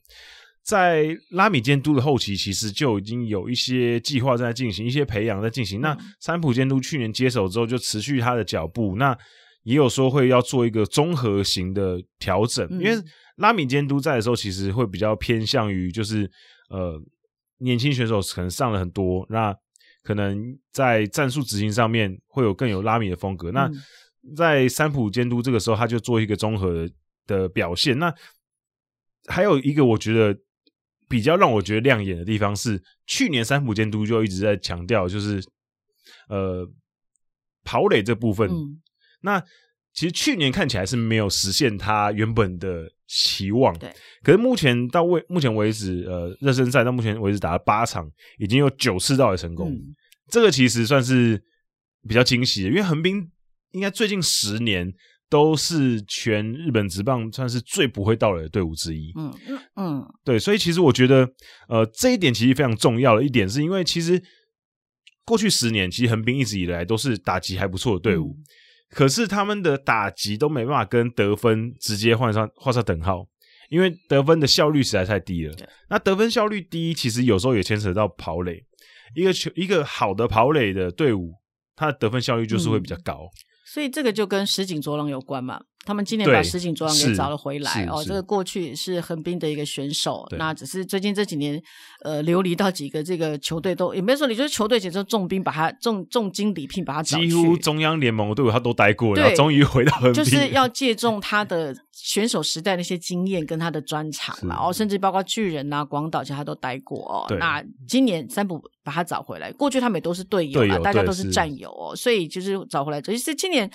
[0.65, 5.79] 在拉米监督的后期，其实就已经有一些计划在进行，一些培养在进行。
[5.79, 8.95] 那三浦监督去年接手之后，就持续他的脚步。
[8.95, 9.15] 那
[9.61, 12.95] 也有说会要做一个综合型的调整，因为
[13.35, 16.27] 拉米监督在的时候，其实会比较偏向于就是
[16.71, 16.99] 呃
[17.59, 19.55] 年轻选手可能上了很多，那
[20.01, 23.51] 可能在战术执行上面会有更有拉米的风格。
[23.51, 23.69] 那
[24.35, 26.89] 在三浦监督这个时候，他就做一个综合的
[27.27, 27.99] 的表现。
[27.99, 28.11] 那
[29.27, 30.35] 还有一个，我觉得。
[31.07, 35.43] 比较让我觉得亮眼的地方是，去年三浦监督就一直在强调，就是
[36.29, 36.67] 呃
[37.63, 38.49] 跑垒这部分。
[38.49, 38.81] 嗯、
[39.21, 39.39] 那
[39.93, 43.77] 其实去年看起来是没有实现他原本的期望。
[43.79, 43.93] 对。
[44.23, 49.71] 可是目前到为目前为止，呃，热身赛到目前为止打了八场，已经有九次到垒成功。
[49.71, 49.95] 嗯、
[50.29, 51.41] 这个其实算是
[52.07, 53.29] 比较惊喜的，因为横滨
[53.71, 54.93] 应该最近十年。
[55.35, 59.11] 都是全日本职棒算是最不会盗垒的队伍之一。
[59.17, 61.29] 嗯嗯嗯，对，所以其实我觉得，
[61.67, 64.21] 呃，这一点其实非常重要的一点，是因为其实
[65.25, 68.43] 过去十年，其实横滨一直以来都是打击还不错的队伍，嗯、
[68.91, 73.25] 可是他们的打击都没办法跟得分直接画上画上等号，
[73.69, 75.53] 因为得分的效率实在太低了。
[75.89, 78.63] 那得分效率低，其实有时候也牵扯到跑垒，
[79.13, 81.33] 一个球一个好的跑垒的队伍，
[81.75, 83.25] 他的得分效率就是会比较高。
[83.25, 85.63] 嗯所以这个就跟石井卓郎有关嘛。
[85.85, 91.61] 他们今年把石井卓朗给找了回来哦，这个过去是横滨的一个选手，那只是最近这几年
[92.03, 107.35] 呃流离到几个这个球队都也没说，你就是球队简直重兵把他重重金礼聘把他几乎中央联盟的队伍他都待过然后终于回到横滨，就是要借重他的选手时代那些经验跟他的专长嘛，哦，甚至包括巨人啊、广岛，其实他都待过哦。
[107.37, 113.69] 那今年三浦把他找回来，过去他们也都是队友啊，大家都是战友哦，所以就是找回来，其实今年。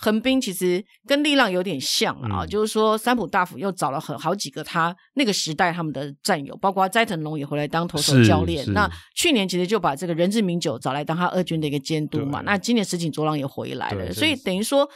[0.00, 8.64] 横滨其实跟力浪有点像啊，嗯、就是说三浦大辅又找了很好几个他那个时代他们的战友，包括斋藤龙也回来当投手教练。
[8.72, 12.42] 那去年其实就把这个人质名久找来当他二军的一个监督嘛。
[12.42, 14.88] 那今年石井卓朗也回来了，所以等于说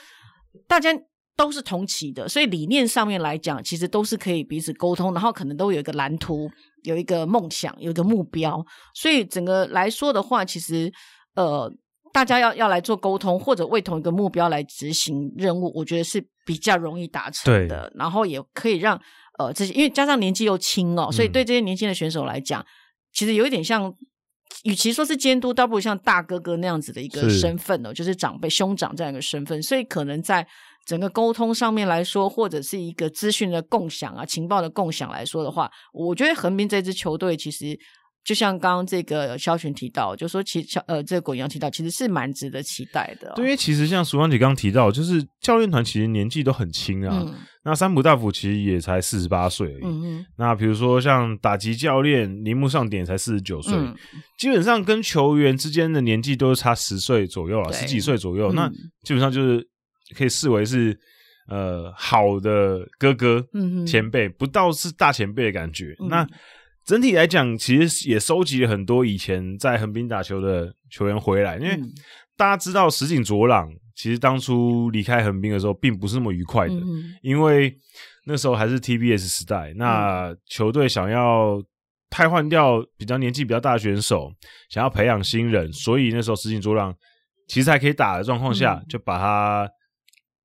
[0.69, 0.91] 大家
[1.37, 6.51] 都是同期的，所以理念上面来讲，其实都是可以彼此沟通，然后可能都有一个蓝图。
[6.85, 8.65] 有一个梦想，有一个目标，
[8.95, 10.91] 所以整个来说的话，其实
[11.35, 11.71] 呃，
[12.13, 17.93] 大家要要来做沟通，或者为同一个目标来执行任务，我觉得是比较容易达成的。
[17.97, 19.01] 然后也可以让
[19.39, 22.67] 呃这些，因为加上年纪又轻哦，所以对这些年轻的选手来讲，嗯、
[23.13, 23.95] 其实有一点像，
[24.65, 30.47] 与其说是监督，倒不如像大哥哥那样子的一个身份哦，是就是长辈兄长这样一个身份，所以可能在。
[30.87, 37.79] 整个沟通上面来说，或者是一个资讯的共享啊、情报的共享来说的话，我觉得横滨这支球队其实
[38.25, 43.33] 就像刚刚这个肖群提到，就说其实呃，这个滚阳提到，其实是蛮值得期待的、哦。
[43.37, 47.25] 对，因为其实像淑芳姐刚刚提到，就是教练团其实年纪都很轻啊。
[47.27, 47.35] 嗯、
[47.65, 49.75] 那三浦大辅其实也才四十八岁。
[50.37, 53.95] 那比如说像打击教练铃木上典才四十九岁，嗯、
[54.39, 58.53] 基本上跟球员之间的年纪都是差十岁左右啊，十几岁左右。
[58.53, 58.69] 嗯、那
[59.03, 59.67] 基本上就是。
[60.17, 60.99] 可以视为是
[61.49, 63.41] 呃好的哥哥
[63.87, 65.95] 前辈，不到是大前辈的感觉。
[66.01, 66.27] 嗯、那
[66.91, 71.57] 整体来讲，其实也收集了很多以前在横滨打球的球员回来。
[71.57, 71.79] 因为
[72.37, 77.73] 大家知道石井卓朗其实当初离开横滨的时候，并不是那么愉快的，嗯、因为
[78.27, 81.63] 那时候还是 TBS 时代，那球队想要
[82.11, 84.33] 汰换掉比较年纪比较大的选手，
[84.69, 86.93] 想要培养新人，所以那时候石井卓朗
[87.47, 89.71] 其实还可以打的状况下，嗯、就把他。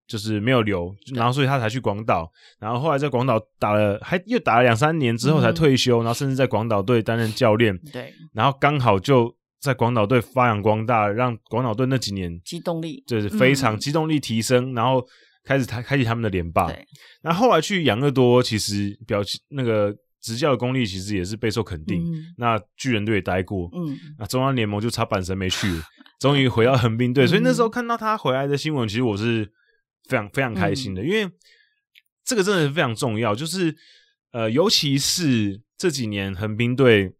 [0.07, 7.75] 就是没有留，然后所以他才去广岛，然后后来在广岛打了，还又打了两三年之后才退休，嗯、然后甚至在广岛队担任教练。
[7.91, 15.03] 对，然后刚好就在广岛队发扬光大，让广岛队那几年机动力就是非常机动力提升，嗯、然后
[15.43, 16.67] 开始他开启他们的连霸。
[16.67, 16.85] 对，
[17.23, 19.91] 那后来去养乐多，其实表现那个
[20.21, 22.03] 执教的功力其实也是备受肯定。
[22.03, 25.67] 嗯、那巨人队也待过，嗯，那中央联盟就差阪神没去，
[26.21, 27.25] 终于回到横滨队。
[27.25, 29.51] 嗯、所以那时候看到他回来的新闻，其实我是。
[30.07, 31.31] 非常非常开心的，嗯、因为
[32.23, 33.35] 这个真的是非常重要。
[33.35, 33.75] 就是
[34.31, 37.13] 呃，尤其是这几年横滨队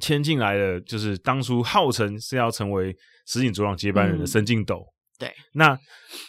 [0.00, 4.84] 签进来的，就是当初号称是要成为石井卓朗接班人的申进斗。
[5.18, 5.78] 对，那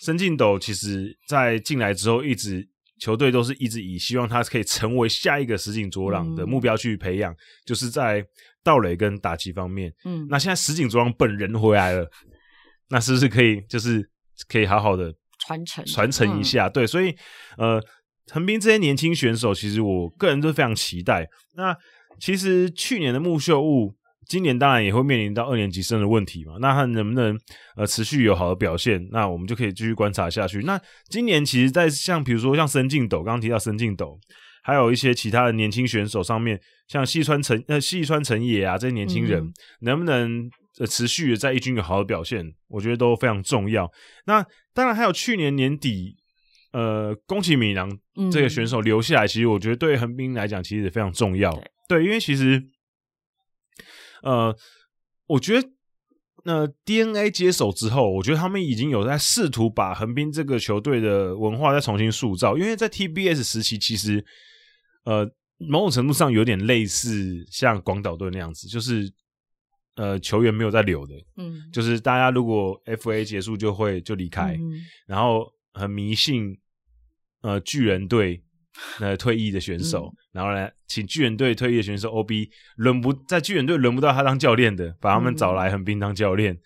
[0.01, 2.67] 申进斗其实在进来之后，一直
[2.99, 8.21] 球队都是一直以希望他可以成为下一个石井卓朗的目标去培养，嗯、就是在
[8.63, 9.93] 盗垒跟打击方面。
[10.03, 12.05] 嗯，那现在石井卓朗本人回来了，
[12.89, 14.07] 那是不是可以就是
[14.49, 15.13] 可以好好的？
[15.41, 17.15] 传承传承一下，嗯、对，所以
[17.57, 17.81] 呃，
[18.31, 21.27] 横滨这些年轻选手，其实我个人都非常期待。
[21.55, 21.75] 那
[22.19, 23.93] 其实去年的木秀悟，
[24.27, 26.53] 今年当然也会面临到二年级生的问题嘛。
[26.61, 27.35] 那他能不能
[27.75, 29.05] 呃持续有好的表现？
[29.11, 30.59] 那我们就可以继续观察下去。
[30.59, 34.19] 那今年其实，在像比如说像申进斗，刚刚提到申进斗，
[34.63, 40.49] 还有一些其他的年轻选手上面，像细川成呃细川成野啊这些年轻人，嗯、能不能？
[40.81, 43.87] 呃，持续的在一军有好的表现，我觉得都非常重要。
[44.25, 44.43] 那
[44.73, 46.17] 当然还有去年年底，
[46.71, 47.87] 呃，宫崎米郎
[48.31, 51.51] 这个选手留下来，嗯、其实我觉得对横滨来讲，其实也非常重要。
[51.51, 52.63] 对，对，因为其实，
[54.23, 54.55] 呃，
[55.27, 55.69] 我觉得
[56.45, 62.57] 那、呃、DNA 接手之后，我觉得他们已经有在试图把横滨这个球队的文化再重新塑造。
[62.57, 64.25] 因为在 TBS 时期，其实
[65.03, 69.13] 呃，某种程度上有点类似像广岛队那样子，就是。
[69.95, 74.71] 呃，球员没有在留的，嗯，就是大家如果 FA 结束就会就离开，嗯、
[75.05, 76.57] 然后很迷信
[77.41, 78.41] 呃巨人队
[79.01, 86.53] 呃退役的选手，嗯、然后呢，请巨人队退役的选手 OB 轮不在巨人队轮不到他当教练的，把他们找来横滨当教练。
[86.53, 86.59] 嗯、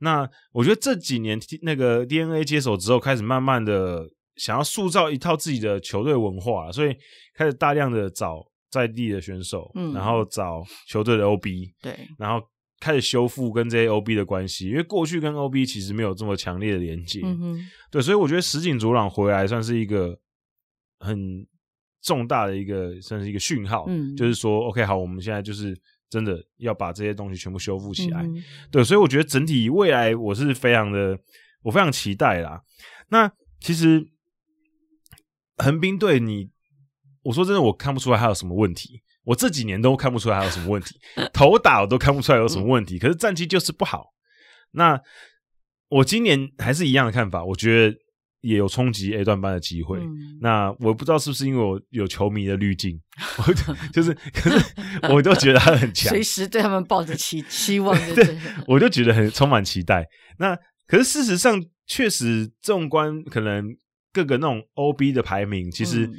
[0.00, 4.06] 那我觉得这几年那个 DNA 接手之后，开始慢慢的
[4.36, 6.94] 想要塑造一套自己的球队文化，所以
[7.34, 8.44] 开始大量的找。
[8.74, 12.44] 在地的选手，嗯，然后找球队的 OB，对，然后
[12.80, 20.18] 开始修复跟这些 OB 的关系，因为过去跟 OB 其实没有这么强烈的连接，嗯哼，对，所以我觉得石井卓朗回来算是一个
[20.98, 21.46] 很
[22.02, 25.80] 重大的一个，算是一个讯号，嗯，就是说，OK，好，我们现在就是
[26.10, 28.42] 真的要把这些东西全部修复起来，嗯、
[28.72, 31.16] 对，所以我觉得整体未来我是非常的，
[31.62, 32.60] 我非常期待啦。
[33.08, 33.30] 那
[33.60, 34.04] 其实
[35.58, 36.52] 横滨队你。
[37.24, 39.00] 我说真的，我看不出来还有什么问题。
[39.24, 41.00] 我这几年都看不出来还有什么问题，
[41.32, 42.98] 头打我都看不出来有什么问题。
[42.98, 44.04] 可是战绩就是不好。
[44.72, 45.00] 那
[45.88, 47.96] 我今年还是一样的看法，我觉得
[48.42, 49.98] 也有冲击 A 段班的机会。
[49.98, 53.00] 嗯、那我不知道是不是因为我有球迷的滤镜，
[53.46, 53.52] 我
[53.94, 54.74] 就是，可是
[55.08, 57.96] 我都觉得他很强，随时对他们抱着期期望。
[58.14, 60.06] 对，我就觉得很充满期待。
[60.38, 60.54] 那
[60.86, 63.64] 可是事实上，确实纵观可能
[64.12, 66.10] 各个那种 OB 的排名，其实。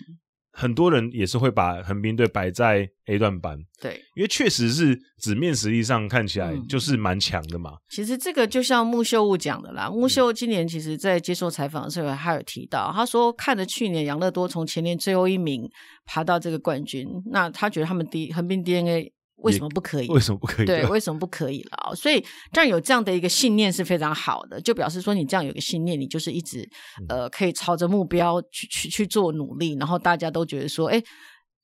[0.56, 7.72] 嗯很多人也是会把横滨队摆在 A 段班，对，因为确实是纸面实力上看起来就是蛮强的嘛。
[7.72, 15.70] 嗯、其实这个就像木秀悟讲的啦，木秀今年其实在接受采访的时候，他有提到，他说看着去年养乐多从前年最后一名
[16.06, 19.12] 爬到这个冠军，那他觉得他们 D 横滨 DNA。
[19.38, 20.08] 为什么不可以？
[20.08, 20.66] 为什么不可以？
[20.66, 21.94] 对，为什么不可以了？
[21.96, 26.68] 所以这样有这样的一个信念是非常好的，就表示说你这样有个信念，你就是一直
[27.10, 31.04] 呃可以朝着目标去去去做努力，然后大家都觉得说，哎，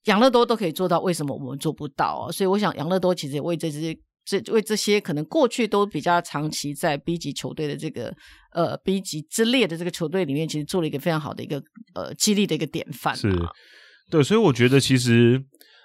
[0.03, 2.29] 养乐多都可以做到，为什么我们做不到？
[2.31, 8.13] 所以我想养乐多其实也为这些这为这些可能过去都比较长期在 B 级球队的这个
[8.53, 11.57] 呃 B 级之列的这个球队里面，其实做了一个非常好的一个
[11.95, 13.15] 呃激励的一个典范。
[13.15, 13.33] 是，
[14.11, 15.41] 对，所以我觉得其实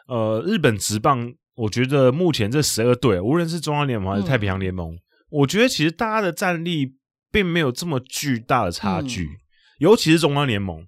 [0.09, 1.33] 呃日本职棒。
[1.57, 4.99] 我觉得目前这十二队，无论是中央联盟还是太平洋联盟，嗯、
[5.31, 6.95] 我觉得其实大家的战力
[7.33, 9.37] 并没有这么巨大的差距，嗯、
[9.79, 10.87] 尤其是中央联盟。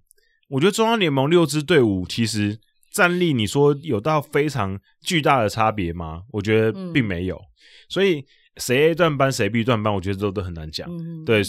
[0.49, 2.61] 我觉得中央联盟六支队伍其实
[2.93, 6.23] 战力，你说有到非常巨大的差别吗？
[6.33, 7.37] 我觉得并没有。
[7.37, 7.49] 嗯、
[7.89, 8.23] 所以
[8.59, 10.87] 谁 A 段班谁 B 段班，我觉得都都很难讲。
[10.91, 11.41] 嗯、对，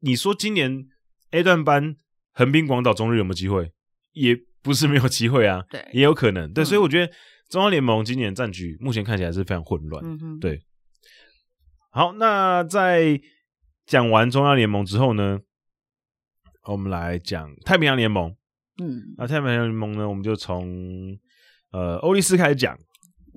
[0.00, 0.86] 你说今年
[1.32, 1.94] A 段班
[2.32, 3.70] 横滨、广岛、中日有没有机会？
[4.12, 6.50] 也不是没有机会啊，对，也有可能。
[6.54, 7.12] 对，嗯、所以我觉得。
[7.48, 10.60] 中央联盟今年战局目前看起来是非常混乱，嗯、哼对。
[11.90, 13.20] 好，那在
[13.86, 15.38] 讲完中央联盟之后呢，
[16.64, 18.34] 我们来讲太平洋联盟。
[18.82, 21.16] 嗯，那太平洋联盟呢，我们就从
[21.72, 22.76] 呃欧力士开始讲。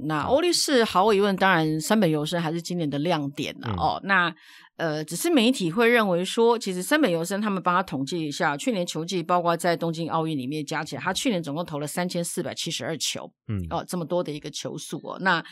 [0.08, 4.02] 那欧力士毫无疑问，当然三本由伸还是今年的亮点了、嗯、哦。
[4.04, 4.34] 那
[4.80, 15.18] 呃，只是媒体会认为说，其实山本由生他们帮他统计一下，去年球季包括在东京奥运里面加起来，他去年总共投了三千四百七十二球，嗯，哦，这么多的一个球数哦。
[15.20, 15.44] 那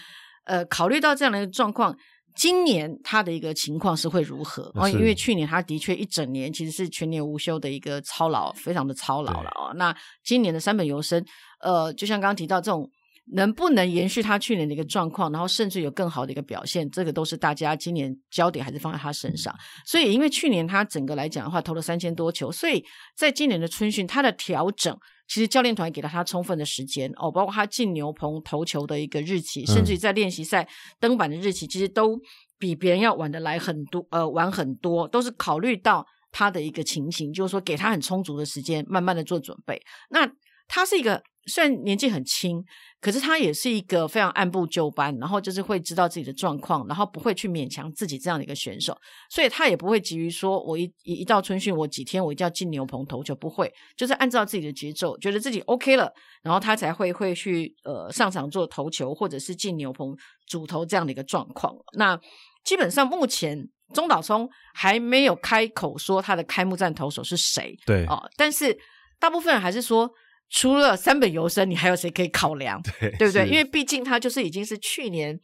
[0.46, 1.94] 呃，考虑到这样的一个状况，
[2.36, 4.72] 今年他的一个情况是会如何？
[4.76, 9.74] 哦，因为去年他的确一整年其实是全年无休的一个操劳，非常的操劳了哦。
[9.76, 9.94] 那
[10.24, 11.22] 今年的山本由生，
[11.60, 12.90] 呃，就像刚刚提到这种。
[13.34, 19.54] 能不能延续他去年的一个状况，然后甚至有更好的一个表现，这个都是大家今年焦点还是放在他身上。
[19.86, 22.84] 所以，因为去年他整个来讲的话，投了三千多球，所以
[23.16, 24.98] 在今年的春训，他的调整
[25.28, 30.66] 其实教练团给了他充分的时间哦，包括他进牛棚投球的一个日期，甚至于在练习赛
[31.00, 32.18] 登板的日期，其实都
[32.58, 39.82] 比别人要晚的来很多，呃，晚很多，都是考虑到他的一个情形，就是说给他很充足的时间，慢慢的做准备。
[40.10, 40.26] 那
[40.70, 41.22] 他是一个。
[41.48, 42.62] 虽然年纪很轻，
[43.00, 48.96] 可是他也是一个非常按部就班，然后就是会知道自己的状况，然后不会去勉强自己这样的一个选手，
[49.30, 56.12] 所以他也不会急于说，我一一到春训，我几天我一定要进牛棚投球，不会，就是按照自己的节奏，觉得自己 OK 了，
[56.44, 60.14] 然后他才会会去呃上场做投球，或者是进牛棚
[60.48, 61.74] 主投这样的一个状况。
[61.94, 62.20] 那
[62.66, 63.58] 基本上目前
[63.94, 68.78] 中岛聪还没有开口说他的开幕战投手是谁，对哦、呃，但是
[69.18, 70.12] 大部分人还是说。
[70.50, 72.82] 除了三本由生，你还有谁可以考量？
[73.00, 73.46] 对，对不对？
[73.48, 75.38] 因为毕竟他就是已经是去年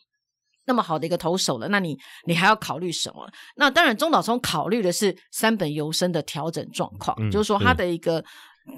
[0.66, 3.30] 那么好的一个投手了，那你你还要考虑什么？
[3.58, 8.24] 那当然，中岛聪考虑的是三本由生的调整状况，嗯、就是说他的一个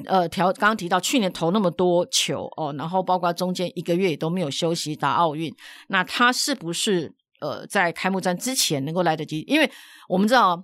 [0.08, 5.54] 呃调，刚刚提到去年投那么多球哦，然后包括中间一个月也都没有休息打奥运，
[5.90, 9.42] 那他是不是呃在开幕战之前能够来得及？
[9.48, 9.72] 因为
[10.10, 10.64] 我们知道。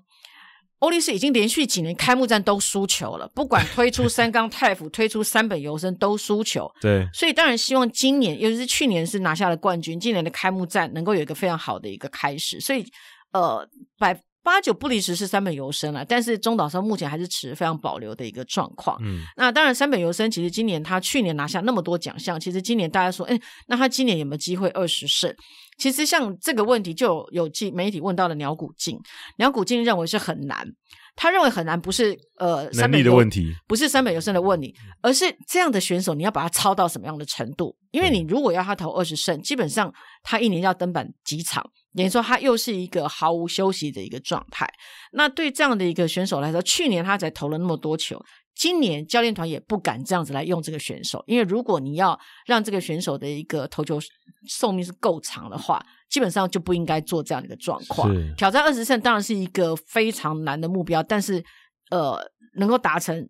[0.81, 6.71] 欧力士已经连续几年开幕战都输球了，不管推出三冈泰辅、 推出三本游生都输球。
[6.81, 12.59] 对，所以当然希望今年，尤其是去年是拿下了冠军，今年的开幕战能够有一个非常好的一个开始。
[12.59, 12.83] 所以，
[13.31, 13.67] 呃，
[13.97, 18.97] 百八九不离十是三本由伸了，但是中岛生目前还是持非常保留的一个状况。
[19.01, 25.33] 嗯，那当然三本由伸其实今年他去年拿下那么多奖项，其实今年大家说，哎，那他今年有没有机会二十胜？
[25.77, 28.99] 其实像这个问题，就有记媒体问到了鸟谷静，
[29.37, 30.67] 鸟谷静认为是很难，
[31.15, 37.75] 他认为很难不是呃能力的问题，不是三本由伸的问题，而是这样的选手你要把他操到什么样的程度？
[37.91, 39.91] 因为你如果要他投二十胜，基本上
[40.23, 41.63] 他一年要登板几场，
[41.95, 44.67] 等于说他又是一个毫无休息的一个状态。
[45.11, 48.23] 那对这样的一个选手来说，去年他才投了那么多球。
[48.53, 53.97] 今年教练团也不敢这样子来用这个选手，因为如果你要让这个选手的一个投球
[54.45, 58.13] 寿命是够长的话，基本上就不应该做这样的一个状况。
[58.35, 61.43] 挑战二十胜当然是一个非常难的目标，但是
[61.89, 62.19] 呃，
[62.57, 63.27] 能够达成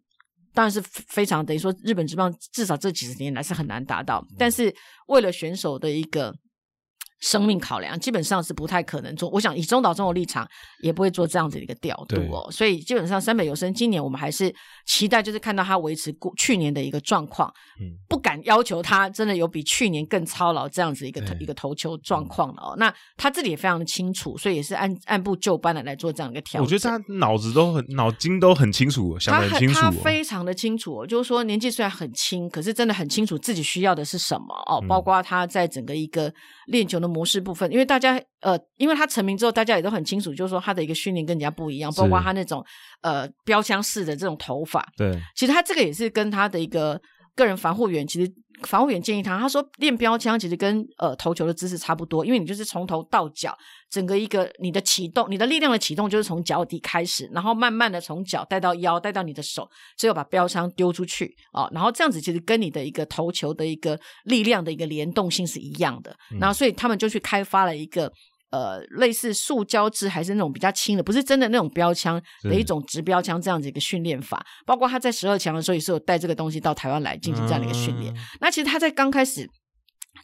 [0.53, 4.25] 当然是非常等于说日本职棒至少这几十年来是很难达到。
[4.37, 4.75] 但是
[5.07, 6.33] 为了选手的一个
[7.21, 9.29] 生命考量，基本上是不太可能做。
[9.29, 10.47] 我想以中岛中的立场，
[10.81, 12.51] 也不会做这样子的一个调度哦。
[12.51, 14.53] 所以基本上三本有生今年我们还是
[14.85, 17.51] 期待，就是看到他维持过去年的一个状况。
[17.79, 22.75] 嗯，不敢要求他真的有比去年更操劳这样子一个一个投球状况了哦。
[22.77, 26.63] 那他自己也非常的清楚，所以也是按按部就班的来做这样一个调整。
[26.63, 31.05] 我觉得他脑子都很脑筋都很清楚，想得很清楚，他非常的清楚。
[31.05, 34.83] 就是说年纪虽然很轻，可是真的很清楚自己需要的是什么哦。
[34.87, 36.33] 包括他在整个一个
[36.65, 42.65] 练球的模式部分，因为大家呃，因为他成名之后，大家也都很清楚，就是说他的一个训练跟人家不一样，包括他那种
[43.01, 44.83] 呃标枪式的这种头发。
[44.95, 46.99] 对，其实他这个也是跟他的一个
[47.35, 48.31] 个人防护员，其实。
[48.67, 53.57] 防护员建议他，他说练标枪其实跟呃投球的姿势差不多，因为你就是从头到脚，
[53.89, 59.67] 整个一个你的启动，你的力量的启动就是从脚底开始，然后慢慢的从脚带到腰，带到你的手，
[59.97, 68.13] 最后把标枪丢出去啊、哦，然后这样子其实跟你的一个投球的一个力量的一个联动性是一样的，嗯、然后所以他们就去开发了一个。
[68.51, 74.45] 呃，类似塑胶制还是那种比较轻的，不是真的那种标枪的一种直标枪这样子一个训练法。
[74.65, 78.13] 包括他在十二强的时候也是有带这个东西到台湾来进行这样的一个训练。
[78.13, 79.49] 嗯、那其实他在刚开始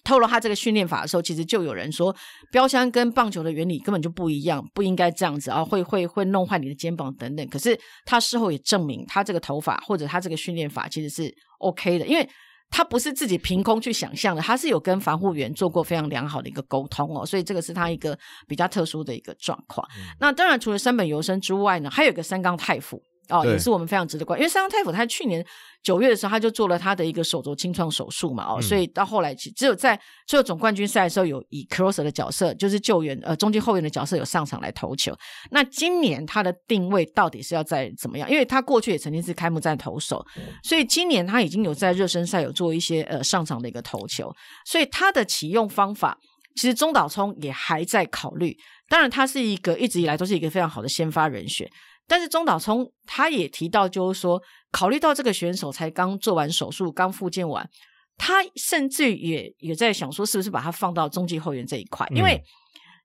[0.04, 2.14] 透露他这个训练法的时候，其实就有人说
[2.52, 7.48] 标枪跟棒球的原理根本就不一样，不应该这样子啊，会会会弄坏你的肩膀等等。
[7.48, 12.30] 可是他事后也证明，他这个头发或者他这个训练法其实是 OK 的，因为。
[12.70, 18.18] 他不是自己凭空去想象的，他是有跟防护员做过非常良好的一个沟通哦，所以这个是他一个
[18.48, 19.88] 比较特殊的一个状况。
[19.98, 23.02] 嗯、那当然，除了山本由生之外呢，还有一个三冈太辅。
[23.30, 25.46] 哦，也是我们非常值得关注，因为三冈泰辅他去年
[25.84, 35.16] 九月的时候他就做了他的一个手肘清创手术嘛，哦，嗯、所以到后来只有在最后总冠军赛的时候有以 closer 的角色，就是救援呃中间后援的角色有上场来投球。
[35.52, 38.30] 那今年他的定位到底是要在怎么样？
[38.30, 40.26] 因为他过去也曾经是开幕战投手，
[40.64, 44.34] 所以今年他已经有在热身赛有做一些呃上场的一个投球，
[44.66, 46.18] 所以他的启用方法
[46.56, 48.58] 其实中岛聪也还在考虑。
[48.90, 51.70] 当然，他是一个一直以来都是一个非常好的先发人选。
[52.08, 57.70] 但是中岛聪他也提到，就是说，考虑到这个选手才刚做完手术，刚复健完，
[58.18, 62.08] 他甚至也也在想说，是不是把他放到中继后援这一块？
[62.16, 62.42] 因为、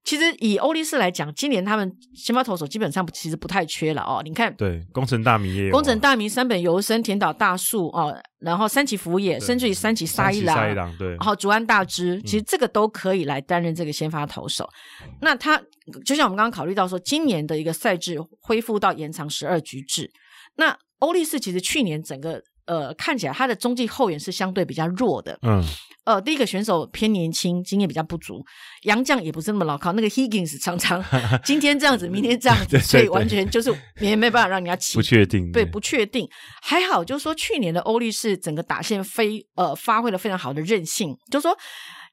[0.04, 4.20] 其实以欧力士来讲，今年他们先发投手基本上其实不太缺了哦。
[4.24, 14.68] 你看，对，工程大名也有，宫城大名、山本由生、田岛大树哦，然后三崎福也，对甚至于三崎沙一郎，对，然后竹安大支，其实这个都可以来担任这个先发投手。
[15.04, 15.62] 嗯、那他。
[16.04, 20.08] 就像我们刚刚考虑到说，今年的一个赛制恢复到延长十二局制，
[20.54, 25.62] 那欧力士其实去年整个呃看起来他的中继后援是相对比较弱的，嗯，
[26.05, 28.44] 呃，第一个选手偏年轻，经验比较不足，
[28.82, 31.02] 杨将也不是那么牢靠，那个 Higgins 常常
[31.44, 36.28] 今天这样子，明天这样子，对对对，所以完全就是也没办法让人家起不确定，对，不确定。
[36.62, 41.56] 还好就是说去年的欧力士整个打线非呃发挥了非常好的韧性，就是说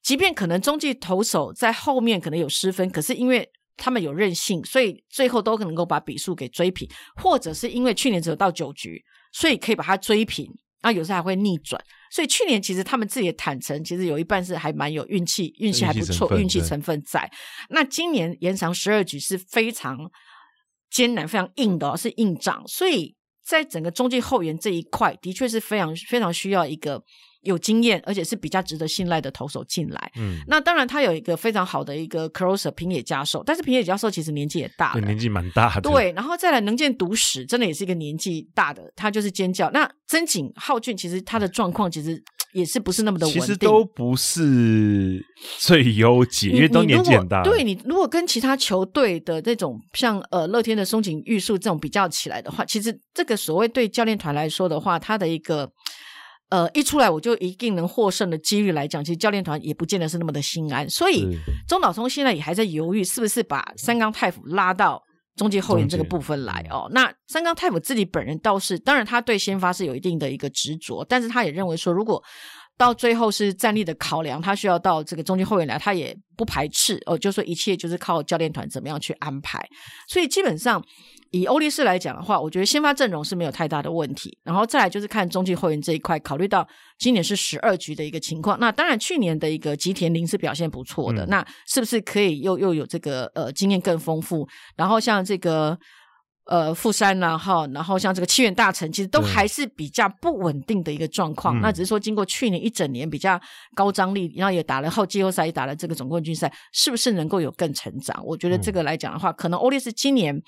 [0.01, 9.01] 即便可能中继投手在后面可能有失分，可是因为他们有韧性，所以最后都能够把比数给追平，或者是因为去年只有到九局，
[9.31, 10.47] 所以可以把它追平。
[10.81, 11.81] 那，有时候还会逆转。
[12.11, 17.30] 所以去年其实他们自己也坦诚，其实有一半是还蛮有运气，运气还不错，运气成分在。
[17.69, 19.97] 那今年延长十二局是非常
[20.89, 22.64] 艰难、非常硬的哦，是硬仗。
[22.68, 27.03] 所以在整个中继后援这一块，的确是非常非常需要一个。
[27.41, 30.11] 有经验，而且是比较值得信赖的投手进来。
[30.17, 35.81] 嗯，那当然他有一个非常好的一个 closer 平野佳寿，但是平野佳寿其实年纪也大年纪蛮大的。
[35.81, 39.71] 对，然后再来能见独史，真的也是一个年纪大的，他就是尖叫。
[39.71, 42.21] 那曾井浩俊其实他的状况其实
[42.51, 45.23] 也是不是那么的稳定，其实都不是
[45.59, 47.41] 最优解，因为都年纪很大。
[47.43, 55.71] 对，你如果跟其他球队的这种像呃乐天的松井玉树这种比较起来的话，其实这个所谓对教练团来说的话，他的一个。
[56.49, 61.27] 呃，一出来我就一定能获胜的几率来讲，其实教练团也不见得是那么的心安，所以
[61.67, 64.99] 中岛聪现在也还在犹豫，是不是把三冈太辅拉到
[65.35, 66.89] 中继后援这个部分来哦。
[66.91, 72.19] 那三冈太辅自己本人倒是，当然他对先发是有一定的一个执着，但是他也认为说，如果
[72.80, 79.63] 到最后是战力的考量，他需要到这个中继后援来，他也不排斥哦，就说一切就是靠教练团怎么样去安排，
[80.07, 80.84] 所以基本上。
[81.31, 94.47] 以欧力士来讲的话，我觉得先发阵容是没有太大的问题，然后再来就是看中继后援这一块，考虑到今年是十二局的一个情况，那当然去年的一个吉田林是表现不错的，嗯、那是不是可以又又有这个呃经验更丰富？
[94.76, 95.77] 然后像这个
[96.45, 101.60] 呃富山然后然后像这个七原大成，其实都还是比较不稳定的一个状况。
[101.60, 103.39] 嗯、那只是说经过去年一整年比较
[103.76, 108.19] 高张力，然后也打了后季后赛，也打了这个总冠军赛，是不是能够有更成长？
[108.26, 110.41] 我觉得这个来讲的话，嗯、可能欧力士今年。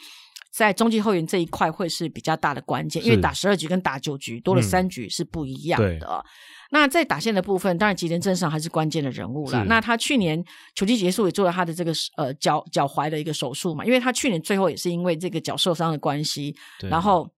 [0.52, 6.07] 在中继后援这一块会是比较大的关键，因为打十二局跟打九局多了三局是不一样的。
[6.07, 6.23] 嗯、
[6.72, 9.64] 那在打线的部分，当然吉田正尚还是关键的人物了。
[9.65, 10.44] 那他去年
[10.76, 17.30] 球季结束也做了他的这个呃脚脚踝的一个手术嘛，因为他去年最后也是因为这个脚受伤的关系，然后。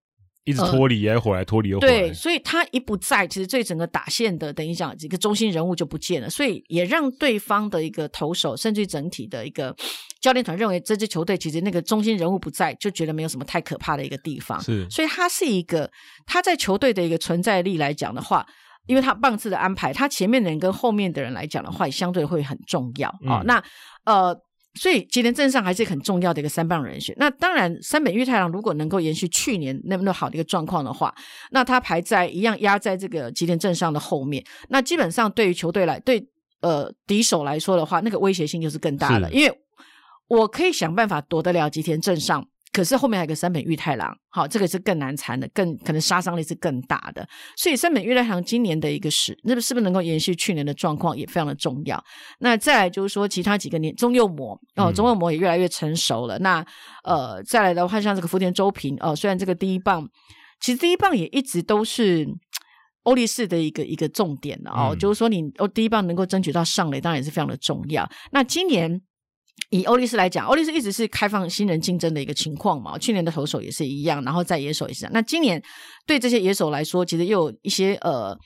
[0.44, 1.92] 一直脱离又回来，脱离又回来。
[1.92, 9.74] 对，所以他一不在，其实这整个打线的等于讲一个中心人物就不见了，所以也让对方的一个投手，甚至整体的一个
[10.20, 14.60] 教练团认为这支球队其实那个中心人物不在，就觉得没有什么太可怕的一个地方。
[14.60, 15.90] 是，所以他是一个
[16.26, 18.46] 他在球队的一个存在力来讲的话，
[18.86, 23.42] 因为他棒次的安排，他前面的人跟后面的人来讲的话，相对会很重要啊、嗯哦。
[23.46, 23.64] 那
[24.04, 24.38] 呃。
[24.74, 27.14] 所以吉田正上还是很重要的一个三棒人选。
[27.18, 31.14] 那当然，三本裕太郎如果能够延续去年那么好的一个状况的话，
[31.50, 34.44] 那他排在一样压在这个吉田正上的后面。
[34.68, 36.26] 那基本上对于球队来对
[36.60, 39.60] 呃敌手来说的话，那个威胁性就是更大了，因为
[40.26, 42.46] 我可以想办法躲得了吉田正尚。
[42.74, 47.24] 可是后面还有个山本裕太郎，好，这个是更难缠的，更可能杀伤力是更大的。
[47.56, 52.02] 所以山本裕太郎今年的一个是，那么是不是能够延续去年的状况也非常的重要。
[52.40, 56.36] 那再来就是说，其他几个年中右模哦，中右模也越来越成熟了。
[56.38, 56.66] 嗯、那
[57.04, 60.08] 呃，再来的话，像这个福田周平哦，虽然这个第一棒，
[60.58, 62.26] 其实第一棒也一直都是
[63.04, 68.10] 欧力士的一个一个重点哦，嗯、就是说你哦第一棒能够争取到上垒，当然也是非常的重要。
[68.32, 69.00] 那今年。
[69.70, 72.98] 以欧力士来讲，欧力士一直是开放新人竞争的一个情况嘛。
[72.98, 75.12] 去年的投手也是一样，然后在野手也是这样。
[75.12, 75.60] 那今年
[76.06, 78.36] 对这些野手来说，其实又有一些呃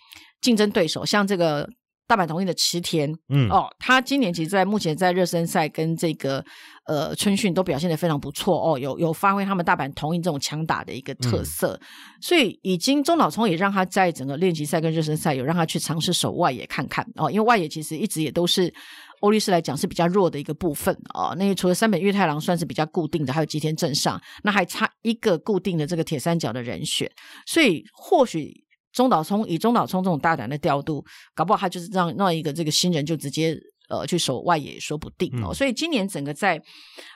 [0.40, 1.68] 竞争对手，像这个
[2.06, 6.43] 大阪桐荫的池田，嗯哦，他今年其实，在目前在热身赛跟这个
[6.86, 11.86] 呃春训都表现的非常不错哦，有有发挥他们大阪桐荫这种强打的一个特色，嗯、
[12.22, 18.72] 所以已经中岛聪也让他在整个练习赛跟热身赛有让他去尝试守外野看看哦，因为外野其实一直也都是。
[19.20, 27.11] 欧力士来讲是比较弱的一个部分哦，那除了三本裕太郎算是比较固定的，还有吉田镇上，那还差一个固定的这个铁三角的人选，
[27.47, 28.53] 所以或许
[28.93, 31.05] 中岛聪以中岛聪这种大胆的调度，
[31.35, 33.59] 搞不好他就是让让一个这个新人就直接
[33.89, 35.49] 呃去守外野也说不定哦。
[35.49, 36.61] 嗯、所以今年整个在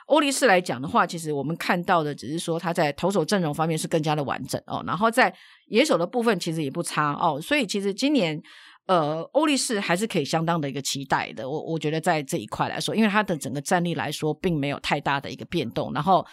[0.07, 5.33] 欧力士来讲的话，其实我们看到的只是说他在投手阵容方面是更加的完整哦，然后在
[5.67, 8.41] 野手的部分其实也不差哦，所以其实今年。
[8.85, 11.49] 呃，欧力士还是可以相当的一个期待的。
[11.49, 15.93] 我我觉得在这一块来说，因为它的整个战力来说，并没有太大的一个变动。
[15.93, 16.25] 然后，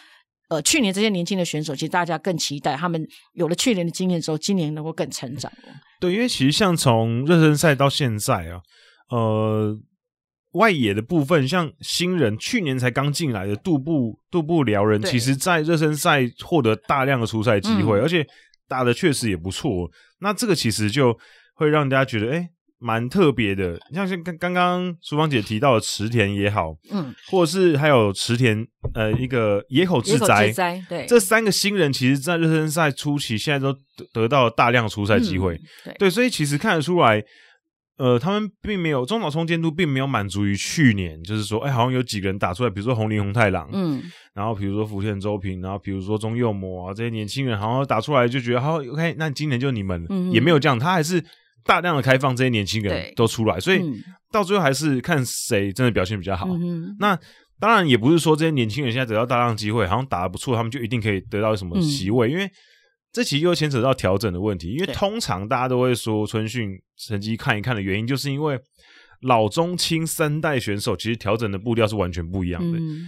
[0.49, 5.49] 呃，去年这些年轻的选手，其实大家更期待他们有了去年的经验之后，今年能够更成长。
[6.01, 8.59] 对，因为其实像从热身赛到现在啊，
[9.11, 9.79] 呃，
[10.51, 18.27] 外野的部分，像新人去年才刚进来的杜布杜布辽人，其实在热身赛获得大量的出赛机会，嗯、而且
[18.67, 19.89] 打的确实也不错。
[20.19, 21.17] 那这个其实就。
[21.61, 23.79] 会让大家觉得哎，蛮特别的。
[23.93, 28.65] 像是刚刚刚淑芳姐提到的池田也好，嗯，或者是还有池田
[28.95, 30.51] 呃一个野口智哉，
[30.89, 37.23] 对，这三个新人，其实在热身赛初期，现在都得得到了大量出赛机会，嗯、对，对，所以其实看得出来，
[37.99, 44.01] 呃，他们并没有中岛聪监督并没有满足于去年，就是说，哎，好像有几个人打出来，比如说红林红太郎，嗯，
[44.33, 51.23] 然后比如说福田周平，然后比如说中右模啊这些年轻人，好像打出来就觉得好，OK，那今年就你们，嗯、也没有这样，他还是。
[51.63, 53.81] 大量的开放，这些年轻人都出来，所以
[54.31, 56.47] 到最后还是看谁真的表现比较好。
[56.49, 57.17] 嗯、那
[57.59, 62.49] 当然也不是说这些年轻人现在得到大量机会，好像打得不错，他们就一定可以得到什么席位，嗯、因为
[63.11, 64.69] 这其实又牵扯到调整的问题。
[64.69, 68.59] 因为通常大家都会说春训成绩看一看的原因，就是因为
[69.21, 72.79] 老中青三代选手其实调整的步调是完全不一样的。
[72.79, 73.05] 嗯、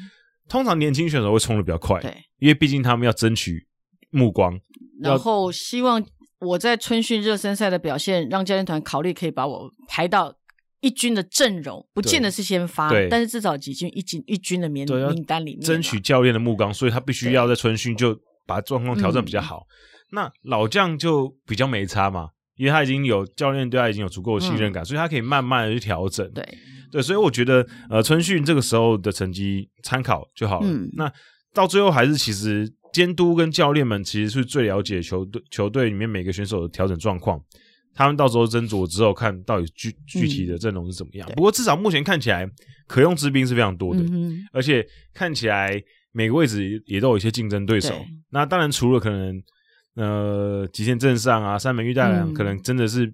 [0.48, 3.66] 通常年轻选手会冲的比较快，对，因为毕竟他们要争取
[4.12, 4.60] 目光，
[5.02, 6.06] 然后希望。
[6.44, 10.36] 我在春训热身赛的表现，让教练团考虑可以把我排到
[10.82, 19.66] 一军的阵容，不见得是先发，但是至少几军一军一军的名名单里面，争取教练的目光，所以他必须要在春训就把状况调整比较好。
[19.70, 19.72] 嗯、
[20.12, 26.30] 那老将就比较没差嘛，因为他已经有教练对他已经有足够的信任感，嗯、所以他可以慢慢的去调整。
[26.32, 26.46] 对
[26.92, 30.68] 对，所以我觉得呃，春训这个时候的成绩参考就好了。
[30.68, 31.12] 嗯、那
[31.54, 32.74] 到最后还是其实。
[32.94, 37.42] 监督跟教练们其实是最了解球队球队里面每个选手的调整状况，
[37.96, 41.28] 他们到时候斟酌之后，看到底具具体的阵容是怎么样。
[41.28, 42.48] 嗯、不过至少目前看起来，
[42.88, 45.82] 可用之兵是非常多的，嗯、而且看起来
[46.12, 47.90] 每个位置也都有一些竞争对手。
[47.90, 49.42] 对那当然除了可能
[49.96, 53.12] 呃极限镇上啊、山本裕太郎，可能真的是。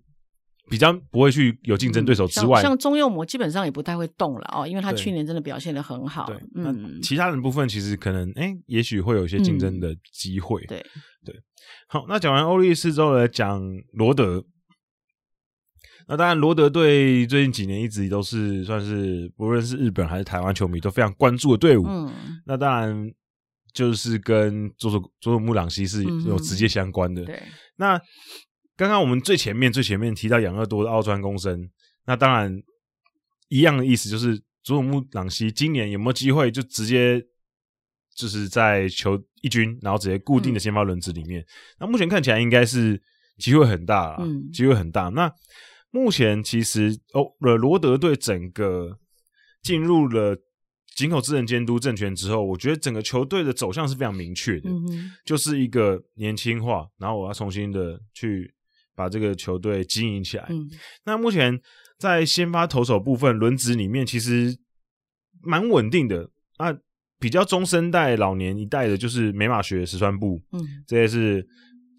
[0.70, 6.28] 比较不会去有竞争对手之外，嗯、像，像中右模基本上也不太会动了哦，因为他去年真的表现得很好。
[6.28, 10.64] 对，嗯，其他人部分其实可能，哎，也许会有一些竞争的机会。
[10.68, 11.36] 对、嗯，对。
[11.88, 13.62] 好，那讲完欧力士之后来讲
[13.94, 14.44] 罗德。
[16.08, 21.86] 那当然，罗德队最近几年一直都是算是不论是日本还是台湾球迷都非常关注的队伍。
[21.88, 22.14] 嗯，
[22.46, 23.12] 那当然。
[23.72, 27.22] 就是跟佐佐佐佐木朗希是有直接相关的。
[27.22, 27.44] 嗯、对，
[27.76, 28.02] 那
[28.80, 31.70] 刚刚我们最前面最前面提到养乐多的奥川公生，
[32.06, 32.64] 那当然
[33.50, 37.22] 一样的意思，就是佐佐木朗希今年有没有机会就直接
[38.16, 41.42] 就是在球一军，然后直接固定的先发轮子里面？
[41.42, 41.46] 嗯、
[41.82, 43.02] 那目前看起来应该是
[43.38, 45.10] 机会很大，嗯，机会很大。
[45.10, 45.30] 那
[45.92, 48.98] 目前其实哦，罗德队整个
[49.62, 50.38] 进入了。
[50.96, 58.54] 井口智能监督政权之后，我觉得整个球队的走向是非常明确的，嗯、就是一个年轻化，然后我要重新的去
[59.00, 60.46] 把这个球队经营起来。
[60.50, 60.70] 嗯、
[61.06, 61.58] 那目前
[61.98, 64.54] 在先发投手部分轮值里面，其实
[65.42, 66.30] 蛮稳定的。
[66.58, 66.78] 那
[67.18, 71.48] 比较中生代、老年一代的，就是美马学、石川部，嗯，这些是。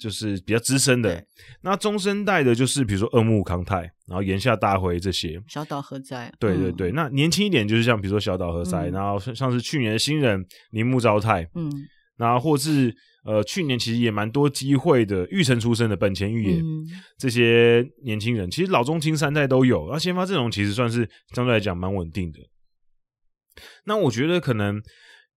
[0.01, 1.22] 就是比较资深的，
[1.60, 6.90] 那中生代的，就是比如说二木康泰，然后岩下大辉这些，小岛和哉，对对对。
[6.90, 11.70] 嗯、那年轻一点，就是像比如说小岛和哉，嗯、然后像是去年的新人铃木昭太，嗯，
[12.16, 12.90] 然后或是
[13.24, 16.86] 呃去年其实也蛮多机会的玉成出身的本前裕也，嗯、
[17.18, 19.88] 这些年轻人，其实老中青三代都有。
[19.92, 22.38] 那先发阵容其实算是相对来讲蛮稳定的。
[23.84, 24.82] 那我觉得可能。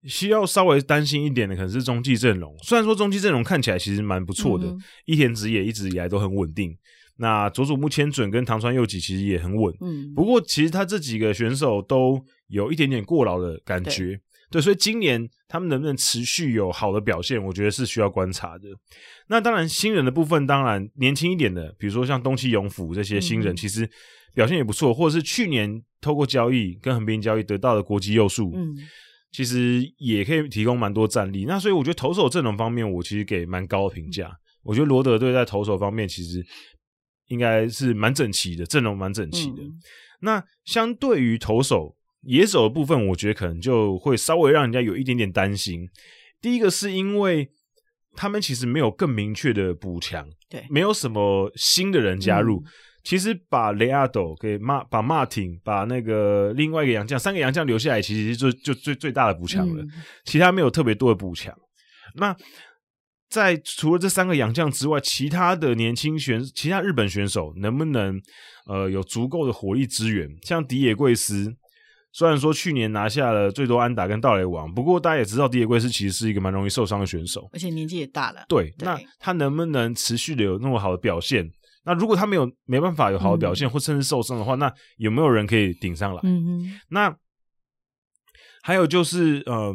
[0.05, 6.77] 需要稍微担心一点的可能是中继阵容，虽然说中继阵容看起来其实蛮不错的，嗯、哼伊田直也一直以来都很稳定。
[7.15, 14.19] 那佐佐木千准跟唐川佑己其实也很稳，嗯，不过其实他这几个选手都有一点点过劳的感觉，
[14.53, 18.67] 对，所以今年他们能不能持续有好的表现，我觉得是需要观察的。
[19.29, 23.89] 那当然新人的部分，当然年轻一点的，比如说像东契永辅这些新人，其实
[24.35, 28.77] 表现也不错，或者是去年透过交易跟横滨交易得到的国际佑树，嗯。
[29.35, 34.31] 其实也可以提供蛮多战力，那所以我觉得投手阵容方面，我其实给蛮高的评价。
[34.61, 36.45] 我觉得罗德队在投手方面其实
[37.29, 39.63] 应该是蛮整齐的，阵容蛮整齐的。
[39.63, 39.73] 嗯、
[40.19, 45.87] 那相对于投手野手的部分，我觉得可能就会稍微让人家有一点点担心。
[46.41, 47.49] 第一个是因为
[48.15, 52.59] 他们其实没有更明确的补强，对，没有什么新的人加入。
[52.59, 52.65] 嗯
[53.03, 59.83] 其实把雷阿斗给马把马挺把那个另外一个洋将三个洋将留下来，其实就就最最大的补强了。
[59.83, 59.91] 嗯、
[60.23, 61.53] 其他没有特别多的补强。
[62.15, 62.33] 那
[63.29, 68.17] 在除了这三个洋将之外，其他的年轻选其他日本选手能不能
[68.67, 70.29] 呃有足够的火力支援？
[70.41, 71.53] 像迪野贵司，
[72.13, 78.45] 虽然说去年拿下了最多安打跟盗垒王，不过大家也知道迪野贵司其实是一个蛮容易受伤的选手，而且年纪也大了。
[78.47, 81.51] 对，对那他能不能持续的有那么好的表现？
[81.83, 86.21] 那如果他没有没办法有好的表现，嗯、或甚至受伤的话，那有没有人可以顶上来？
[86.23, 87.17] 嗯哼那
[88.61, 89.73] 还有就是，呃，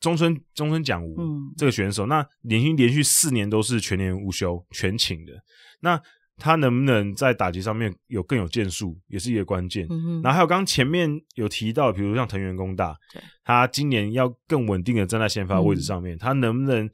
[0.00, 1.16] 中村中村奖吾
[1.58, 5.32] 这个选手，嗯、那连续连续四年都是全年无休全勤的，
[5.80, 6.00] 那
[6.36, 9.86] 他能不能在打击上面有更有建树，也是一个关键。
[9.90, 12.96] 嗯然后还有刚刚前面有提到，比如像藤原工大，
[13.44, 16.88] 他今年要更稳定的站在先发位置上面，嗯、他能不能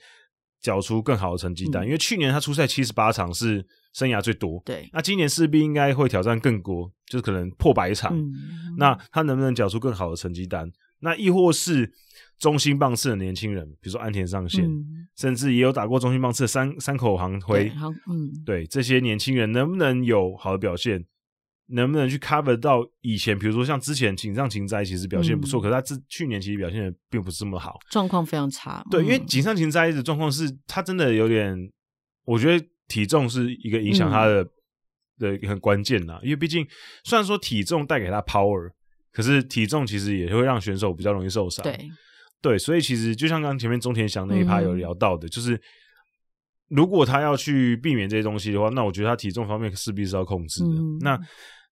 [0.60, 1.84] 缴出更好的成绩单？
[1.84, 3.66] 嗯、因为去年他出赛七十八场是。
[3.92, 8.16] 生涯最多，对，那今年势必应该会挑战更多，就是可能破百场。
[8.16, 8.32] 嗯、
[8.78, 10.70] 那他能不能缴出更好的成绩单？
[11.00, 11.92] 那亦或是
[12.40, 17.70] 中心棒次的年轻人，比如说安田上线，嗯、甚至也有打过中心棒次的三三口行辉，
[18.08, 21.04] 嗯，对，这些年轻人能不能有好的表现？
[21.68, 23.38] 能不能去 cover 到以前？
[23.38, 28.84] 比如说像之前井上晴哉其实表现不错，嗯、可是他这去年其实表现的并不是这么好，状况非常差。
[28.90, 31.70] 对，嗯、因为井上晴哉的状况是他真的有点，
[32.24, 32.66] 我觉得。
[32.90, 34.42] 体重是一个影响他的、
[35.20, 36.66] 嗯、的很关键呐，因为毕竟
[37.04, 38.68] 虽然说体重带给他 power，
[39.12, 41.62] 可是体重其实也会让选手比较容易受伤。
[41.62, 41.88] 对，
[42.42, 45.60] 对，所以其实就像刚刚前面中田翔那一趴有聊到的，嗯、就是
[46.68, 50.70] 如果他要去避免这些东西的话，那我觉得他体重方面势必是要控制的。
[50.70, 51.18] 嗯、那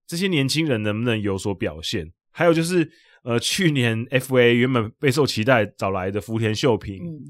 [0.06, 2.10] 这些年轻人能不能有所表现？
[2.30, 2.88] 还有就是，
[3.22, 7.20] 呃，去年 FA 原本备受期待找来的福田秀平，嗯、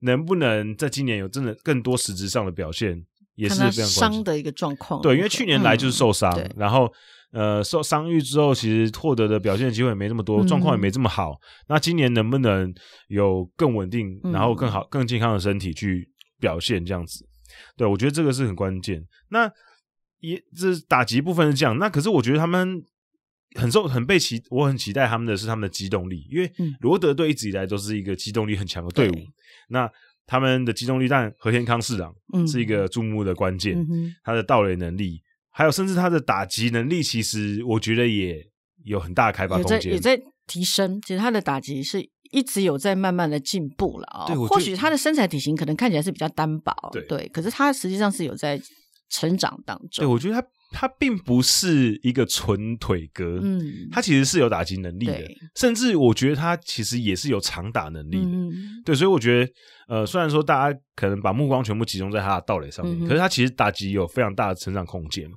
[0.00, 3.04] 能不能在今年有真的更多实质上的表现？
[3.36, 6.92] 也是非常伤的一个状况，对，因为去年来就是受伤，嗯、然后
[7.32, 11.38] 呃受伤愈之后，其实获得的表现机会也没这么多，状况、嗯、也没这么好。
[11.68, 12.72] 那今年能不能
[13.08, 16.08] 有更稳定，然后更好、更健康的身体去
[16.38, 17.26] 表现这样子？
[17.76, 19.04] 对，我觉得这个是很关键。
[19.28, 19.50] 那
[20.20, 22.82] 也这打击部分是这样，那可是我觉得他们
[23.56, 29.12] 很受很被期，我很期待他们的是他们的机动力，因为罗德队一直以来都是一个机动力很强的队伍。
[29.12, 29.26] 对
[29.68, 29.90] 那
[30.26, 32.14] 他们的机动力，但和田康市长
[32.46, 33.84] 是一个注目的关键。
[34.22, 35.20] 他的盗垒能力，
[35.60, 38.42] 还有甚至他的打击能力，其实我觉得也
[38.86, 40.98] 有很大的开发空间，也在提升。
[41.02, 42.00] 其实他的打击是
[42.30, 44.24] 一直有在慢慢的进步了啊。
[44.26, 48.58] 对，或许他的身材体型可能看起来是比较单薄，对，对，可是他实际上是有在
[49.10, 50.02] 成长当中。
[50.02, 55.22] 对，我觉得他他并不是一个纯腿哥，嗯，他其实是有打击能力的，
[55.56, 58.52] 甚至我觉得他其实也是有长打能力的，嗯、
[58.84, 59.52] 对，所以我觉得，
[59.88, 65.28] 呃，虽然说大家可能把目光全部集中在他的盗垒上面，嗯、可是他其实打击有非常大的成长空间。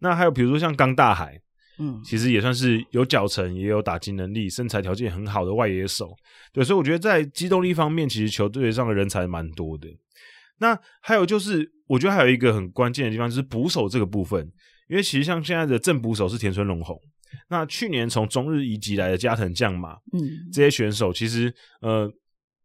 [0.00, 1.40] 那还有比如说像刚大海，
[1.78, 6.14] 嗯，其实也算是有脚程，也有打击能力，身材条件很好的外野手，
[6.52, 9.88] 对，所以我觉得在机动力方面，其实球队上的人才蛮多的。
[10.58, 14.52] 那还有就是，我觉得还有一个很关键的地方，就是捕手这个部分。
[14.88, 17.00] 因为其实像现在的正捕手是田村龙宏，
[17.48, 20.20] 那去年从中日移籍来的加藤将马，嗯，
[20.52, 22.10] 这些选手其实呃，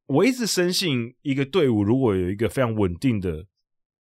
[0.08, 3.46] 我一直深信一个队伍如果有一个非常稳定的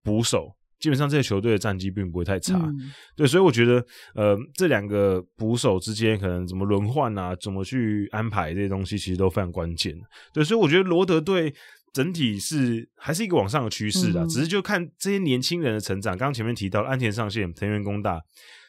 [0.02, 2.58] 捕手，基本上这些球队的战绩并不会太差。
[2.58, 2.74] 嗯、
[3.16, 3.84] 对，所以我觉得
[4.14, 9.94] 呃，这两个捕手之间可能怎么轮换啊，怎么去安排这些东西，其实都非常关键。
[10.32, 11.54] 对，所以我觉得罗德队。
[11.98, 16.16] 整体是还是一个往上的趋势的，只是就看这些年轻人的成长。
[16.16, 18.22] 刚刚前面提到安田上线、藤原工大、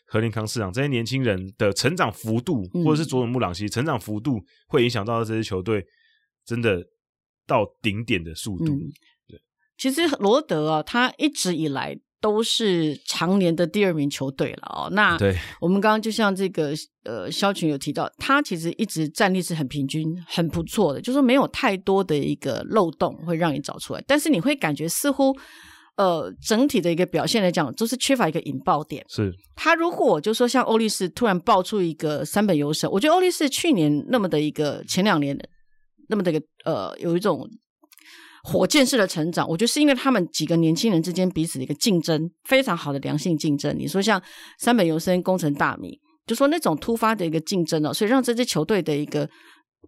[0.07, 5.85] 和林康市长这些年轻人的成长幅度，或者是佐佐木朗希成长幅度，会影响到这支球队
[6.43, 6.83] 真的
[7.45, 8.75] 到顶点的速度。
[9.27, 9.39] 对，
[9.77, 11.99] 其实罗德啊，他一直以来。
[12.21, 14.89] 都是常年的第二名球队了哦。
[14.91, 15.17] 那
[15.61, 16.73] 我们刚刚就像这个
[17.03, 24.03] 呃，肖群有提到，他其实一直战力是很平均、很不错的，就是说没有太多的一个漏洞会让你找出来。
[24.05, 25.33] 但是你会感觉似乎
[25.95, 29.05] 呃，整体的一个表现来讲，都是缺乏一个引爆点。
[29.09, 35.47] 是他如果就说像欧力士突然爆出一个三本优胜，我觉得欧力士去年那么的一个前两年的
[36.09, 37.49] 那么的一个呃，有一种。
[38.43, 43.75] 火箭式的成长，我觉得是因为他们几个年轻人之间彼此的一个竞争非常好的良性竞争。
[43.77, 44.21] 你说像
[44.57, 49.29] 三本游生、工程大米，就说那种突发的一个竞争哦，所以让这支球队的一个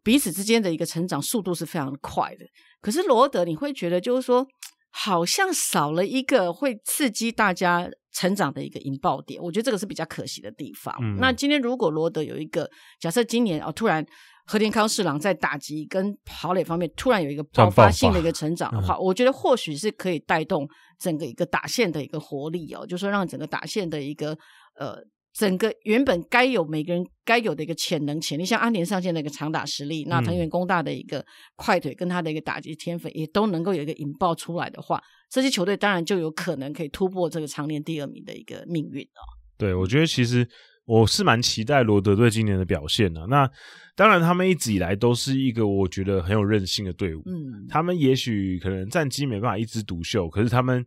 [0.03, 2.45] 彼此之间的一个成长速度是非常快的。
[2.81, 4.45] 可是罗德，你会觉得就是说，
[4.89, 9.41] 好像少了一个会刺激大家成长的一个引爆点。
[9.41, 10.93] 我觉得这个是比较可惜的地方。
[11.01, 12.69] 嗯、那今天如果罗德有一个
[12.99, 14.05] 假设，今年哦突然。
[14.51, 20.67] 和田康士郎在打击跟跑垒方面突然有一个爆发性的一个成长的话，我觉得或许是可以带动
[20.99, 24.37] 整个一个打线的一个活力哦，就是说让整个打线的一个
[24.77, 24.97] 呃，
[25.33, 31.25] 整个原本该有每个人该有的一个潜能潜力，像安联上线的一个长打实力，那藤原工大的一个
[31.55, 39.23] 快腿跟他的一个打击天分也都能够有一个引爆出来的话，这些球队当然就有可能可以突破这个常年第二名的一个命运哦。
[39.57, 40.45] 对，我觉得其实。
[40.91, 43.25] 我是蛮期待罗德队今年的表现的。
[43.27, 43.49] 那
[43.95, 47.23] 当然，他们一直以来都是一个我觉得很有韧性的队伍。
[47.27, 50.85] 嗯，他们也许可能战绩没办法一枝独秀，可是他们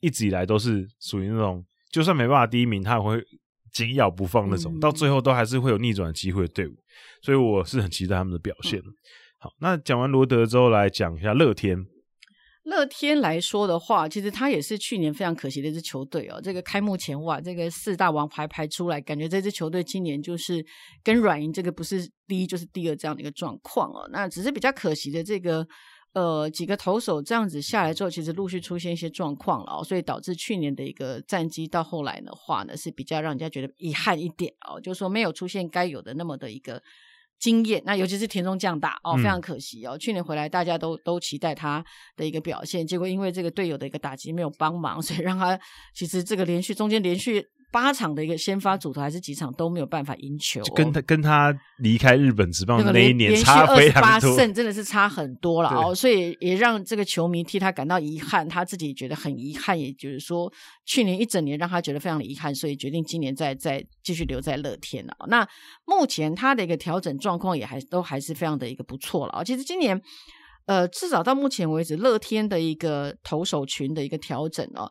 [0.00, 1.62] 一直以来都是属于那种，
[1.92, 3.22] 就算没办法第一名，他也会
[3.70, 6.72] 紧咬不放那种，到最后都还是会有逆转机会的队伍。
[7.20, 8.80] 所以我是很期待他们的表现。
[9.38, 11.84] 好，那讲完罗德之后，来讲一下乐天。
[12.64, 16.40] 乐天来说的话，其实他也是去年非常可惜的一支球队哦。
[16.42, 20.64] 这个开幕前哇，这个四大王牌排出来，感觉这支球队今年就是
[21.02, 24.08] 跟软银这个不是第一就是第二这样的一个状况哦。
[24.10, 25.66] 那只是比较可惜的这个
[26.14, 36.82] 呃几个投手这样子下来之后，其实陆续出现一些状况了哦，所以导致去年的一个战绩到后来的话呢是比较让人家觉得遗憾一点哦，就是说没有出现该有的那么的一个。
[37.44, 39.96] 经验，那尤其是田中将大哦，非常可惜哦。
[39.96, 41.84] 嗯、去年回来，大家都都期待他
[42.16, 45.60] 的一个表现，结果因为这个队友的一个打击没有帮忙，所以让他
[45.92, 47.46] 其实这个连续中间连续。
[47.74, 60.48] 八场的一个先发组合还是几场都没有办法赢球，哦，跟他跟他离开日本职棒的那一年差非常多，胜真的是差很多了哦，所以也让这个球迷替他感到遗憾，他自己觉得很遗憾，也就是说
[60.86, 65.16] 去年一整年让他觉得非常的遗憾，所以决定今年再再继续留在乐天了。
[65.26, 65.44] 那
[65.84, 69.42] 目前他的一个调整状况也还都还是非常的一个不错了啊。
[69.42, 70.00] 其实今年
[70.66, 74.88] 呃至少到目前为止，乐天的一个投手群的一个调整哦，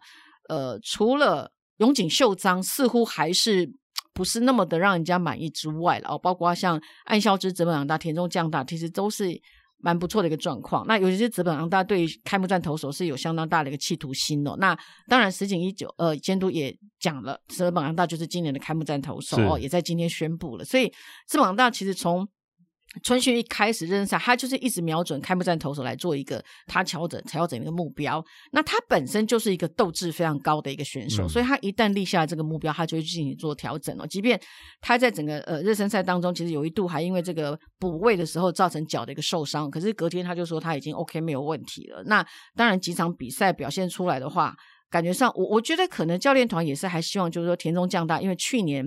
[0.49, 1.49] 呃除了
[1.83, 3.69] 永井秀章似乎还是
[4.13, 9.37] 不是那么的让人家满意之外了哦，包括像岸孝之、泽本昂大、田中将大，其实都是
[9.79, 10.87] 蛮不错的一个状况。
[10.87, 14.55] 那尤其是泽本昂大对于开幕战投手是有相当大的一个企图心哦。
[14.59, 14.73] 那
[15.09, 20.63] 当然，石井一九呃监督也讲了，泽本昂大就是今年的开幕战投手哦，也在今天宣布了。
[20.63, 20.87] 所以
[21.27, 22.25] 泽本昂大其实从
[23.01, 28.23] 春训一开始认识他，就是一直瞄准开幕战投手来做一个他调整调整的一个目标。
[28.51, 34.07] 那他本身就是一个斗志非常高的一个选手，嗯、所以他一旦立下这个目标，他就会进行做调整了。
[34.07, 34.39] 即便
[34.79, 42.03] 他在整个呃热身赛当中，其实有一度还因为这个补位的时候造成脚的一个受伤，可是隔天他就说他已经 OK 没有问题了。
[42.05, 42.23] 那
[42.55, 44.55] 当然几场比赛表现出来的话，
[44.91, 48.85] 感觉上我我觉得可能教练团也是还希望就是说田中将大，因为去年。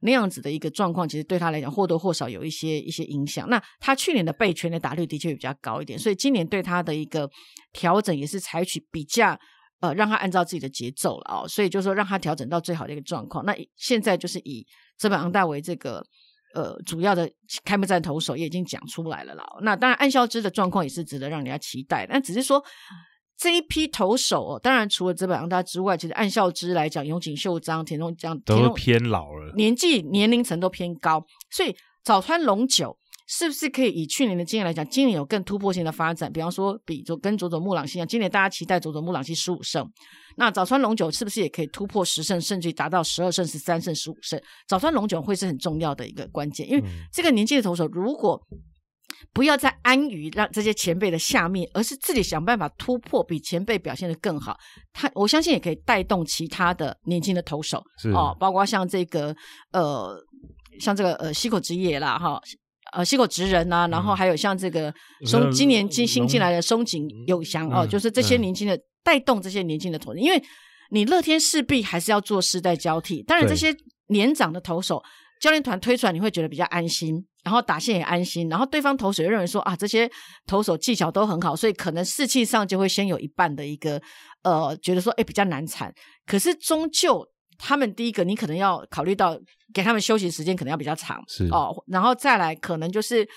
[0.00, 3.48] 那样子的一个状况，其实对他来讲或多或少有一些一些影响。
[3.48, 7.28] 那他去年的备全垒打率的确比较高一点，所以今年对他的一个
[7.72, 9.38] 调整也是采取比较
[9.80, 13.44] 呃，让他按照自己的节奏了哦，所以就是说让他调整到最好的一个状况。
[13.44, 14.66] 那现在就是以
[14.98, 16.04] 泽本昂大为这个
[16.54, 17.30] 呃主要的
[17.64, 19.44] 开幕战投手也已经讲出来了啦。
[19.62, 22.62] 那当然岸孝之的状况也是值得让人家期待，但只是说
[23.40, 32.96] 这一批投手哦，当然除了泽本昂大之外，其实岸孝之来讲，永井秀章、田中将都偏老了，年纪年龄层都偏高，所以早川龙九。
[33.32, 36.32] 是不是可以以去年的经验来讲，今年有更突破性的发展？
[36.32, 39.88] 比方说，比佐跟佐佐木朗希一样，今年大家期待佐佐木朗希十五胜，
[40.36, 44.36] 那早川龙九是不是也可以突破十胜，甚至于达到十二胜、十三胜、十五胜？
[44.66, 48.36] 早川龙九会是很重要的一个关键，因为这个年纪的投手，如果
[49.32, 54.56] 不要再安于让这些前辈的下面，而是自己想办法突破，比前辈表现的更好，
[54.92, 57.82] 他我相信也可以带动其他的年轻的投手
[58.14, 59.34] 哦，包括像这个
[59.72, 60.16] 呃，
[60.78, 62.40] 像这个呃西口职业啦哈。
[62.92, 64.92] 呃，西口直人呐、啊，然后还有像这个
[65.24, 70.42] 松、嗯、今年新新进来的松井佑祥哦，就是这些年轻的、嗯、带动这些年轻的投手，因为
[70.90, 73.22] 你乐天势必还是要做世代交替。
[73.22, 73.72] 当然，这些
[74.08, 75.00] 年长的投手
[75.40, 80.10] 教练团推出来，你会觉得比较安心，然后打线也安心，然后对方投手又认为说啊，这些
[80.46, 84.00] 投手技巧都很好，所以可能士气上就会先有一半的一个
[84.42, 85.92] 呃，觉得说哎比较难缠。
[86.26, 87.26] 可是终究。
[87.62, 89.38] 他们第一个，你可能要考虑到
[89.74, 93.28] 给他们休息时间可能要比较长，是哦，然后再来可能就是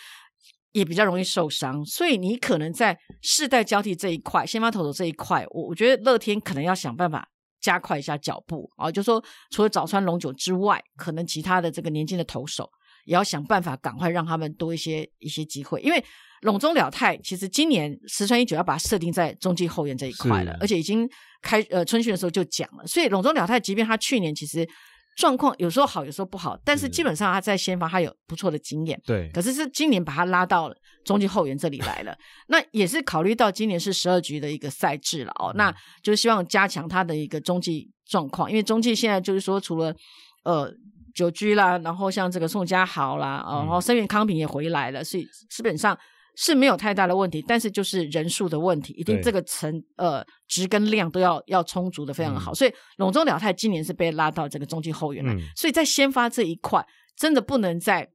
[0.71, 7.27] 也比较容易受伤，所以你可能在世代交替这一块，先发投手这一块，我我觉得乐天可能要想办法
[7.59, 12.71] 加快一下脚步啊，就说除了早川龙九之外，可能其他的这个年轻的投手
[13.05, 16.03] 也要想办法赶快让他们多一些一些机会，因为。
[16.43, 21.09] 笼中了太其实今年石川一九要把它设定在中继后援这一块了，而且已经
[21.41, 24.67] 开呃春训的时候就讲了，所以笼中了太即便他去年其实
[25.15, 30.75] 状况有时候好，有时候不好，但是基本上他在先发他有不错的经验，对，可是是今年把他拉到了
[31.05, 32.13] 中继后援这里来了，
[32.49, 39.95] 那也是考虑到今年是十二局的一个赛制了哦，嗯、那就是希望加强他的一个中继状况，因为中继现在就是说除了
[40.43, 40.69] 呃
[41.14, 45.98] 久居啦，然后像这个宋家豪啦，然后森源康平也回来了，所以基本上。
[46.35, 56.84] 是没有太大的问题，但是就是人数的问题，一定这个层呃值跟量都要要充足的非常好，嗯、所以龙中鸟太今年是被拉到这个中继后援来，嗯、所以在先发这一块
[57.15, 58.10] 真的不能再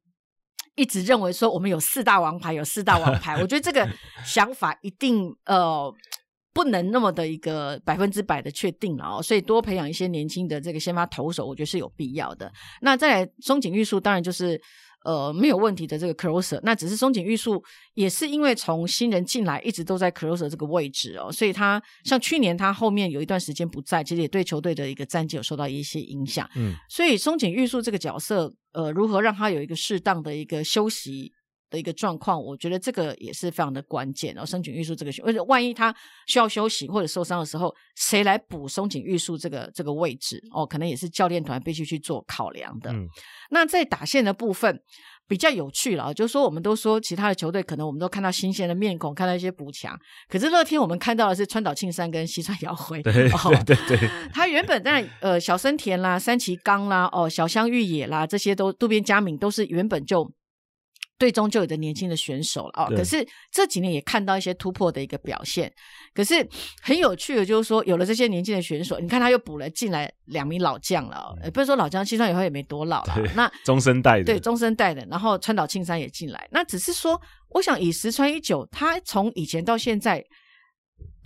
[0.75, 3.89] 一直认为说我们有四大王牌，有四大王牌，我觉得这个
[4.27, 5.89] 想法一定呃
[6.53, 12.53] 不能那么的一个百分之百的确定了哦，所以多培养一些年轻的这个先发投手，我觉得是有必要的。
[12.83, 14.61] 那再来松井玉树当然就是。
[15.05, 17.63] 呃，没有问题的这个 closer，那只是松井玉树
[17.95, 26.51] 也是因为从新人进来一直都在 closer 这个位置哦，所以他像去年他后面有一段时间不在，其实也对球队的一个战绩有受到一些影响。
[26.57, 31.33] 嗯，所以松井玉树这个角色，呃，如何让他有一个适当的一个休息
[31.71, 34.45] 的一个状况，我觉得这个也是非常的关键哦。
[34.45, 35.95] 松井玉树这个，而且万一他
[36.27, 40.67] 需要休息或者受伤的时候，谁来补松井玉树这个这个位置哦？
[40.67, 42.91] 可能也是教练团必须去做考量的。
[42.93, 43.07] 嗯，
[43.51, 44.81] 那在打线的部分
[45.27, 49.95] 比较有趣了，就是说我们都说其他的球队可能我们都看到新鲜的面孔，看到一些补强，
[50.29, 53.03] 可是乐天我们看到的是川岛庆三跟西川遥辉。
[53.05, 60.33] 对、哦、对对对，他原本在呃小森田啦、三崎刚啦、哦小香玉野啦，这些都渡边佳敏都是原本就。
[61.19, 65.73] 队中就有的年轻的选手了哦，可是这几年也看到一些突破的一个表现。
[66.15, 66.47] 可是
[66.81, 73.17] 很有趣的，就是说有了这些年轻的选手，你看他又补了进来两名老将了哦，不是说老将，青山以后也没多老了。
[73.35, 77.21] 那终身代的，对终身代的，然后川岛庆三也进来，那只是说，
[77.51, 80.25] 我想以石川一久，他从以前到现在。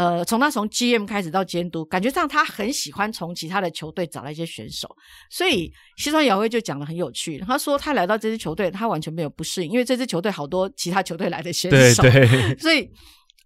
[0.02, 4.88] 呃，从他从 GM 开始到监督，感觉上他很喜欢从其他的球队找来一些选手，
[5.30, 7.38] 所以西川遥辉就讲得很有趣。
[7.38, 12.90] 他说他来到这支球队，他完全没有不适应，因为这支球队好多其他球队来的选手，对对， 所以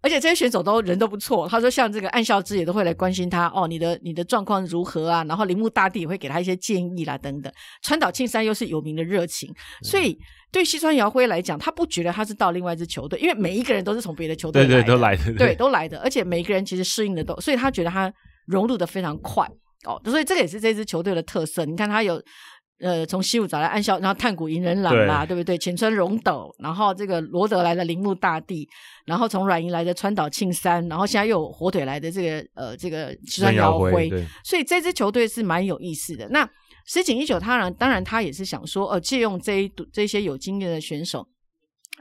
[0.03, 1.49] 而且这些选手都人都不错。
[1.49, 5.25] 他说像这个岸孝之也都会来关心他哦，你的你的状况如何啊？
[5.25, 7.53] 然后铃木大地也会给他一些建议啦等等。
[7.83, 9.53] 川岛庆三又是有名的热情，
[9.83, 10.19] 所以。
[10.53, 18.11] 对西川遥辉来讲，他不觉得他是到另外一支球队，因为每一个人都是从别的球队来的，对对，都来的，对，对都来的，而且每一个人其实适应的都，所以他觉得他
[18.47, 19.47] 融入的非常快
[19.85, 21.67] 哦，所以这个也是这支球队的特色。
[21.67, 22.23] 你看他有
[22.81, 25.57] 呃从西武找来岸孝，然后炭谷银仁朗啦，对，对不对？
[25.57, 28.69] 浅川荣斗，然后这个罗德来的铃木大地，
[29.05, 34.11] 然后从软银来的川岛庆三，然后现在又有火腿来的这个呃这个西川遥辉，
[34.45, 36.29] 所以这支球队是蛮有意思的。
[36.29, 36.49] 那
[36.85, 41.27] 石井一九，他然当然他也是想说，呃，借用这一这些有经验的选手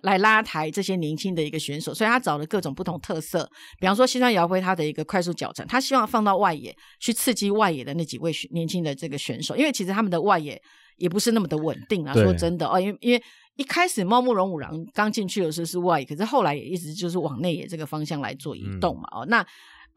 [0.02, 3.50] 来拉抬这些年轻的一个选手，所以他找了各种不同特色，
[3.80, 10.62] 比方说西川遥辉他的一个快速脚程，他希望放到外野去刺激外野的那几位年轻的这个选手，因为其实他们的外野
[10.98, 13.24] 也不是那么的稳定啊，说真的哦，因为因为
[13.56, 19.46] 一开始茂木荣五郎刚进去的时候是外野，可是后来也一直就是往内野这个方向来做移动嘛，哦，那。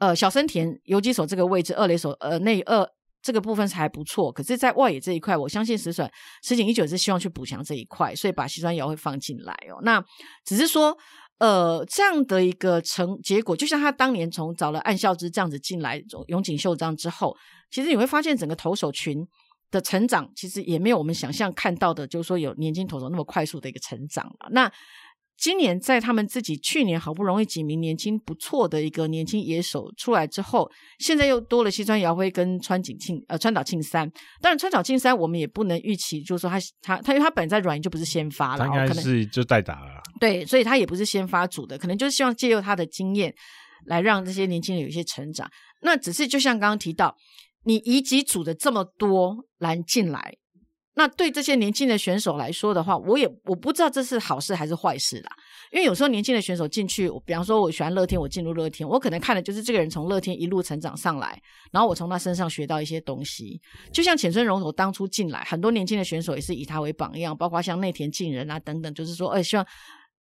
[0.00, 2.88] 呃小森田游击手这个位置，二垒手呃内二
[3.28, 4.32] 这个部分是还不错。
[4.32, 6.10] 可是，在外野这一块，我相信石选
[6.42, 9.78] 石井一九是希望去补强这一块，所以把西川遥会放进来哦。
[9.82, 10.02] 那
[10.44, 10.96] 只是说。
[11.40, 17.32] 呃，这样的一个成结果，就像他当年从找了岸孝之这样子进来，永井秀章之后，
[17.70, 19.24] 其实你会发现整个投手群
[19.70, 24.48] 的成长，其实也没有我们想象看到的，就是说有年轻投手那么快速的一个成长了。
[24.50, 24.68] 那
[25.38, 34.10] 今年在他们自己去年好不容易几名年轻不错的一个年轻野手出来之后，现在又多了西川遥辉跟川井庆呃川岛庆三。
[34.40, 40.02] 当然川岛庆三我们也不能预期，就是说他他他因为他本来在软银就不是先发了，他应该是就代打了。
[40.18, 43.32] 对，所以他也不是先发组的，可能就是希望借由他的经验
[43.86, 45.48] 来让这些年轻人有一些成长。
[45.82, 47.14] 那只是就像刚刚提到，
[47.62, 50.34] 你移级组的这么多来进来。
[50.98, 55.30] 那对这些年轻的选手来说的话，我也我不知道这是好事还是坏事啦。
[55.70, 63.60] 因为有时候年轻的选手进去，比方说我喜欢乐天，我进入乐天，我可能看的就是这个人从乐天一路成长上来，然后我从他身上学到一些东西。
[63.92, 69.64] 就像浅村荣斗当初进来，很多年轻的选手也是以他为榜样，包括像内田进人啊等等，就是说，哎，希望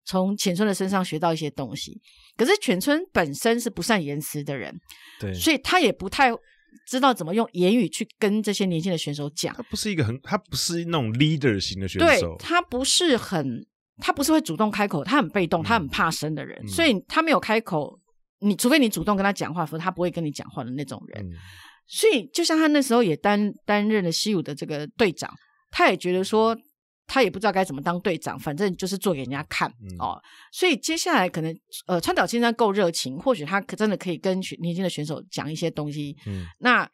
[0.06, 2.00] 从浅村的身上学到一些东西。
[2.38, 4.80] 可是浅村本身是不善言辞的人，
[5.20, 6.32] 对，所以他也不太。
[6.86, 13.66] 知道怎么用言语去跟这些年轻的选手讲，他不是一个很，他不是那种 leader 型的选手，对，他不是很，
[13.98, 18.00] 他不是会主动开口，他很被动，嗯、他很怕生的人，嗯、所以他没有开口，
[18.40, 21.26] 你除非你主动跟他讲话，否则他不会跟你讲话的那种人。
[21.26, 21.32] 嗯、
[21.88, 25.34] 所以就像他那时候也担担任了西武的这个队长，
[25.72, 26.58] 他也觉得说。
[27.08, 30.22] 他也不知道该怎么当队长，反正就是做给人家看、嗯、哦。
[30.52, 31.58] 所以接下来可能，
[31.88, 36.16] 呃，川岛先生够热情，或许他可真的可以跟年轻的选手讲一些东西。
[36.26, 36.88] 嗯，那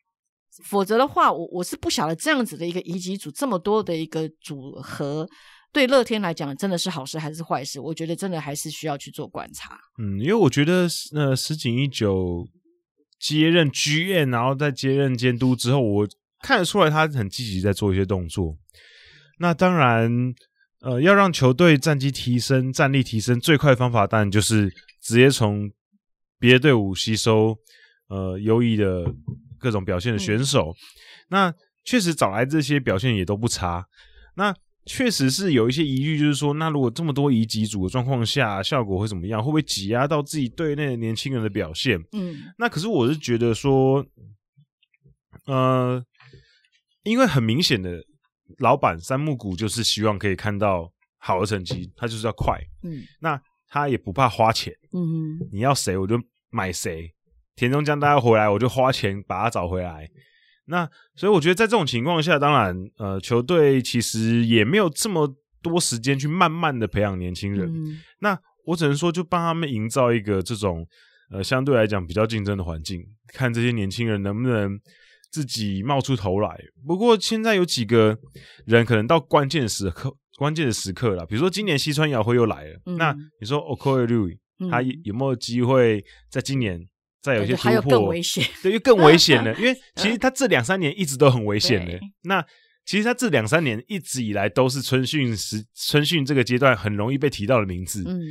[0.65, 5.27] 否则的话，我我是不晓得这样子的一个移籍组这么多的一个组合，
[5.71, 7.79] 对乐天来讲真的是好事还是坏事？
[7.79, 9.79] 我觉得真的还是需要去做观察。
[9.97, 12.47] 嗯，因为我觉得呃，石井一九
[13.19, 16.07] 接任 GM，然后再接任监督之后，我
[16.43, 18.55] 看得出来他很积极在做一些动作。
[19.39, 20.33] 那当然，
[20.81, 24.69] 呃，要让球队战绩提升、战力提升，最快的方法当然就是
[25.01, 25.69] 直接从
[26.39, 27.57] 别的队伍吸收
[28.09, 29.11] 呃优异的
[29.57, 30.69] 各种表现的选手。
[30.69, 30.75] 嗯、
[31.29, 31.53] 那
[31.83, 33.85] 确实找来这些表现也都不差。
[34.35, 34.55] 那
[34.85, 39.41] 确实是有一些疑虑，就是说，那如果这么多移籍组的状况下，效果会怎么样？
[39.41, 41.99] 会不会挤压到自己队内的年轻人的表现？
[42.11, 44.05] 嗯，那可是我是觉得说，
[45.47, 46.03] 呃，
[47.03, 48.03] 因为很明显的。
[48.59, 52.59] 老板三木谷就是希望可以看到好的成绩，他就是要快。
[52.83, 54.73] 嗯，那他也不怕花钱。
[54.93, 56.19] 嗯哼，你要谁我就
[56.49, 57.13] 买谁。
[57.55, 60.09] 田中将大家回来，我就花钱把他找回来。
[60.65, 67.67] 那所以我觉得在这种情况下，当然呃，球队其实也没有这么多时间去慢慢的培养年轻人。
[67.69, 70.87] 嗯、那我只能说，就帮他们营造一个这种
[71.31, 74.79] 呃相对来讲比较竞争的环境，看这些年轻人能不能。
[75.33, 76.55] 自己冒出头来，
[76.85, 78.15] 不过现在有几个
[78.67, 81.25] 人可能到关键时刻，关键的时刻了。
[81.25, 84.37] 比如说今年西川遥辉又来了，嗯、那你说 Okoye Lui
[84.69, 86.79] 他有没有机会在今年
[87.19, 87.81] 再有一些突破？
[87.81, 89.51] 更危险，对，又更危险了。
[89.57, 91.99] 因为其实他这两三年一直都很危险的。
[92.25, 92.45] 那
[92.85, 98.21] 其实他这两三年一直以来都是春训时，春训这个阶段很容易被提到的名字，嗯，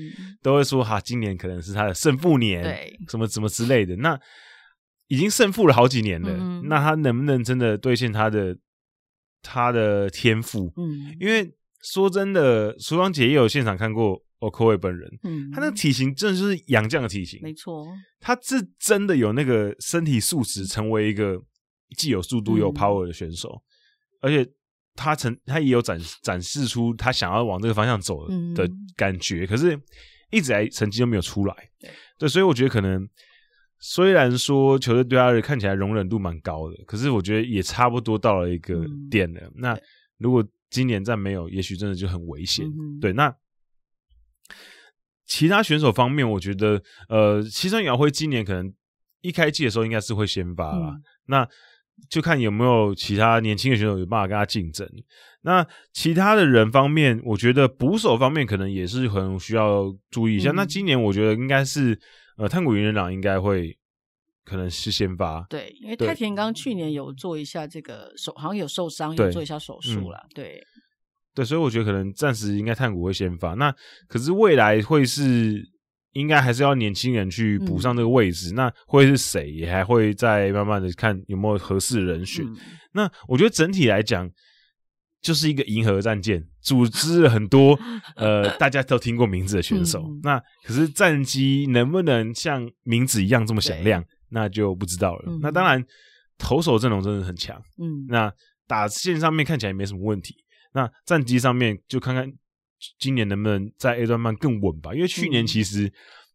[0.40, 3.96] 都会说哈，今年可能是他的胜负年，对，什么什么之类的。
[3.96, 4.16] 那
[5.08, 8.56] 已经胜负了好几年了，嗯、那他能不能真的兑现他的
[9.42, 10.72] 他的天赋？
[10.76, 17.86] 嗯，因为说真的，苏芳姐也有现场看过 Okoye 本人，嗯，他那个体型真的就是洋将的体型，没错，
[18.20, 21.38] 他是真的有那个身体素质，成为一个
[21.98, 24.50] 既有速度又有 power 的选手，嗯、而且
[24.94, 28.66] 他曾他也有展展示出他想要往这个方向走的
[28.96, 29.78] 感觉，嗯、可是
[30.30, 33.06] 一直来成绩都没有出来，对，对，所以我觉得可能。
[33.84, 39.40] 虽然说球队对他的看起来容忍度蛮高的，可是我觉得也差不多到了一个点了。
[39.40, 39.76] 嗯、那
[40.18, 42.64] 如果今年再没有，也许真的就很危险。
[42.64, 43.34] 嗯、对，那
[45.26, 48.72] 其他选手方面，我觉得呃，西川遥辉今年可能
[49.20, 50.90] 一开季的时候应该是会先发啦。
[50.90, 51.48] 嗯、那
[52.08, 54.88] 就看有没有其他年轻的选手有办法跟他竞争。
[55.40, 60.52] 那其他的人方面，我觉得捕手方面可能也是很需要注意一下。
[60.52, 61.98] 嗯、那今年我觉得应该是。
[62.36, 63.78] 呃，炭谷云人朗应该会
[64.44, 70.64] 可能是先发，对，因为太田刚去年有做一下这个手，好像有受伤，有做一下手术了，对，对，
[71.34, 73.54] 对，所以我觉得可能暂时应该炭谷会先发。
[73.54, 73.74] 那
[74.08, 75.62] 可是未来会是
[76.12, 82.44] 应该还是要年轻人去补上这个位置，嗯、那会是谁也还会再慢慢的看有没有合适的人选。
[82.44, 82.56] 嗯、
[82.92, 84.30] 那我觉得整体来讲。
[85.22, 87.78] 就是一个银河战舰，组织了很多
[88.16, 90.04] 呃大家都听过名字的选手。
[90.08, 94.04] 嗯、那可是战机能不能像名字一样这么响亮？
[94.30, 95.24] 那就不知道了。
[95.28, 95.84] 嗯、那当然，
[96.36, 98.32] 投手阵容真的很强，嗯，那
[98.66, 100.34] 打线上面看起来没什么问题。
[100.74, 102.32] 那战机上面就看看
[102.98, 104.94] 今年能不能在 A 段班更稳吧。
[104.94, 105.86] 因为去年其实、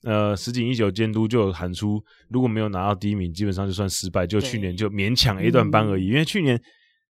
[0.03, 4.26] 嗯、呃石井一久监督就有喊出，如果没有拿到第一名，基本上就算失败。
[4.26, 6.05] 就去年就勉强 A 段班而已。
[6.05, 6.61] 嗯、因为去年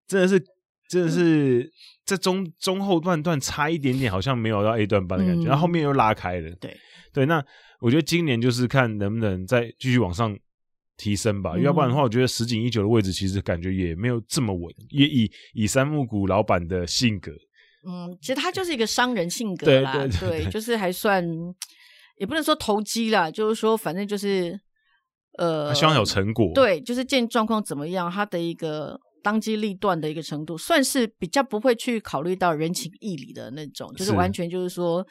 [0.07, 0.41] 真的是
[0.87, 1.71] 真的是
[2.05, 6.49] 在中中后段段差一点点，好像没有到 A 段班的感觉，嗯、然后后面又拉开了。
[6.55, 6.77] 对
[7.13, 7.43] 对，那
[7.79, 10.37] 我觉得今年就是看能不能再继续往上。
[10.99, 14.63] 提升吧，嗯、要不然的话，我觉得十井一九的位置其实感觉也没有这么稳。
[14.89, 17.31] 也以以三木谷老板的性格，
[17.87, 21.23] 嗯，其实他就是一个商人性格啦，对，对，对，对，对，就是还算
[22.17, 24.59] 也不能说投机啦，就是说反正就是
[25.37, 35.05] 呃，他希望有成果，对，就是见状况怎么样，他的一个当机立断的一个程度，算是比较不会去考虑到人情义理的那种，就是完全就是说。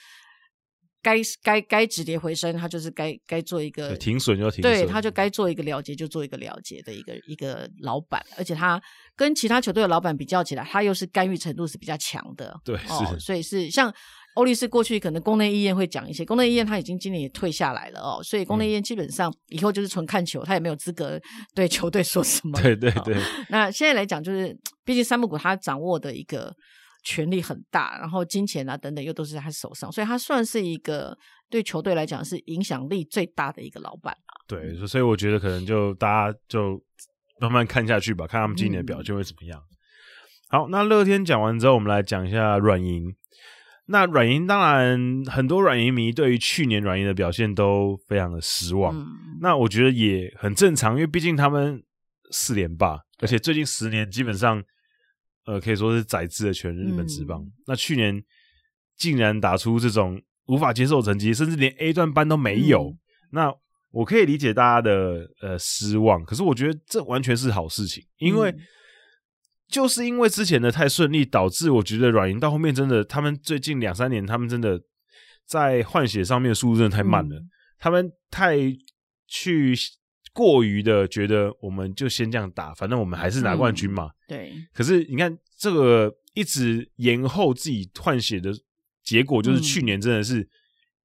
[1.02, 8.82] 该该该止跌回升，他就是该该做一个停损就停损，对，他就该做一个了结就做一个了结的一个一个老板，而且他
[9.14, 13.94] 跟其他球队的老板比较起来，他又是干预程度是比较强的，对，哦，是，所以是像
[14.36, 21.20] 欧力士过去可能宫内医院会讲一些，宫内医院他已经今年也退下来了哦，所以宫内医院基本上以后就是纯看球，他也没有资格
[21.54, 23.20] 对球队说什么， 对对对，哦。
[23.50, 26.54] 那现在来讲，就是毕竟三木谷他掌握的一个。
[27.08, 31.16] 权力很大，然后金钱啊等等又都是在他手上，所以他算是一个
[31.48, 34.34] 对球队来讲是影响力最大的一个老板啊。
[34.48, 36.82] 对，所以我觉得可能就大家就
[37.40, 39.56] 慢慢看下去吧，看他们今年的表现会怎么样。
[39.56, 39.70] 嗯、
[40.48, 43.14] 好，那乐天讲完之后，我们来讲一下软银。
[43.86, 49.06] 那软银当然很多软银迷对于去年软银的表现都非常的失望，嗯、
[49.40, 51.82] 那我觉得也很正常，因为毕竟他们
[52.30, 54.62] 四连霸，而且最近十年基本上。
[55.48, 57.40] 呃，可以说是宰制了全日本职棒。
[57.40, 58.20] 嗯、那去年
[58.96, 62.88] 竟然打出这种无法接受成绩，甚至连 A 段班都没有。
[62.88, 62.98] 嗯、
[63.30, 63.54] 那
[63.92, 68.58] 我可以理解大家的呃失望，可是我觉得这完全是好事情，因为、嗯、
[69.68, 74.80] 就是因为之前的太顺利，导致我觉得软银到后面真的，他们最近两三年，他们真的
[75.46, 77.48] 在换血上面的速度真的太慢了，嗯、
[77.78, 78.56] 他们太
[79.26, 79.76] 去。
[80.32, 84.04] 过于的觉得我们就先这样打，反正我们还是拿冠军嘛。
[84.04, 84.52] 嗯、对。
[84.74, 88.52] 可是你看这个一直延后自己换血的
[89.02, 90.46] 结果，就是去年真的是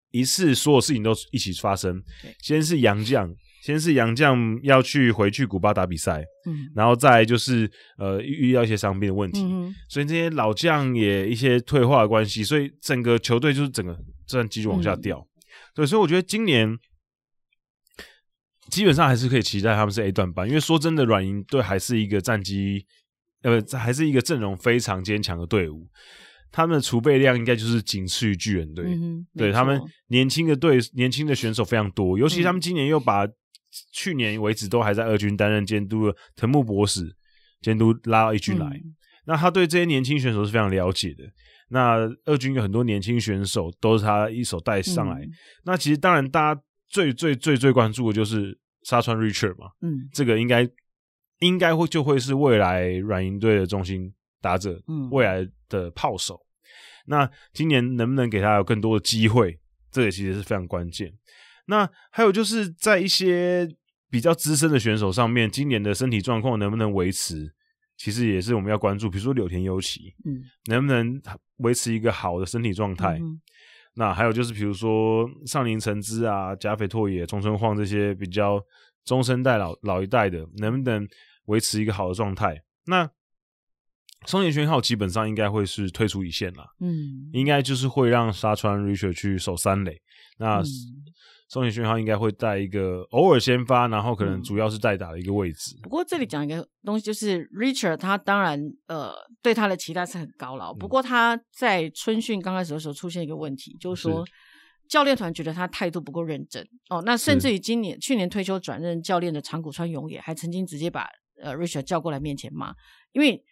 [0.10, 1.96] 一次所有事情都一起发生。
[2.26, 15.18] 嗯、先是杨将，先是杨将要去回去古巴打比赛，嗯，然后再就是呃遇到一些伤病的问题，嗯、所以这些老将也一些退化的关系，所以整个球队就是整个战绩就往下掉。
[15.18, 16.78] 嗯、对，所以我觉得今年。
[18.70, 22.86] 基本上还是可以期待他们是 A 段班，因为说真的，软银队还是一个战绩，
[23.42, 25.90] 呃，还是一个阵容非常坚强的队伍。
[26.54, 33.28] 他们的储备量应该就是仅次于巨人队，嗯、对他们年轻的队、年轻的选手非常多，尤其他们今年又把
[33.92, 37.16] 去年为止都还在二军担任监督的藤木博士
[37.62, 38.96] 监督拉到一军来，嗯、
[39.26, 41.24] 那他对这些年轻选手是非常了解的。
[41.70, 45.22] 那二军有很多年轻选手都是他一手带上来。
[45.22, 45.32] 嗯、
[45.66, 48.58] 那其实当然，大家最最最最关注的就是。
[48.84, 50.68] 沙川 Richard 嘛，嗯，这个应该
[51.38, 54.12] 应该会就会是未来软银队的中心
[54.42, 56.40] 打者，嗯，未来的炮手。
[57.06, 59.56] 那今年能不能给他有更多的机会？
[59.92, 61.14] 这也其实是非常关键。
[61.68, 63.70] 那还有就是在一些
[64.10, 67.54] 比较资深的选手上面，今年的身体状况能不能维持，
[67.98, 69.10] 其实也是我们要关注。
[69.10, 71.22] 比如说柳田优起，嗯，能不能
[71.58, 73.18] 维持一个好的身体状态？
[73.20, 73.42] 嗯
[73.94, 78.58] 那还有就是，比如说上林诚之啊、甲斐拓也、中村晃这些比较
[79.04, 81.06] 中生代老老一代的，能不能
[81.48, 82.64] 维持一个好的状态？
[82.86, 83.12] 那
[84.26, 90.02] 松田宣浩基本上应该会是退出一线了，嗯，应该就是会让沙川 Richard 去守三垒。
[90.38, 90.64] 那、
[91.52, 95.78] 嗯松田宣浩应该会在一个偶尔先发，然后可能主要是代打的一个位置。
[95.84, 98.58] 不过这里讲一个东西，就是 Richard 他当然
[98.88, 100.74] 呃对他的期待是很高了。
[100.74, 104.26] 不过他在春训刚开始的时候出现一个问题，就是说
[104.88, 107.02] 教练团觉得他态度不够认真哦。
[107.06, 111.06] 那甚至于今年去年退休转任教练的长谷川勇也还曾经直接把
[111.44, 112.74] 呃 Richard 叫过来面前骂，
[113.12, 113.44] 因为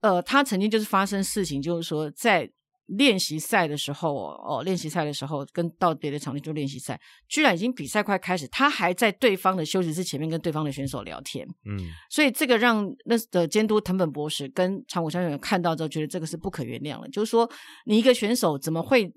[0.00, 2.50] 呃他曾经就是发生事情，就是说在。
[2.86, 11.78] 练习赛的时候，哦，练习赛的时候跟到别的场地做练习赛，居然已经比赛快开始，他还在对方的休息室前面跟对方的选手聊天，嗯，
[12.10, 17.50] 所以这个让那的监督藤本博士跟长谷川永看到之后，觉得这个是不可原谅了，就是说
[17.86, 19.12] 你一个选手怎么会？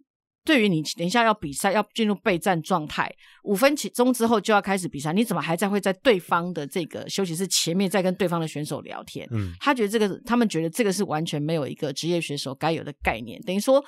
[0.48, 3.14] 对于你等一下要比赛要进入备战状态，
[3.44, 9.28] 五分钟之后就要开始比赛，你怎么还在会在对方的这个休息室前面在跟对方的选手聊天？
[9.32, 13.38] 嗯，他觉得这个，他们觉得这个是完全没有一个职业选手该有的概念。
[13.42, 13.84] 等于说，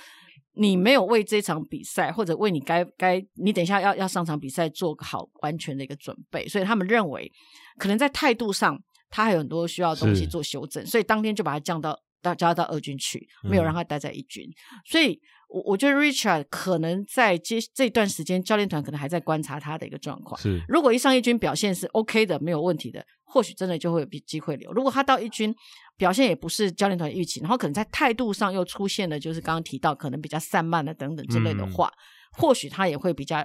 [0.56, 7.32] 你没有为这场比赛或者为你该该你等一下要要上场比赛做个好完全的一个准备，所以他们认为
[7.78, 8.78] 可能在态度上
[9.10, 15.18] 他还有很多需要东西做修正，所以当天就把他降到到叫他到二军去，没有让他待在一军，嗯、所以。
[15.50, 20.40] 我我觉得 Richard 可能在接这段时间，教练团可能还在观察他的一个状况。
[20.40, 24.72] 是，如果一上一军表现是 OK 的，没有问题的，或许真的就会有机会留。
[24.72, 25.52] 如果他到一军
[25.98, 31.98] 表现也不是教练团预期，然后可能在态度上又出现了，就是刚刚提到可能比较散漫的等等之类的话，嗯、
[32.34, 33.44] 或许他也会比较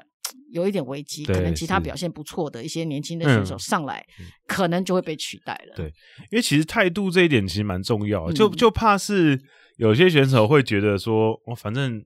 [0.53, 1.25] 有一点危机。
[1.25, 5.75] 可能其他表现不错的一些年轻的选手上来，嗯、可能就会被取代了。
[5.75, 5.87] 对，
[6.31, 9.41] 因为其实态度这一点其实蛮重要的，就就怕是。
[9.77, 12.05] 有些选手会觉得说：“我反正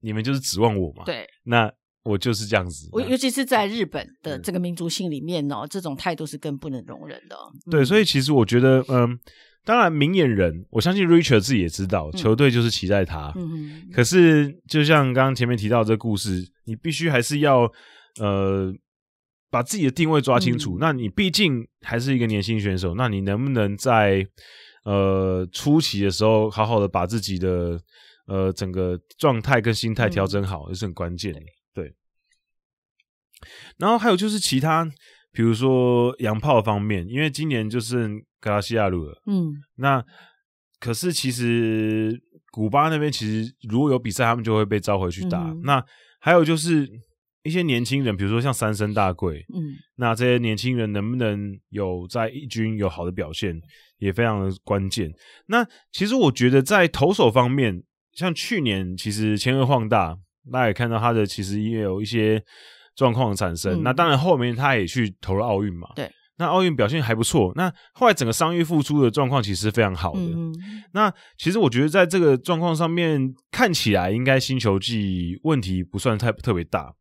[0.00, 1.70] 你们就是指望我嘛，对，那
[2.02, 7.36] 我就是这样子。”我尤其是在日本的这个民族性里面哦，这种态度是更不能容忍的。
[7.70, 9.18] 对，所以其实我觉得，嗯，
[9.64, 13.30] 当然明眼人，我相信 Richard 自己也知道，球队就是期待他。
[13.36, 17.70] 嗯，可是就像刚刚前面提到这个故事，你必须还是要
[18.18, 18.72] 呃
[19.50, 20.78] 把自己的定位抓清楚。
[20.80, 24.26] 那你毕竟还是一个年轻选手，那你能不能在？
[24.84, 27.80] 呃，初期的时候，好好的把自己的
[28.26, 31.40] 呃整个状态跟心态调整好，也、嗯、是很关键的。
[31.72, 31.94] 对。
[33.78, 34.88] 然后还有就是其他，
[35.32, 38.08] 比如说洋炮方面，因为今年就是
[38.40, 40.04] 格拉西亚鲁了，嗯，那
[40.78, 45.42] 可是其实古巴那边其实如果有比赛，他们就会被召回去打。
[45.44, 45.84] 嗯、那
[46.20, 46.88] 还有就是
[47.44, 53.54] 一些年轻人，比如说像三生大贵，嗯，那这些年轻人能不能有在一军有好的表现？
[53.98, 55.10] 也非常的关键。
[55.46, 60.18] 那其实我觉得在投手方面，像去年其实千鹤晃大，
[60.52, 62.42] 大家也看到他的其实也有一些
[62.96, 63.80] 状况产生。
[63.80, 65.88] 嗯、那当然后面他也去投了奥运嘛。
[65.94, 66.10] 对。
[66.36, 67.52] 那奥运表现还不错。
[67.54, 70.20] 那后来整个伤愈复出的状况其实非常好的。
[70.20, 70.52] 嗯、
[70.92, 76.92] 那其实我觉得在这个状况上面看起来，应该新球季问题不算太特别大。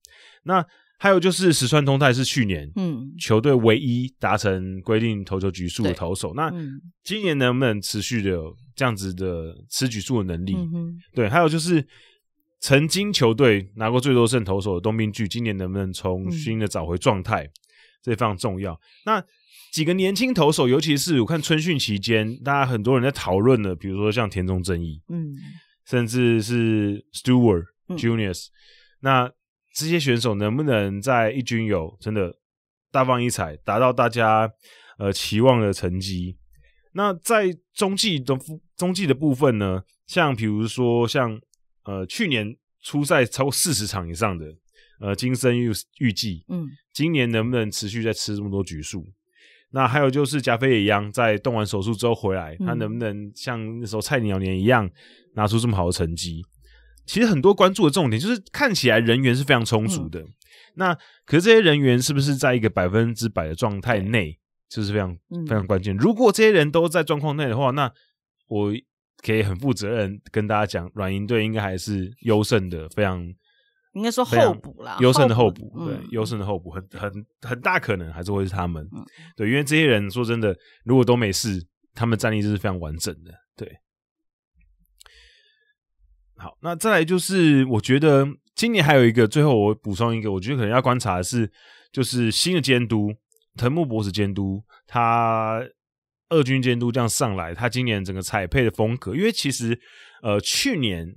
[0.44, 0.66] 那
[1.00, 6.50] 还有就是石川通泰是去年嗯球队唯一达成规定投球局数的投手，那
[7.04, 10.56] 今年能不能持续的有这样子的吃局数的能力？
[11.14, 11.86] 对，还有就是
[12.62, 17.50] 曾经球队拿过最多胜投手的东兵巨，今年能不能重新的找回状态？
[18.02, 18.80] 这也非常重要。
[19.06, 19.22] 那
[19.74, 25.34] 几个年轻投手，尤其是我看春训期间，大家很多人在讨论的，比如说像田中正义，嗯，
[25.86, 28.46] 甚至是 Stewart Juniors，
[29.02, 29.30] 那。
[29.74, 32.38] 这些选手能不能在一军有真的
[32.92, 34.52] 大放异彩，达到大家
[35.00, 36.38] 呃期望的成绩？
[36.94, 38.38] 那在中继的
[38.78, 39.84] 中继的部分呢？
[40.06, 41.40] 像比如说像
[41.86, 44.46] 呃去年初赛超过四十场以上的
[45.00, 49.04] 呃金森裕裕纪，嗯，今年能不能持续再吃这么多局数？
[49.72, 54.88] 那还有就是加菲也一样在动完手术之后回来，他能不能像那时候菜鸟年一样
[55.34, 56.44] 拿出这么好的成绩？
[57.06, 60.34] 其实很多关注的重点就是看起来人员是非常充足的，嗯、
[60.76, 64.40] 那可是这些人员是不是在一个百分之百的状态内，
[64.70, 65.96] 这、就是非常、嗯、非常关键。
[65.98, 67.92] 如果这些人都在状况内的话，那
[68.48, 68.74] 我
[69.18, 73.22] 可以很负责任跟大家讲，软银队应该还是优胜的，非常
[73.94, 79.06] 应该说候补啦，优胜的候补，补对，优胜、嗯、的候补，很很很大可能还是会是他们，嗯、
[79.36, 83.80] 对，因为这些人说真的，如果都没事，他们战力就是非常完整的，对。
[86.44, 91.50] 好，那再来就是，我觉得今年还有一个，最后我补充一个，我觉得可能要观察的是，
[91.90, 93.14] 就是新的监督
[93.56, 95.66] 藤木博士监督，他
[96.28, 99.80] 二军监督这样上来，他今年整个彩配的风格，因为其实
[100.22, 101.08] 呃去年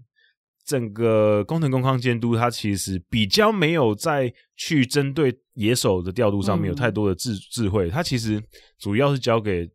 [0.64, 8.40] 整个工藤工康监督他其实比较没有在去针对野手的调度上面有太多的智智慧，他其实
[8.78, 9.68] 主要是交给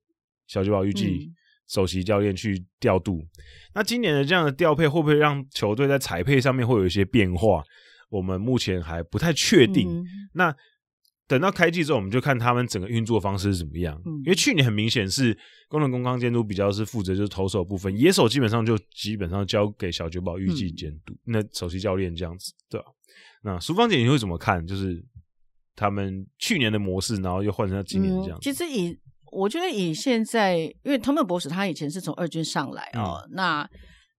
[0.47, 1.29] 小久保裕纪。
[1.72, 3.26] 嗯首席教练去调度，
[3.73, 7.64] 那今年的这样的调配会不会让球队在彩配上面会有一些变化？
[8.10, 9.88] 我们目前还不太确定。
[9.88, 10.53] 嗯、那
[11.30, 13.98] 等到开季之后，我们就看他们整个运作方式是怎么样。
[14.06, 15.38] 嗯、因为去年很明显是
[15.69, 22.88] 工人工康监督比较是负责就是投手部分，野手基本上就基本上交给小酒保预计监督，嗯、那首席教练这样子，对吧？
[23.43, 24.68] 那淑芳姐你会怎么看？
[24.68, 25.02] 就是
[25.73, 28.41] 他们去年的模式，然后又换成他今年这样、嗯。
[28.41, 28.99] 其实以
[29.31, 33.69] 我觉得以现在，因为藤木博士他以前是从二军上来哦，嗯、那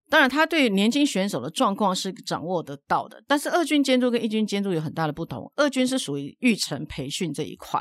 [0.08, 3.22] 当然他对年轻选手的状况是掌握得到的。
[3.26, 7.80] 但是二军监督跟一军监督有很大的不同，二军是属于育成培训这一块，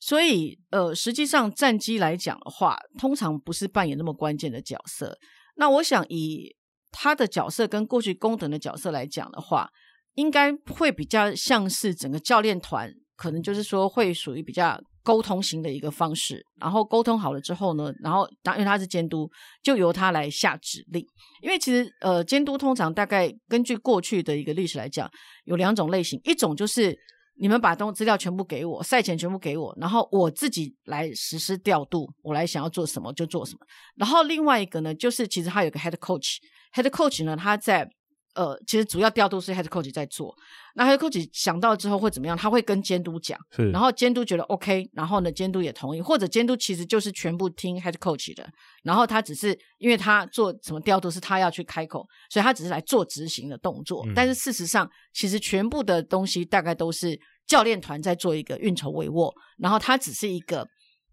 [0.00, 5.18] 所以呃，实际上战机来讲的话，通常不是扮演那么关键的角色。
[5.56, 6.54] 那我想以
[6.90, 9.68] 他的角色跟过去工藤的角色来讲的话，
[10.14, 14.80] 应该会比较像是整个教练团，可能就是说会属于比较。
[15.02, 19.30] 沟通型的一个方式，然后沟通好了之后呢，然后当因为他是监督，
[19.62, 21.04] 就由他来下指令。
[21.42, 25.10] 因为其实呃，监督通常大概根据过去的一个历史来讲，
[25.44, 26.96] 有两种类型，一种就是
[27.36, 33.60] 你们把东资料全部给我，赛前全部给我，然后我自己来实施调度，我来想要做什么就做什么。
[33.96, 37.90] 然后另外一个呢，就是其实他有个 head coach，head coach 呢，他在。
[38.34, 40.34] 呃，其实主要调度是 head coach 在做，
[40.74, 42.36] 那 head coach 想到之后会怎么样？
[42.36, 43.38] 他会跟监督讲，
[43.72, 48.48] 然后监督觉得 OK，然后呢，监督也同意，或者监督其实就是全部听 head coach 的，
[48.84, 54.04] 然后他只是因为他做什么调度是他要去开口，所以他只是来做执行的动作。
[54.06, 60.66] 嗯、但是事实上，其实全部的东西大概都是教练团在做一个运筹帷幄，然后他只是一个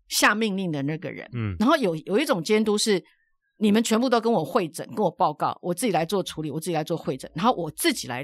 [0.08, 1.28] 下命令的那个人。
[1.34, 3.04] 嗯，然后有有一种监督是。
[3.60, 8.24] 你们全部都跟我会诊，跟我报告，我自己来做处理，我自己来做会诊，然后我自己来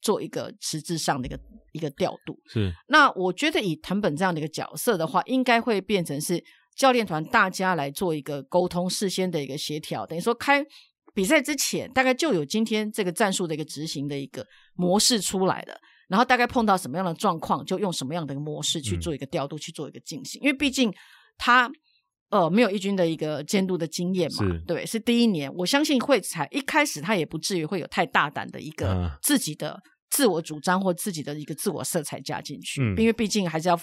[0.00, 1.38] 做一个实质上的一个
[1.70, 2.36] 一个调度。
[2.48, 6.42] 是，那我觉得以藤本这样的一个角色的话，应该会变成是
[6.74, 10.04] 教练团大家来做一个沟通，事先的一个协调。
[10.04, 10.64] 等于说开
[11.14, 14.44] 比赛之前，大概就有今天这个战术的一个执行的一个
[14.74, 15.78] 模式出来了，
[16.08, 20.40] 然后大概碰到什么样的状况，就用什么样的一个模式去做一个调度，嗯、去做一个进行。
[20.42, 20.92] 因为毕竟
[21.38, 21.70] 他。
[22.32, 25.52] 呃，没有一军的一个监督的经验嘛，对，是第一年。
[25.54, 29.78] 我相信会才一开始他也不至于会有太大胆的一个自己的
[30.08, 33.78] 自我主张或自己的一个自我色彩加进去，嗯、因为毕竟还是要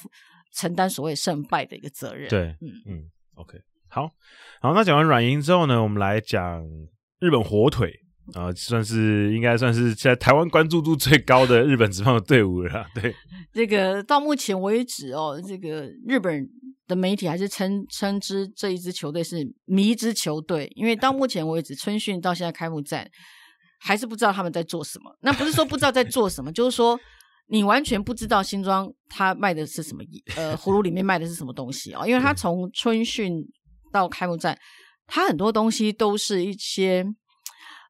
[0.51, 2.27] 承担所谓胜败的一个责任。
[2.27, 4.09] 对，嗯嗯，OK，好，
[4.61, 6.63] 好，那讲完软银之后呢，我们来讲
[7.19, 7.93] 日本火腿
[8.34, 12.85] 啊、呃，算是应该算是在台湾关注度最高的日本职棒的队伍了。
[12.93, 13.14] 对，
[13.53, 16.49] 这个到目前为止哦，这个日本。
[16.89, 23.07] 的媒体还是称称之这一支球队是迷之球队，因为到目前为止，春训到现在开幕战
[23.80, 25.15] 还是不知道他们在做什么。
[25.22, 26.99] 那不是说不知道在做什么， 就是说
[27.49, 30.01] 你完全不知道新庄他卖的是什么，
[30.35, 32.07] 呃，葫芦里面卖的是什么东西哦。
[32.07, 33.39] 因为他从春训
[33.91, 34.57] 到开幕战，
[35.06, 37.06] 他很多东西都是一些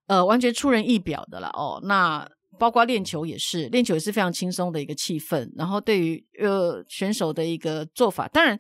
[0.10, 1.80] 呃完全出人意表的了哦。
[1.86, 2.30] 那
[2.60, 5.50] 包括练球也是，练球也是非常轻松的一个气氛。
[5.56, 8.60] 然后对于呃选手的一个做法，当然。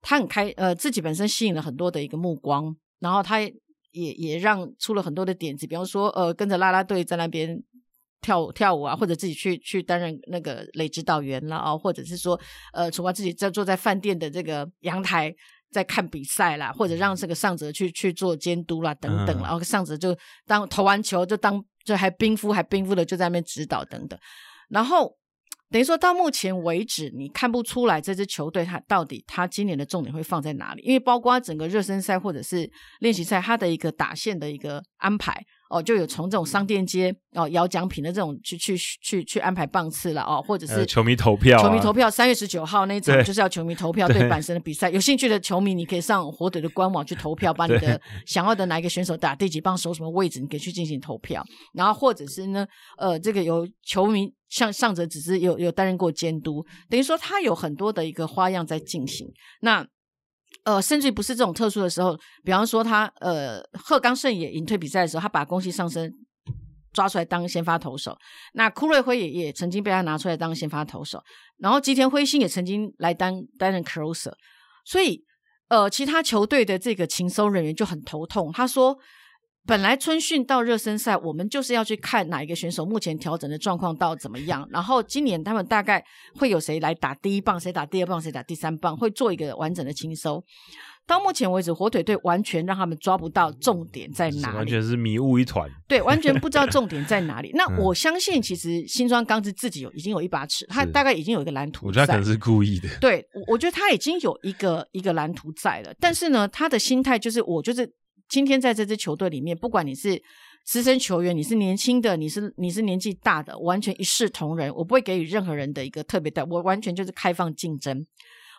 [0.00, 3.52] 他很开，呃，自己本身吸引了很多的一个目光，然后他也
[3.90, 7.60] 也让出了很多的点子，比方说，呃，跟着啦啦队在那边
[8.20, 12.40] 跳跳舞啊，或者自己去去担任那个垒指导员了啊，或者是说，
[12.72, 15.34] 呃，除了自己在坐在饭店的这个阳台
[15.70, 20.16] 在看比赛啦，或者让这个上泽去去做监督啦等等，然后上泽就
[20.46, 24.18] 当投完球就当就还冰敷还冰敷的就在那边指导等等，
[24.68, 25.16] 然后。
[25.70, 30.80] 等于说到目前为止，你看不出来这支球队它到底它今年的重点会放在哪里？
[30.80, 32.66] 因为包括整个热身赛或者是
[33.00, 35.44] 练习赛，它的一个打线的一个安排。
[35.70, 51.44] 哦，就有从这种商店街哦摇奖品的这种去去去去安排棒次了哦，或者是、呃、球迷投票、啊，球迷投票三月十九号那一场就是要球迷投票对阪神的比赛，有兴趣的球迷你可以上火腿的官网去投票，把你的想要的哪一个选手打第几棒守什么位置，你可以去进行投票。
[51.74, 52.66] 然后或者是呢，
[52.96, 59.26] 呃，这个有球迷像上者只是有有担任过监督，等于说他有很多的一个花样在进行。
[59.60, 59.86] 那。
[60.68, 62.14] 呃，甚至不是这种特殊的时候，
[62.44, 66.12] 比方说他呃，贺刚胜也隐退比赛的时候，他把宫西上身
[66.92, 68.14] 抓出来当先发投手。
[68.52, 71.22] 那枯瑞辉也也曾经被他拿出来当先发投手，
[71.56, 74.34] 然后吉田辉星也曾经来担担任 closer。
[74.84, 75.24] 所以
[75.68, 78.52] 呃，其他球队的这个情搜人员就很头痛。
[78.52, 78.98] 他说。
[79.68, 84.66] 本来春训到热身赛，我们就是要去看哪一个选手目前调整的状况到怎么样。
[84.70, 86.02] 然后今年他们大概
[86.36, 90.42] 会有谁来打第一棒，谁打第二棒，谁打第三棒，会做一个完整的清收。
[91.06, 95.70] 到目前为止，火腿队完全让他们抓不到重点在哪里，完全是迷雾一团。
[95.86, 97.50] 对，完全不知道重点在哪里。
[97.56, 101.88] 那我相信，其实新庄刚子自己有已经有一把尺，他大概已经有一个蓝图。
[101.88, 102.88] 我觉得他可能是故意的。
[103.02, 105.92] 对，我觉得他已经有一个一个蓝图在了。
[106.00, 107.92] 但是呢，他的心态就是，我就是。
[108.28, 110.22] 今天在这支球队里面，不管你是
[110.64, 118.06] 资深球员，你是年轻的，你是你是年纪大的，完全一视同仁，我不会给予任何人的一个特别的，我完全就是开放竞争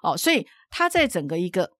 [0.01, 0.17] 哦。
[0.17, 1.71] 所以他在整个一个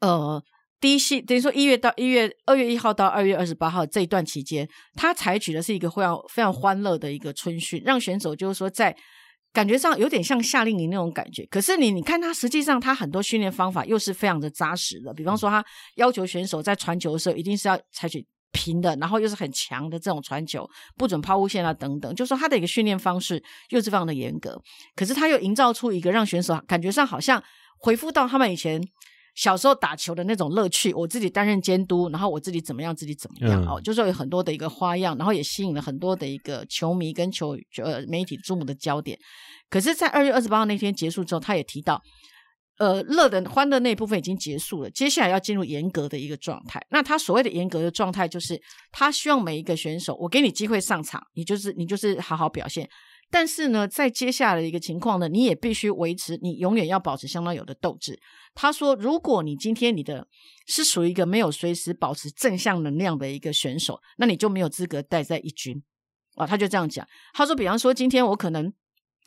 [0.00, 0.42] 呃
[0.80, 8.96] 第一系，等于说一月到一月二月一号到二月二十八号这一段期间，他采取的是一个非常非常欢乐的一个春训，让选手就是说在。
[9.52, 15.64] 感觉上有点像夏令营那种感觉，可是你你看他实际上他很多训练方法又是非常的扎实的，比方说他
[15.96, 24.60] 要求选手在传球的时候一定是要采取平的，然后又是很强的这种传球，不准抛物线啊等等，就是说他的一个训练方式又是非常的严格，
[24.94, 27.42] 可是他又营造出一个让选手感觉上好像
[27.78, 28.80] 回复到他们以前。
[29.38, 39.16] 小时候打球的那种乐趣，我自己担任监督，然后我自己怎么样，自己怎么样哦，就是有很多的一个花样，然后也吸引了很多的一个球迷跟球呃媒体注目的焦点。
[39.70, 42.02] 可是，在二月二十八号那天结束之后，他也提到，
[42.78, 46.84] 呃，乐的欢乐那一部分已经结束了，接下来要进入严格的一个状态。
[46.90, 48.60] 那他所谓的严格的状态，就是
[48.90, 52.88] 他希望每一个选手，我给你机会上场，你就是你就是好好表现。
[53.30, 58.18] 但是呢，在接下来的一个情况呢，你也必须维持，你永远要保持相当有的斗志。
[58.54, 60.26] 他说，如果你今天你的
[60.66, 65.82] 是属于一个没有随时保持正向能量的一个选手，那你就没有资格待在一军。
[66.36, 67.06] 啊，他就这样讲。
[67.34, 68.72] 他说，比方说今天我可能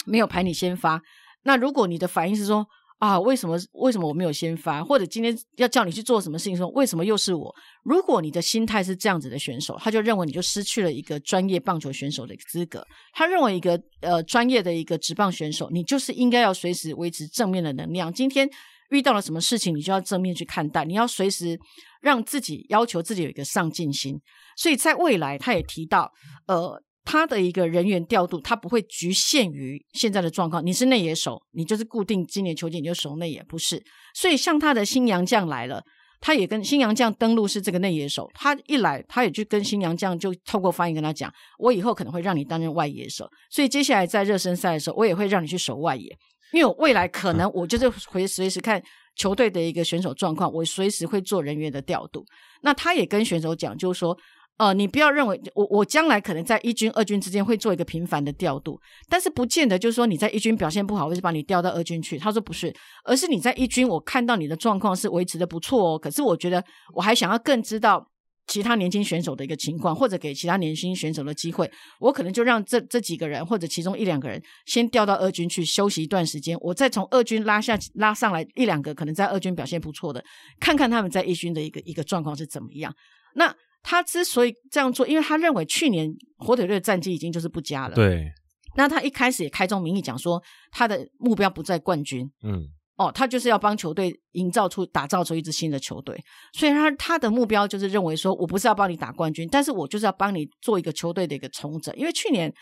[0.06, 1.02] 没有排你先发，
[1.44, 2.68] 那如果你的反应是说，
[3.02, 4.84] 啊，为什么为什么我没有先发？
[4.84, 7.52] 或者今天要叫你去做什么事情，说为什么又是我？
[7.84, 12.86] 如果你的心态是这样子的选手，他就认为你就失去了一个专业棒球选手的资格。
[13.12, 18.14] 他认为一个呃专业的一个职棒选手，你就是应该要随时维持正面的能量。
[18.14, 18.48] 今天
[18.92, 21.60] 遇到了什么事情，你就要正面去看待，你要随时
[22.02, 24.22] 让自己要求自己有一个上进心。
[24.56, 26.12] 所以在未来，他也提到
[26.46, 26.80] 呃。
[27.04, 30.64] 他的一个人员调度，他不会局限于现在的状况。
[30.66, 33.84] 你是内野手，你就是固定今年球季你就守内野，不是。
[34.14, 35.84] 所以像他的新洋将来了，
[36.20, 38.30] 他也跟新洋将登录是这个内野手。
[38.36, 43.28] 他一来，他也就跟新洋将就透过翻译跟他讲，我以后可能会让你担任外野手。
[43.50, 46.16] 所以接下来在热身赛的时候，我也会让你去守外野，
[46.54, 48.82] 因为我未来可能我就是会随时看
[49.16, 52.24] 球队的一个选手状况，我随时会做人员的调度。
[52.62, 54.16] 那他也跟选手讲，就是说。
[54.62, 58.80] 呃，你不要认为我我将来可能在一军、二军之间会做一个频繁的调度，
[59.10, 62.16] 但是不见得就是说你在一军表现不好，我就把你调到二军去。
[62.16, 62.72] 他说不是，
[63.04, 65.98] 而是你在一军，我看到你的状况是维持的不错哦。
[65.98, 66.64] 可是我觉得
[66.94, 68.08] 我还想要更知道
[68.46, 71.68] 其他年轻选手的一个情况，或者给其他年轻选手的机会，
[72.00, 80.24] 我可能就让这这几个人或者其中一两个人先调到二军去休息一段时间，我再从二军拉下拉上来一两个可能在二军表现不错的，
[80.60, 82.94] 看看他们在一军的一个一个状况是怎么样。
[83.34, 83.52] 那。
[83.84, 87.96] 他之所以这样做，因为他认为去年火腿队的战绩已经就是不佳了。
[87.96, 88.32] 对。
[88.76, 90.42] 那他一开始也开宗明义讲说，
[90.72, 92.30] 他的目标不在冠军。
[92.44, 92.68] 嗯。
[92.98, 96.18] 哦，他就是要帮球队营造出、打造出一支新的球队。
[96.54, 101.96] 所以他他的目标就是认为说，我不是要帮你打冠军，但是我就是要帮你做一个球队的一个重整。
[101.96, 102.54] 因为去年。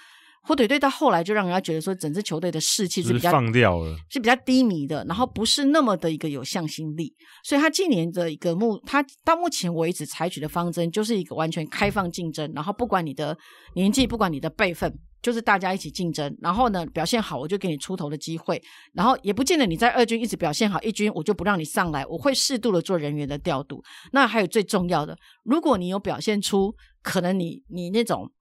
[0.41, 7.13] 火腿队到后来就让人家觉得说，整支球队的士气是比较放掉了，是比较低迷的，然后不是那么的一个有向心力。
[7.43, 13.37] 所以他今年的一个目，他到目前为止采取的方针就是一个完全开放竞争，然后不管你的
[13.75, 14.91] 年纪，不管你的辈分，
[15.21, 16.35] 就是大家一起竞争。
[16.41, 18.59] 然后呢，表现好我就给你出头的机会，
[18.93, 23.83] 然后也不见得你在二军一直表现好，一军我就不让你上来，我会适度的做人员的调度。
[24.13, 28.31] 那还有最重要的，如果你有表现出可能你你那种。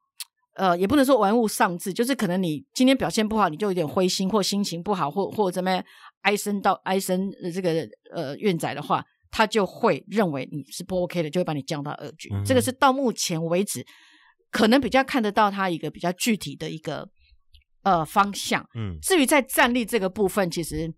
[0.58, 5.82] 呃，也不能说玩物丧志，就是可能你今天表现不好，你就有点灰心或心情不好，或或者怎么样
[6.22, 12.34] 哀声到唉声这个呃怨载的话，他就会认为你是不 OK 的，就会把你降到二军。
[12.34, 13.86] 嗯、这个是到目前为止
[14.50, 17.08] 可能比较看得到他一个比较具体的一个
[17.84, 18.68] 呃方向。
[18.74, 20.92] 嗯，至于在战力这个部分，其实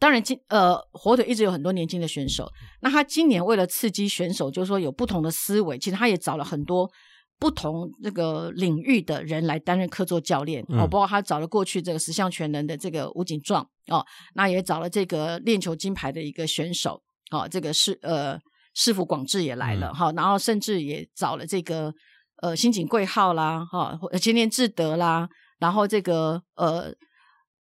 [0.00, 6.90] 当然今呃火腿一直有很多年轻的选手，那他今年为了刺激选手，就是说有不同的思维，其实他也找了很多。
[7.38, 14.04] 不同那个领域的人来担任客座教练，哦，包括他找了过去这个十项全能的这个吴景壮哦，
[14.34, 18.38] 那也找了这个链球金牌的一个选手，哦，这个是呃
[18.74, 21.92] 师傅广志也来了哈、嗯哦，然后甚至也找了这个
[22.40, 26.90] 呃新井贵浩啦，哈、哦，前田智德啦，然后这个呃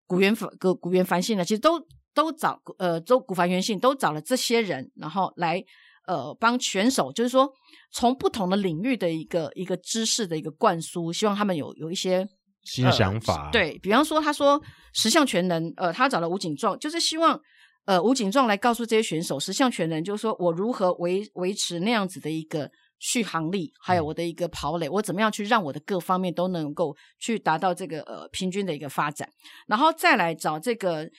[0.06, 1.78] 古原繁古古原繁信呢，其实都
[2.14, 5.62] 都找呃周古繁元信都找了这些人，然后来。
[6.08, 7.52] 呃，帮选手就是说，
[7.92, 12.26] 从不同的领域的一个一个知识的一个灌输，希望他们有有一些
[12.64, 13.48] 新想法。
[13.48, 14.62] 呃、对，比方说，他说
[14.94, 17.38] 十项全能，呃，他找了吴景壮，就是希望
[17.86, 29.30] 呃吴景壮来告诉这些选手，十项全能就是说我如何维维持那样子的一个续航力，还有我的一个跑垒，嗯、我怎么样去让我的各方面都能够去达到这个呃平均的一个发展，
[29.68, 31.10] 然后再来找这个。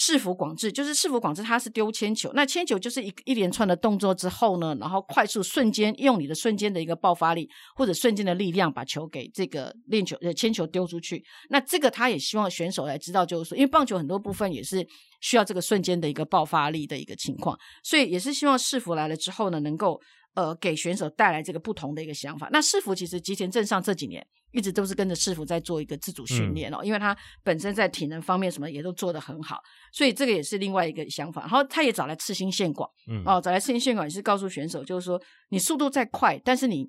[0.00, 11.20] 市府广志就是市府广志，他是丢铅球，那铅球就是一一连串的动作之后呢，然后快速瞬间用你的瞬间的一个爆发力或者瞬间的力量把球给这个链球呃铅球丢出去。
[11.50, 14.86] 那这个他也希望选手来知道，就是说，因为棒球很多部分也是
[15.20, 20.00] 需要这个瞬间的一个爆发力的一个情况，所以也是希望市府来了之后呢，能够。
[20.38, 22.48] 呃，给选手带来这个不同的一个想法。
[22.52, 29.60] 那市府其实吉田镇上这几年一直都是跟着市府在做一个自主训练哦，嗯、因为他本身在体能方面什么也都做得很好，
[29.92, 31.40] 所以这个也是另外一个想法。
[31.40, 36.88] 然后他也找来赤心线广，嗯，哦，找来赤心线广也是告诉选手，就是说你速度再快，但是你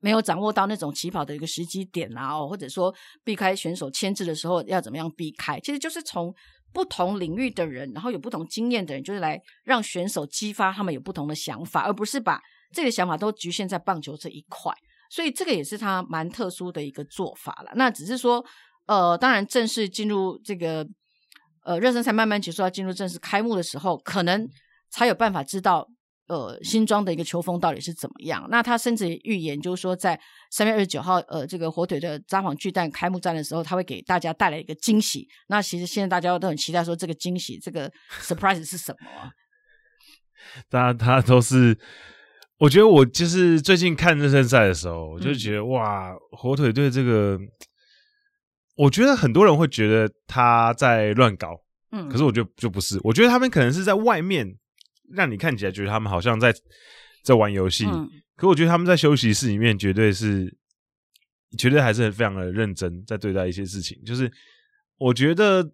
[0.00, 6.34] 没有掌握到那种起跑的一个时机点啊，哦，或者说避开选手牵制的时候要怎么样避开，其实就是从
[6.72, 12.40] 不同领域的人，然后有不同经验的人，就是来让选手激发他们有不同的想法，而不是把。
[12.72, 14.72] 这个想法都局限在棒球这一块，
[15.10, 17.72] 所以这个也是他蛮特殊的一个做法了。
[17.74, 18.44] 那只是说，
[18.86, 20.86] 呃，当然正式进入这个
[21.64, 24.48] 呃热身赛慢慢结束，要进入正式开幕的时候，可能
[24.90, 25.86] 才有办法知道。
[26.30, 28.46] 呃，新装的一个球风到底是怎么样？
[28.50, 30.16] 那他甚至预言，就是说，在
[30.48, 35.26] 三月二十九号，呃，这个火腿的札幌巨蛋开幕战的时候，他会给大家带来一个惊喜。
[35.48, 37.90] 那其实现在大家都很期待，说这个惊喜，这个
[38.20, 39.32] surprise 是什么啊？
[40.70, 41.76] 大家他都是，
[42.60, 47.38] 我觉得我就是最近看热身赛的时候，我就觉得、嗯、哇，火腿队这个，
[48.76, 54.56] 我觉得很多人会觉得他在乱搞，嗯，可是我觉得就不是，我觉得他们可能是在外面。
[55.12, 56.54] 让你看起来觉得他们好像在
[57.24, 60.56] 在玩游戏，嗯，可我觉得他们在休息室里面绝对是，
[61.58, 64.00] 绝对还是非常的认真在对待一些事情。
[64.04, 64.30] 就是
[64.98, 65.68] 我觉得，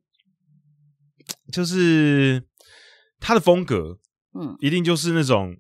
[1.52, 2.42] 就是
[3.20, 3.98] 他的风格，
[4.32, 5.55] 嗯，一定就是那种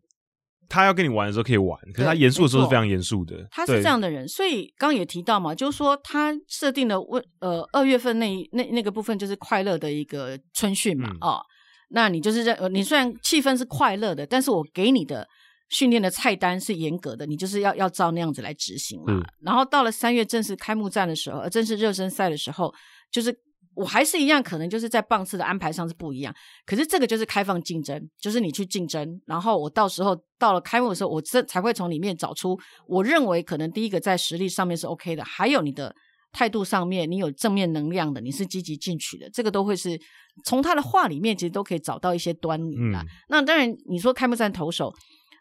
[0.68, 3.46] 他要跟你玩的时候可以玩，可是他严肃的时候是非常严肃的。
[3.50, 11.10] 他是这样的人，所以刚刚也提到嘛，就是说他设定了问呃二月份那那那个部分就是快乐的一个春训嘛。
[11.20, 11.40] 哦
[11.90, 15.24] 那你就是这，你虽然气氛是快乐的，但是我给你的
[15.68, 19.12] 训练的菜单是严格的，你就是要要照那样子来执行嘛。
[19.12, 22.74] 嗯、然后到了三月正式开幕战的时候，正式热身赛的时候，
[23.12, 23.32] 就是
[23.76, 26.34] 我还是一样，可能就是在棒次的安排上是不一样。
[26.64, 35.94] 可是这个就是开放竞争，就是你去竞争，然后我到时候到了开幕的时候，我这才会从里面找出我认为可能第一个在实力上面是 OK 的，还有你的。
[36.32, 39.98] 态度上面，你有正面能量的，你是积极进取的，这个都会是
[40.44, 43.00] 从他的话里面其实都可以找到一些端倪啦。
[43.00, 44.92] 嗯、那当然，你说开幕战投手，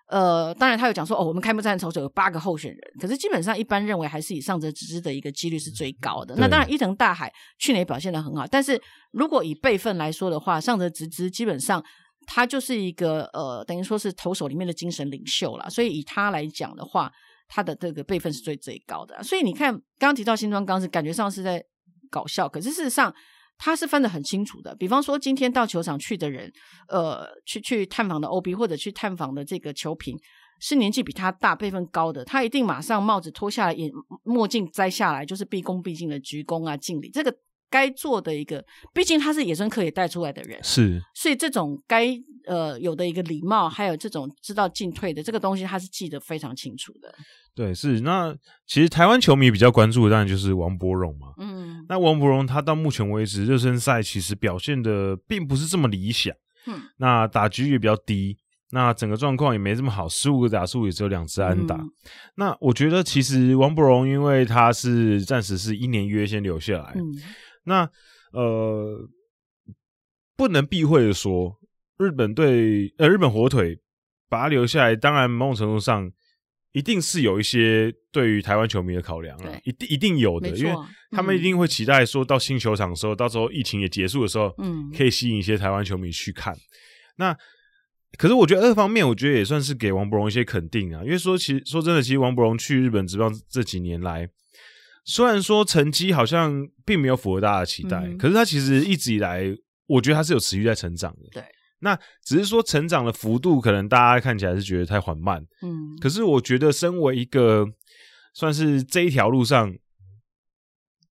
[0.07, 6.35] 呃，当然他有讲说，哦，我们开幕战投手有八个候选人，可是基本上一般认为还是以上泽直之的一个几率是最高的。
[6.37, 11.83] 那当然，伊藤大海去年也表现的很好，但是如果以辈分来说的话，上泽直之基本上
[12.27, 17.11] 他就是一个呃，等于说是投手里面的精神领袖了，所以以他来讲的话。
[17.47, 21.63] 他的这个辈分是最最高的，所以你看，刚刚提到新庄刚是感觉上是在
[22.09, 23.13] 搞笑，可是事实上
[23.57, 24.75] 他是分得很清楚的。
[24.75, 26.51] 比方说，今天到球场去的人，
[26.89, 30.17] 呃，去去探访的 OB 或者去探访的这个球评，
[30.59, 33.89] 是年纪比他大、辈分高的，他一定马上帽子脱下来，眼
[34.23, 37.09] 墨镜摘下来，就是毕恭毕敬的鞠躬啊、敬礼。
[37.09, 37.35] 这个
[37.69, 38.63] 该做的一个，
[38.93, 42.07] 毕竟他是野村克也带出来的人，是，所以这种该
[42.45, 47.13] 呃有的一个礼貌，还有这种知道进退的这个东西，他是记得非常清楚的。
[47.53, 48.35] 对，是那
[48.67, 51.27] 其实台湾球迷比较关注的当然就是王柏荣嘛。
[51.37, 56.35] 嗯，那王柏荣他到目前为止热身赛其实表现的并不是这么理想。
[56.67, 58.37] 嗯，那打局也比较低，
[58.71, 61.75] 那整个状况也没这么好，十五个打数也只有两支安打。
[61.75, 61.89] 嗯、
[62.35, 67.01] 那我觉得其实王柏荣因为他是暂时是一年约先留下来，嗯、
[67.65, 67.89] 那
[68.31, 69.07] 呃
[70.37, 71.59] 不能避讳的说，
[71.97, 73.79] 日本队呃日本火腿
[74.29, 76.11] 把它留下来，当然某种程度上。
[76.75, 80.73] 一定是有一些对于台湾球迷的考量了，一定一定有的，因为
[81.09, 86.53] 他们一定会期待说到新球场的时候，嗯、到时候疫情也结束的时候，嗯，可以吸引一些台湾球迷去看。
[87.15, 87.33] 那
[88.17, 94.27] 可是我觉得二方面，我觉得也算是给王伯荣一些肯定啊，因为说其实说真的，其实王伯荣去日本职棒这几年来，
[95.05, 99.45] 虽然说成绩好像并没有符合大家的期待，嗯、可是他其实一直以来，
[99.85, 101.43] 我觉得他是有持续在成长的，对。
[101.79, 107.67] 那只是说成长的幅度，可能大家看起来是觉得太缓慢，嗯，可是我觉得身为一个
[108.33, 109.71] 算是这一条路上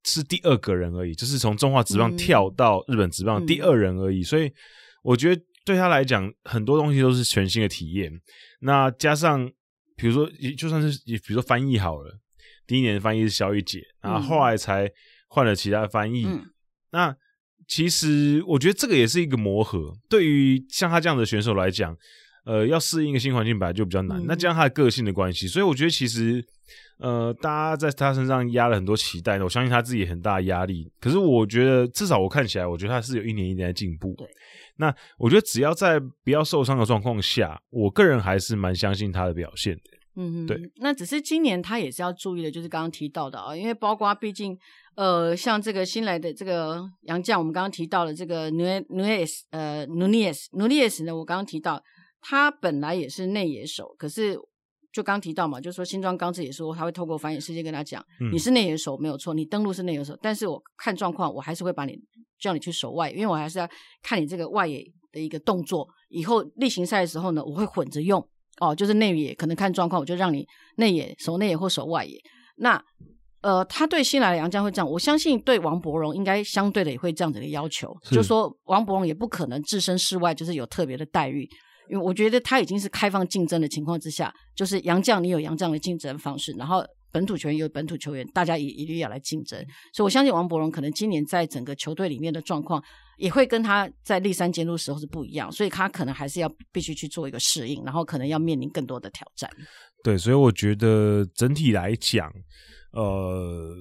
[0.05, 4.51] 是第二个人而已，就是从中华职棒跳到日本职棒第二人而已，嗯，所以
[5.03, 8.11] 我觉得对他来讲，很多东西都是全新的体验。
[8.61, 9.49] 那加上
[9.97, 12.19] 比如说，就算是比如说翻译好了，
[12.67, 14.91] 第一年的翻译是萧玉姐，然后后来才
[15.29, 16.45] 换了其他翻译，嗯，
[16.91, 17.17] 那。
[17.67, 21.97] 其实我觉得这个也是一个磨合，对于像他这样的选手来讲，
[22.45, 24.21] 呃，要适应一个新环境本来就比较难。
[24.21, 26.45] 嗯、那加上他的个性的关系，所以我觉得其实，
[26.99, 30.93] 呃，大家在他身上压了很多期待，我相信他自己也很大的压力。
[31.01, 34.15] 可是我觉得，至少我看起来，我觉得他是有一年一年的进步。
[34.77, 39.94] 那我觉得只要在不要受伤的状况下，我个人还是蛮相信他的表现的。
[40.17, 40.61] 嗯，对。
[40.77, 44.59] 那只是今年他也是要注意的，就是刚刚提到的啊，因为包括毕竟。
[44.97, 51.83] 呃，像这个新来的这个杨将，我们刚刚提到了这个努努涅斯，呃，努涅斯，努涅斯呢，我刚刚提到，
[52.21, 54.39] 他本来也是内野手，可是
[54.93, 61.99] 就刚提到嘛，就说新庄刚子也说他会透过反野世界跟他讲，嗯、你是内野手没有错，你登陆是内野手，但是我看状况，我还是会把你
[62.39, 63.69] 叫你去守外，因为我还是要
[64.01, 68.25] 看你这个外野的一个动作，以后例行赛的时候呢，我会混着用
[68.61, 72.21] 哦，就是内野可能看状况，我就让你内野守内野或守外野，
[72.57, 72.83] 那。
[73.45, 81.47] 呃，他对新来的杨将会这样，我相信对王伯荣应该相对的也会这样子的要求，是就是说王伯荣也不可能置身事外，就是有特别的待遇，
[81.91, 86.83] 因为我觉得他已经是开放竞争的情况之下，就是杨将你有杨将的竞争方式，然后
[87.15, 89.57] 本土球员，有本土球员，大家也一律要来竞争。
[89.93, 92.83] 所以我相信王伯荣可能今年在整个球队里面的状况，
[93.19, 99.49] 也会跟他在立山监督时候是不一样，所以他可能还是要必须去做一个适应，然后可能要面临更多的挑战。
[100.03, 102.29] 对，所以我觉得整体来讲，
[102.91, 103.77] 呃，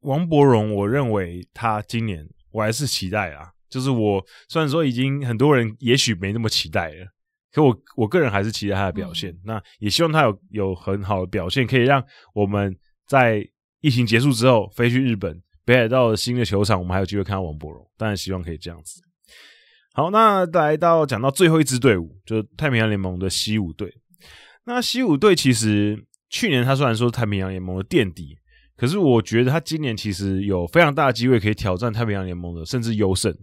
[0.00, 3.48] 王伯荣，我认为他今年我还是期待啊。
[3.70, 7.06] 就是我虽然说已经很多人也许没那么期待了，
[7.56, 9.30] 可我我个人还是期待他的表现。
[9.30, 12.04] 嗯、那也希望他有有很好的表现，可以让
[12.34, 12.76] 我们
[13.06, 13.42] 在
[13.80, 17.82] 疫情结束之后飞去日本北海道的新的球场，我们还有机会看到王柏荣。
[17.96, 19.00] 当然希望可以这样子。
[19.94, 23.90] 好，那来到讲到最后一支队伍，就是太平洋联盟的西武队。
[24.66, 28.36] 那西武队其实去年他虽然说太平洋联盟的垫底，
[28.76, 33.34] 可是我觉得他今年其实有非常大的机会可以挑战太平洋联盟的，甚至优胜。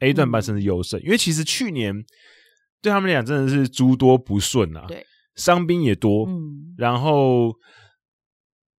[0.00, 1.94] A 段班甚至优胜，因为其实去年
[2.82, 7.54] 对他们俩真的是诸多不顺啊，对，伤兵也多，嗯，然后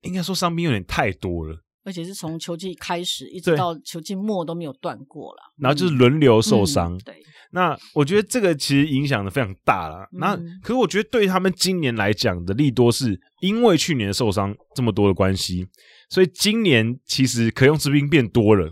[0.01, 7.15] 应该说伤兵有点太多了，而且是从球季开始一直到球季末都没有断过了，然后就是轮流受伤，嗯，对，
[7.51, 15.67] 那我觉得这个其实影响的非常大了，那可是我觉得对他们今年来讲的利多是因为去年受伤这么多的关系，
[16.09, 18.71] 所以今年其实可用之兵变多了。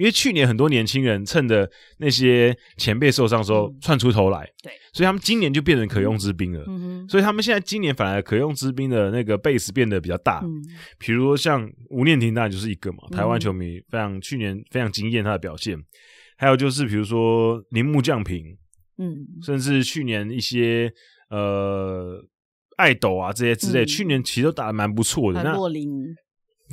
[0.00, 6.64] 因为去年很多年轻人趁着那些前辈受伤的时候窜出头来，对，所以他们今年就变成可用之兵了。
[6.68, 10.40] 嗯，所以他们现在今年反而可用之兵的那个 base 变得比较大。
[10.42, 10.64] 嗯，
[10.98, 15.78] 比如说像吴念庭，当然就是一个嘛，台湾球迷非常去年非常惊艳他的表现。
[16.38, 18.56] 还有就是比如说铃木降平，
[18.96, 20.90] 嗯，甚至去年一些
[21.28, 22.24] 呃
[22.78, 25.42] 爱斗啊这些之类，去年其实都打得蛮不错的。
[25.42, 25.90] 那若林，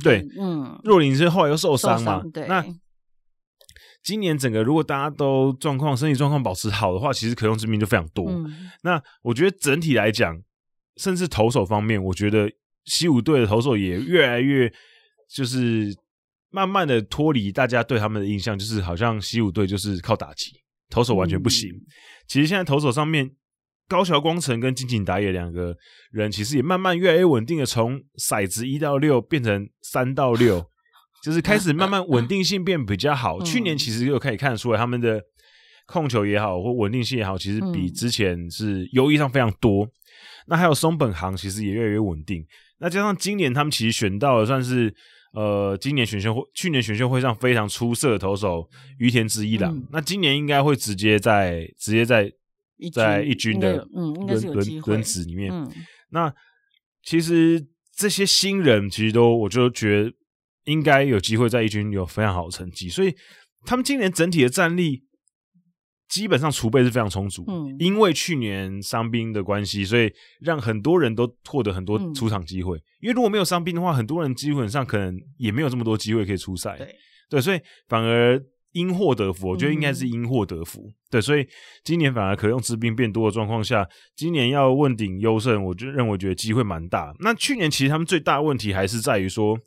[0.02, 2.64] 对，嗯，若林是后来又受伤嘛，对，那。
[4.02, 8.30] 今年整个如果大家都状况身体状况保持好的话，其实可用之兵就非常多。
[8.30, 10.40] 嗯、那我觉得整体来讲，
[10.96, 12.50] 甚至投手方面，我觉得
[12.84, 14.72] 西武队的投手也越来越
[15.28, 15.94] 就是
[16.50, 20.52] 慢慢的脱离大家对他们的印象，就是好像西武队就是靠打击，
[20.88, 21.70] 投手完全不行。
[21.70, 21.80] 嗯、
[22.26, 23.30] 其实现在投手上面，
[23.88, 25.76] 高桥光成跟金井打野两个
[26.12, 30.70] 人，其实也慢慢越来越稳定的从骰子一到六变成三到六。
[31.28, 33.42] 就是开始慢慢稳定性变比较好。
[33.42, 35.22] 去年其实就可以看得出来，他们的
[35.84, 39.86] 控球也好或稳定性也好，其实比之前是优异上非常多。
[40.46, 42.42] 那还有松本航其实也越来越稳定。
[42.78, 44.90] 那加上今年他们其实选到了算是
[45.34, 48.66] 呃今年选秀会去年选秀会上非常出色的投手
[48.96, 49.78] 于田直一郎。
[49.92, 52.32] 那今年应该会直接在直接在
[52.90, 55.52] 在一军的嗯应该是有机会轮子里面。
[56.08, 56.32] 那
[57.02, 57.62] 其实
[57.94, 60.14] 这些新人其实都我就觉得。
[60.68, 63.14] 应该有机会在一军有非常好的成绩，所以
[63.64, 65.02] 他们今年整体的战力
[66.08, 67.42] 基本上储备是非常充足。
[67.48, 72.76] 嗯，因为去年伤兵的关系，所以让很多人都获得很多出场机会。
[72.76, 76.76] 嗯、因为如果没有伤兵的话，很多人基本上可能也没有这么多机会可以出赛。
[76.76, 76.94] 对，
[77.30, 78.38] 对，所以反而
[78.72, 80.82] 因祸得福，我觉得应该是因祸得福。
[80.82, 81.46] 嗯、对，所以
[81.82, 87.14] 今年反而可用之兵变多的状况下，今年要问鼎优胜，我就认为觉得机会蛮大。
[87.20, 89.58] 那去年其实他们最大的问题还是在于说。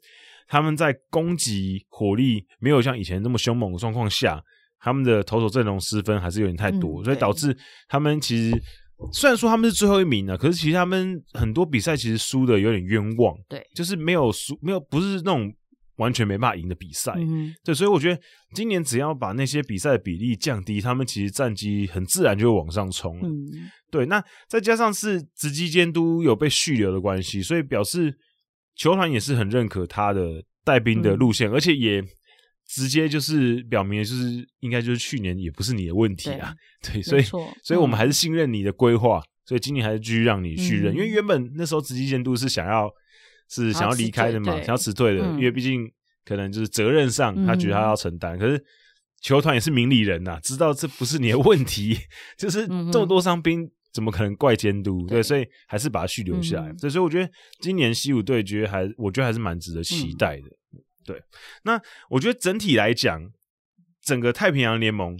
[0.51, 4.43] 他们在攻击火力没有像以前那么凶猛的状况下，
[4.81, 7.57] 他们的投手阵容失分还是有点太多，嗯、所以导致
[7.87, 8.61] 他们其实
[9.13, 15.49] 虽然说他们是最后一名了，可是其实他们很多比赛其实输的有点冤枉，对，就是没有输，没有不是那种
[15.95, 18.21] 完全没办法赢的比赛，嗯，对，所以我觉得
[18.53, 28.13] 今年只要把那些比赛的比例降低，他们其实战绩很自然就会往上冲了，嗯，对，那再加上是直击监督有被续留的关系，所以表示。
[28.75, 32.03] 球团也是很认可他的带兵的路线，嗯、而且也
[32.67, 37.23] 直接就是表明，就是应该就是去年也不是你的问题啊，对，对，所以
[37.63, 42.89] 所以我们还是信任你的规划，嗯、所以今年还是继续让你续任，嗯、因为原本那时候直接监督是想要
[43.49, 45.91] 是想要离开的嘛，想要辞退的，嗯、因为毕竟
[46.23, 48.63] 可能就是责任上他觉得他要承担，嗯、可是
[49.21, 51.97] 球团也是明理人呐，知道这不是你的问题，
[52.37, 53.69] 就是这么多伤兵。
[53.91, 55.05] 怎么可能怪监督？
[55.07, 56.73] 对，对，所以还是把它续留下来。
[56.77, 57.29] 所以，所以我觉得
[57.59, 60.47] 今年西武对决还，我觉得还是蛮值得期待的。
[60.73, 61.21] 嗯、对，
[61.63, 63.21] 那我觉得整体来讲，
[64.01, 65.19] 整个太平洋联盟，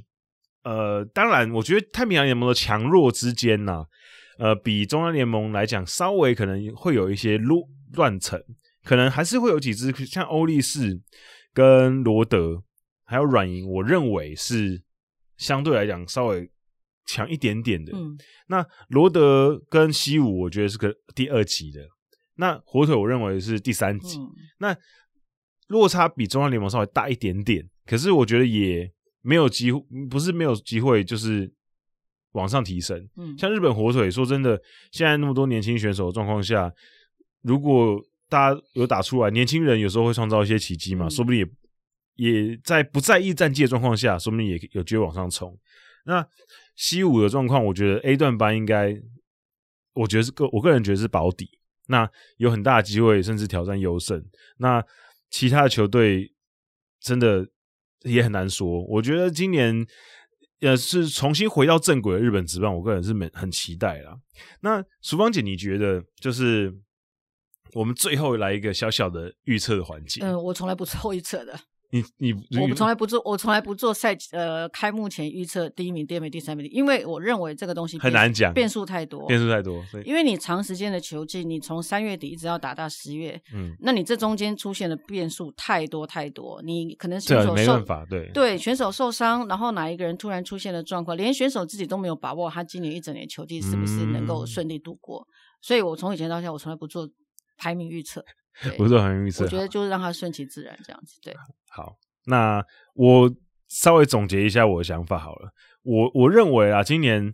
[0.64, 3.86] 呃，当然，我觉得太平洋联盟的强弱之间呢、啊，
[4.38, 7.62] 呃，比中央联盟来讲，稍微可能会有一些乱
[7.94, 8.42] 乱层，
[8.84, 10.98] 可能还是会有几支像欧力士
[11.54, 12.64] 跟罗德
[13.04, 14.82] 还有软银，我认为是
[15.36, 16.50] 相对来讲稍微。
[17.12, 18.18] 强一点点的，嗯，
[18.48, 21.82] 那罗德跟西武，我觉得是个第二级的。
[22.36, 24.18] 那火腿，我认为是第三级。
[24.18, 24.78] 嗯、那
[25.68, 28.90] 落差比中央联盟稍微大一点点，可是我觉得也
[29.22, 31.52] 没有机会，不是没有机会，就是
[32.32, 32.98] 往上提升。
[33.18, 34.60] 嗯，像日本火腿，说真的，
[34.92, 36.72] 现在那么多年轻选手的状况下，
[37.42, 41.40] 如果大家有打出来，年轻人有时候会创造一些奇迹嘛，嗯、说不定
[42.16, 45.56] 也也在不在意战绩的状况下，说不定也有机会往上冲。
[46.06, 46.26] 那
[46.76, 48.96] C 五的状况，我觉得 A 段班应该，
[49.94, 51.50] 我觉得是个我个人觉得是保底，
[51.88, 54.24] 那有很大的机会，甚至挑战优胜。
[54.58, 54.84] 那
[55.30, 56.34] 其他的球队
[57.00, 57.48] 真的
[58.04, 58.84] 也很难说。
[58.86, 59.86] 我觉得今年。
[60.62, 64.16] 呃，是重新回到正轨的日本职棒，我个人是很很期待啦。
[64.60, 66.72] 那淑芳姐，你觉得就是
[67.74, 70.24] 我们最后来一个小小的预测的环节？
[70.24, 71.60] 嗯，我从来不做预测的。
[71.92, 79.84] 你你我从来不做，我从来不做赛呃开幕前预测第一名、第二名、第三名，因为我认为这个东西很难讲，变数太多，变数太多。
[80.06, 95.20] 因为你长时间的球季，你从三月底一直要打到十月，嗯，那你这中间出现的变数太多太多，你可能选手受对对选手受伤，然后哪一个人突然出现了状况，连选手自己都没有把握，他今年一整年球季是不是能够顺利度过？
[95.20, 97.10] 嗯、所以我从以前到现在，我从来不做
[97.58, 98.24] 排名预测，
[98.78, 101.20] 不做排名预测，我觉得就是让它顺其自然这样子。
[101.24, 101.34] 对，
[101.70, 101.98] 好。
[102.26, 102.64] 那
[102.94, 103.34] 我
[103.68, 105.50] 稍微总结一下我的想法好了，
[105.82, 107.34] 我我认为啊，今年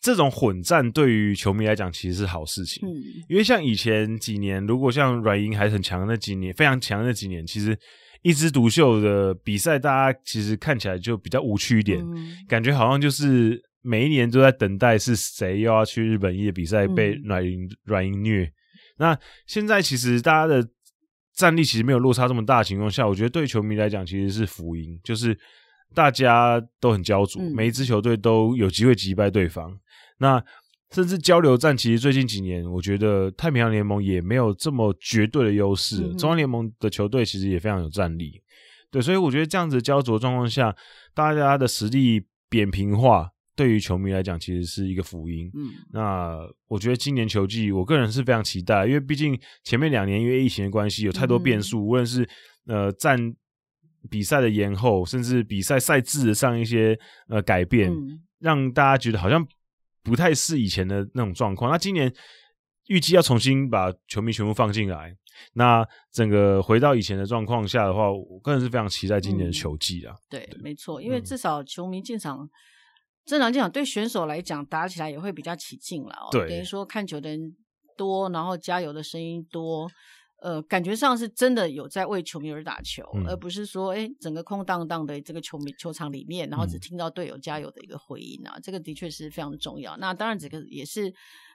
[0.00, 2.90] 这种混战对于球迷来讲其实是好事情，嗯，
[3.28, 7.78] 因为像以前几年，如果像软银还很强的那几年，非常强那几年，其实
[8.22, 18.50] 一枝独秀的比赛，大家其实看起来就比较无趣一点，嗯，感觉好像就是每一年都在等待是谁又要去日本一的比赛被软银软银虐。
[18.98, 20.68] 那现在其实大家的。
[21.36, 25.36] 战力其实没有落差这么大的情况下，我觉得对球迷来讲其实是福音，就是
[25.92, 29.76] 大家都很焦灼，每一支球队都有机会击败对方。
[30.18, 30.40] 那
[30.92, 38.40] 甚至交流战，其实最近几年，我觉得太平洋联盟也没有这么绝对的优势，中央联盟的球队其实也非常有战力。
[38.92, 40.72] 对，所以我觉得这样子焦灼状况下，
[41.14, 43.33] 大家的实力扁平化。
[43.56, 45.48] 对于球迷来讲，其实是一个福音。
[45.54, 52.28] 嗯，那我觉得今年球季，我个人是非常期待，因为毕竟前面两年因为疫情的关系，有太多变数，嗯、无论是
[52.66, 53.16] 呃战
[54.10, 59.46] 比赛的延后，甚至比赛赛制上一些呃改变，嗯、让大家觉得好像
[60.02, 61.70] 不太是以前的那种状况。
[61.70, 62.12] 那今年
[62.88, 65.14] 预计要重新把球迷全部放进来，
[65.52, 70.14] 那整个回到以前的状况下的话，我个人是非常期待今年的球季啊。
[70.28, 72.50] 对，对没错，因为至少球迷进场。
[73.24, 76.28] 正常讲，对选手来讲，打起来也会比较起劲了哦。
[76.30, 77.56] 对，等于说看球的人
[77.96, 79.88] 多，然后加油的声音多，
[80.42, 89.96] 呃，感觉上是真的有在为球迷而打球，嗯、而不是说，哎，整个空荡荡的这个球迷球场里面，然后只听到队友加油的一个回音啊，嗯、这个的确是非常的重要。
[89.96, 91.10] 那当然，这个也是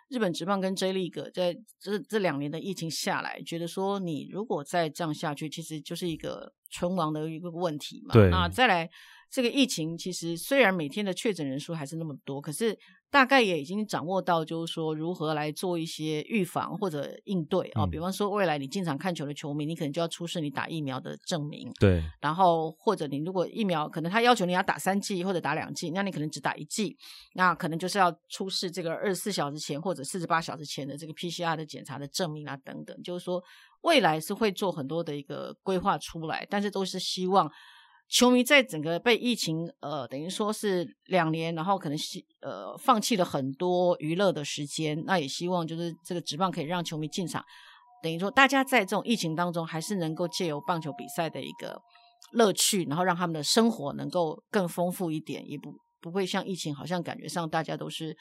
[0.07, 8.13] 日本职棒跟 J League 在这这两年的疫情下来，觉得说你如果再这样下去，其实就是一个存亡的一个问题嘛。
[8.13, 8.89] 对，那再来。
[9.31, 12.77] 这个疫情其实虽然每天的确诊人数还是那么多，可是
[13.11, 17.85] 大概也已经掌握到，就是说如何来做一些预防或者应对啊。
[17.85, 21.71] 比方说，未来你经常看球的球迷，你可能就要出示你打疫苗的证明。
[21.79, 22.03] 对。
[22.19, 26.97] 然后或者你如果疫苗可能他要求你要打三剂或者打两剂，那你可能只打一剂，
[27.35, 32.99] 那可能就是要出示这个二十四小时前或者四十八小时前的这个 PCR 的检查的证明啊等等。
[33.03, 33.43] 就是说
[33.81, 37.47] 未来是会做很多的一个规划出来，但是都是希望。
[38.09, 47.43] 球迷在整个被疫情呃，等于说是两年，然后可能是呃放弃了很多娱乐的时间，那也希望就是这个职棒可以让球迷进场，
[48.01, 51.79] 等于说大家在这种疫情当中还是能够借由棒球比赛的一个
[52.33, 55.71] 乐趣，然后让他们的生活能够更丰富一点，也不
[56.01, 58.17] 不会像疫情好像感觉上大家都是。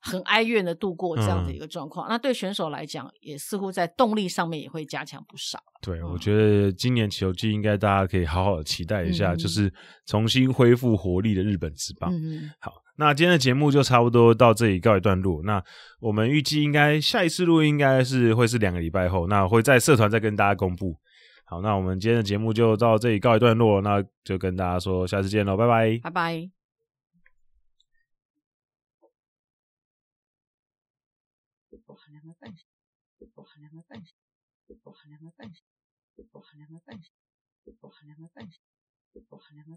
[0.00, 5.58] 很哀怨的度过这样的一个状况，嗯、那对选手来讲，也似乎在动力上面也会加强不少。
[5.80, 9.72] 对，嗯、我觉得今年球季应该大家可以好好的期待一下，嗯、就是
[10.06, 12.12] 重新恢复活力的日本职棒。
[12.14, 15.42] 嗯，好，那今天的节目就差不多到这里告一段落。
[15.44, 15.62] 那
[16.00, 20.96] 我们预计应该下一次录音应该是会是两个礼拜后，那会在社团再跟大家公布。
[21.44, 26.61] 好，那我们今天的节目就到这里告一段落，那就跟大家说下次见喽，拜拜，拜拜。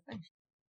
[0.09, 0.35] something.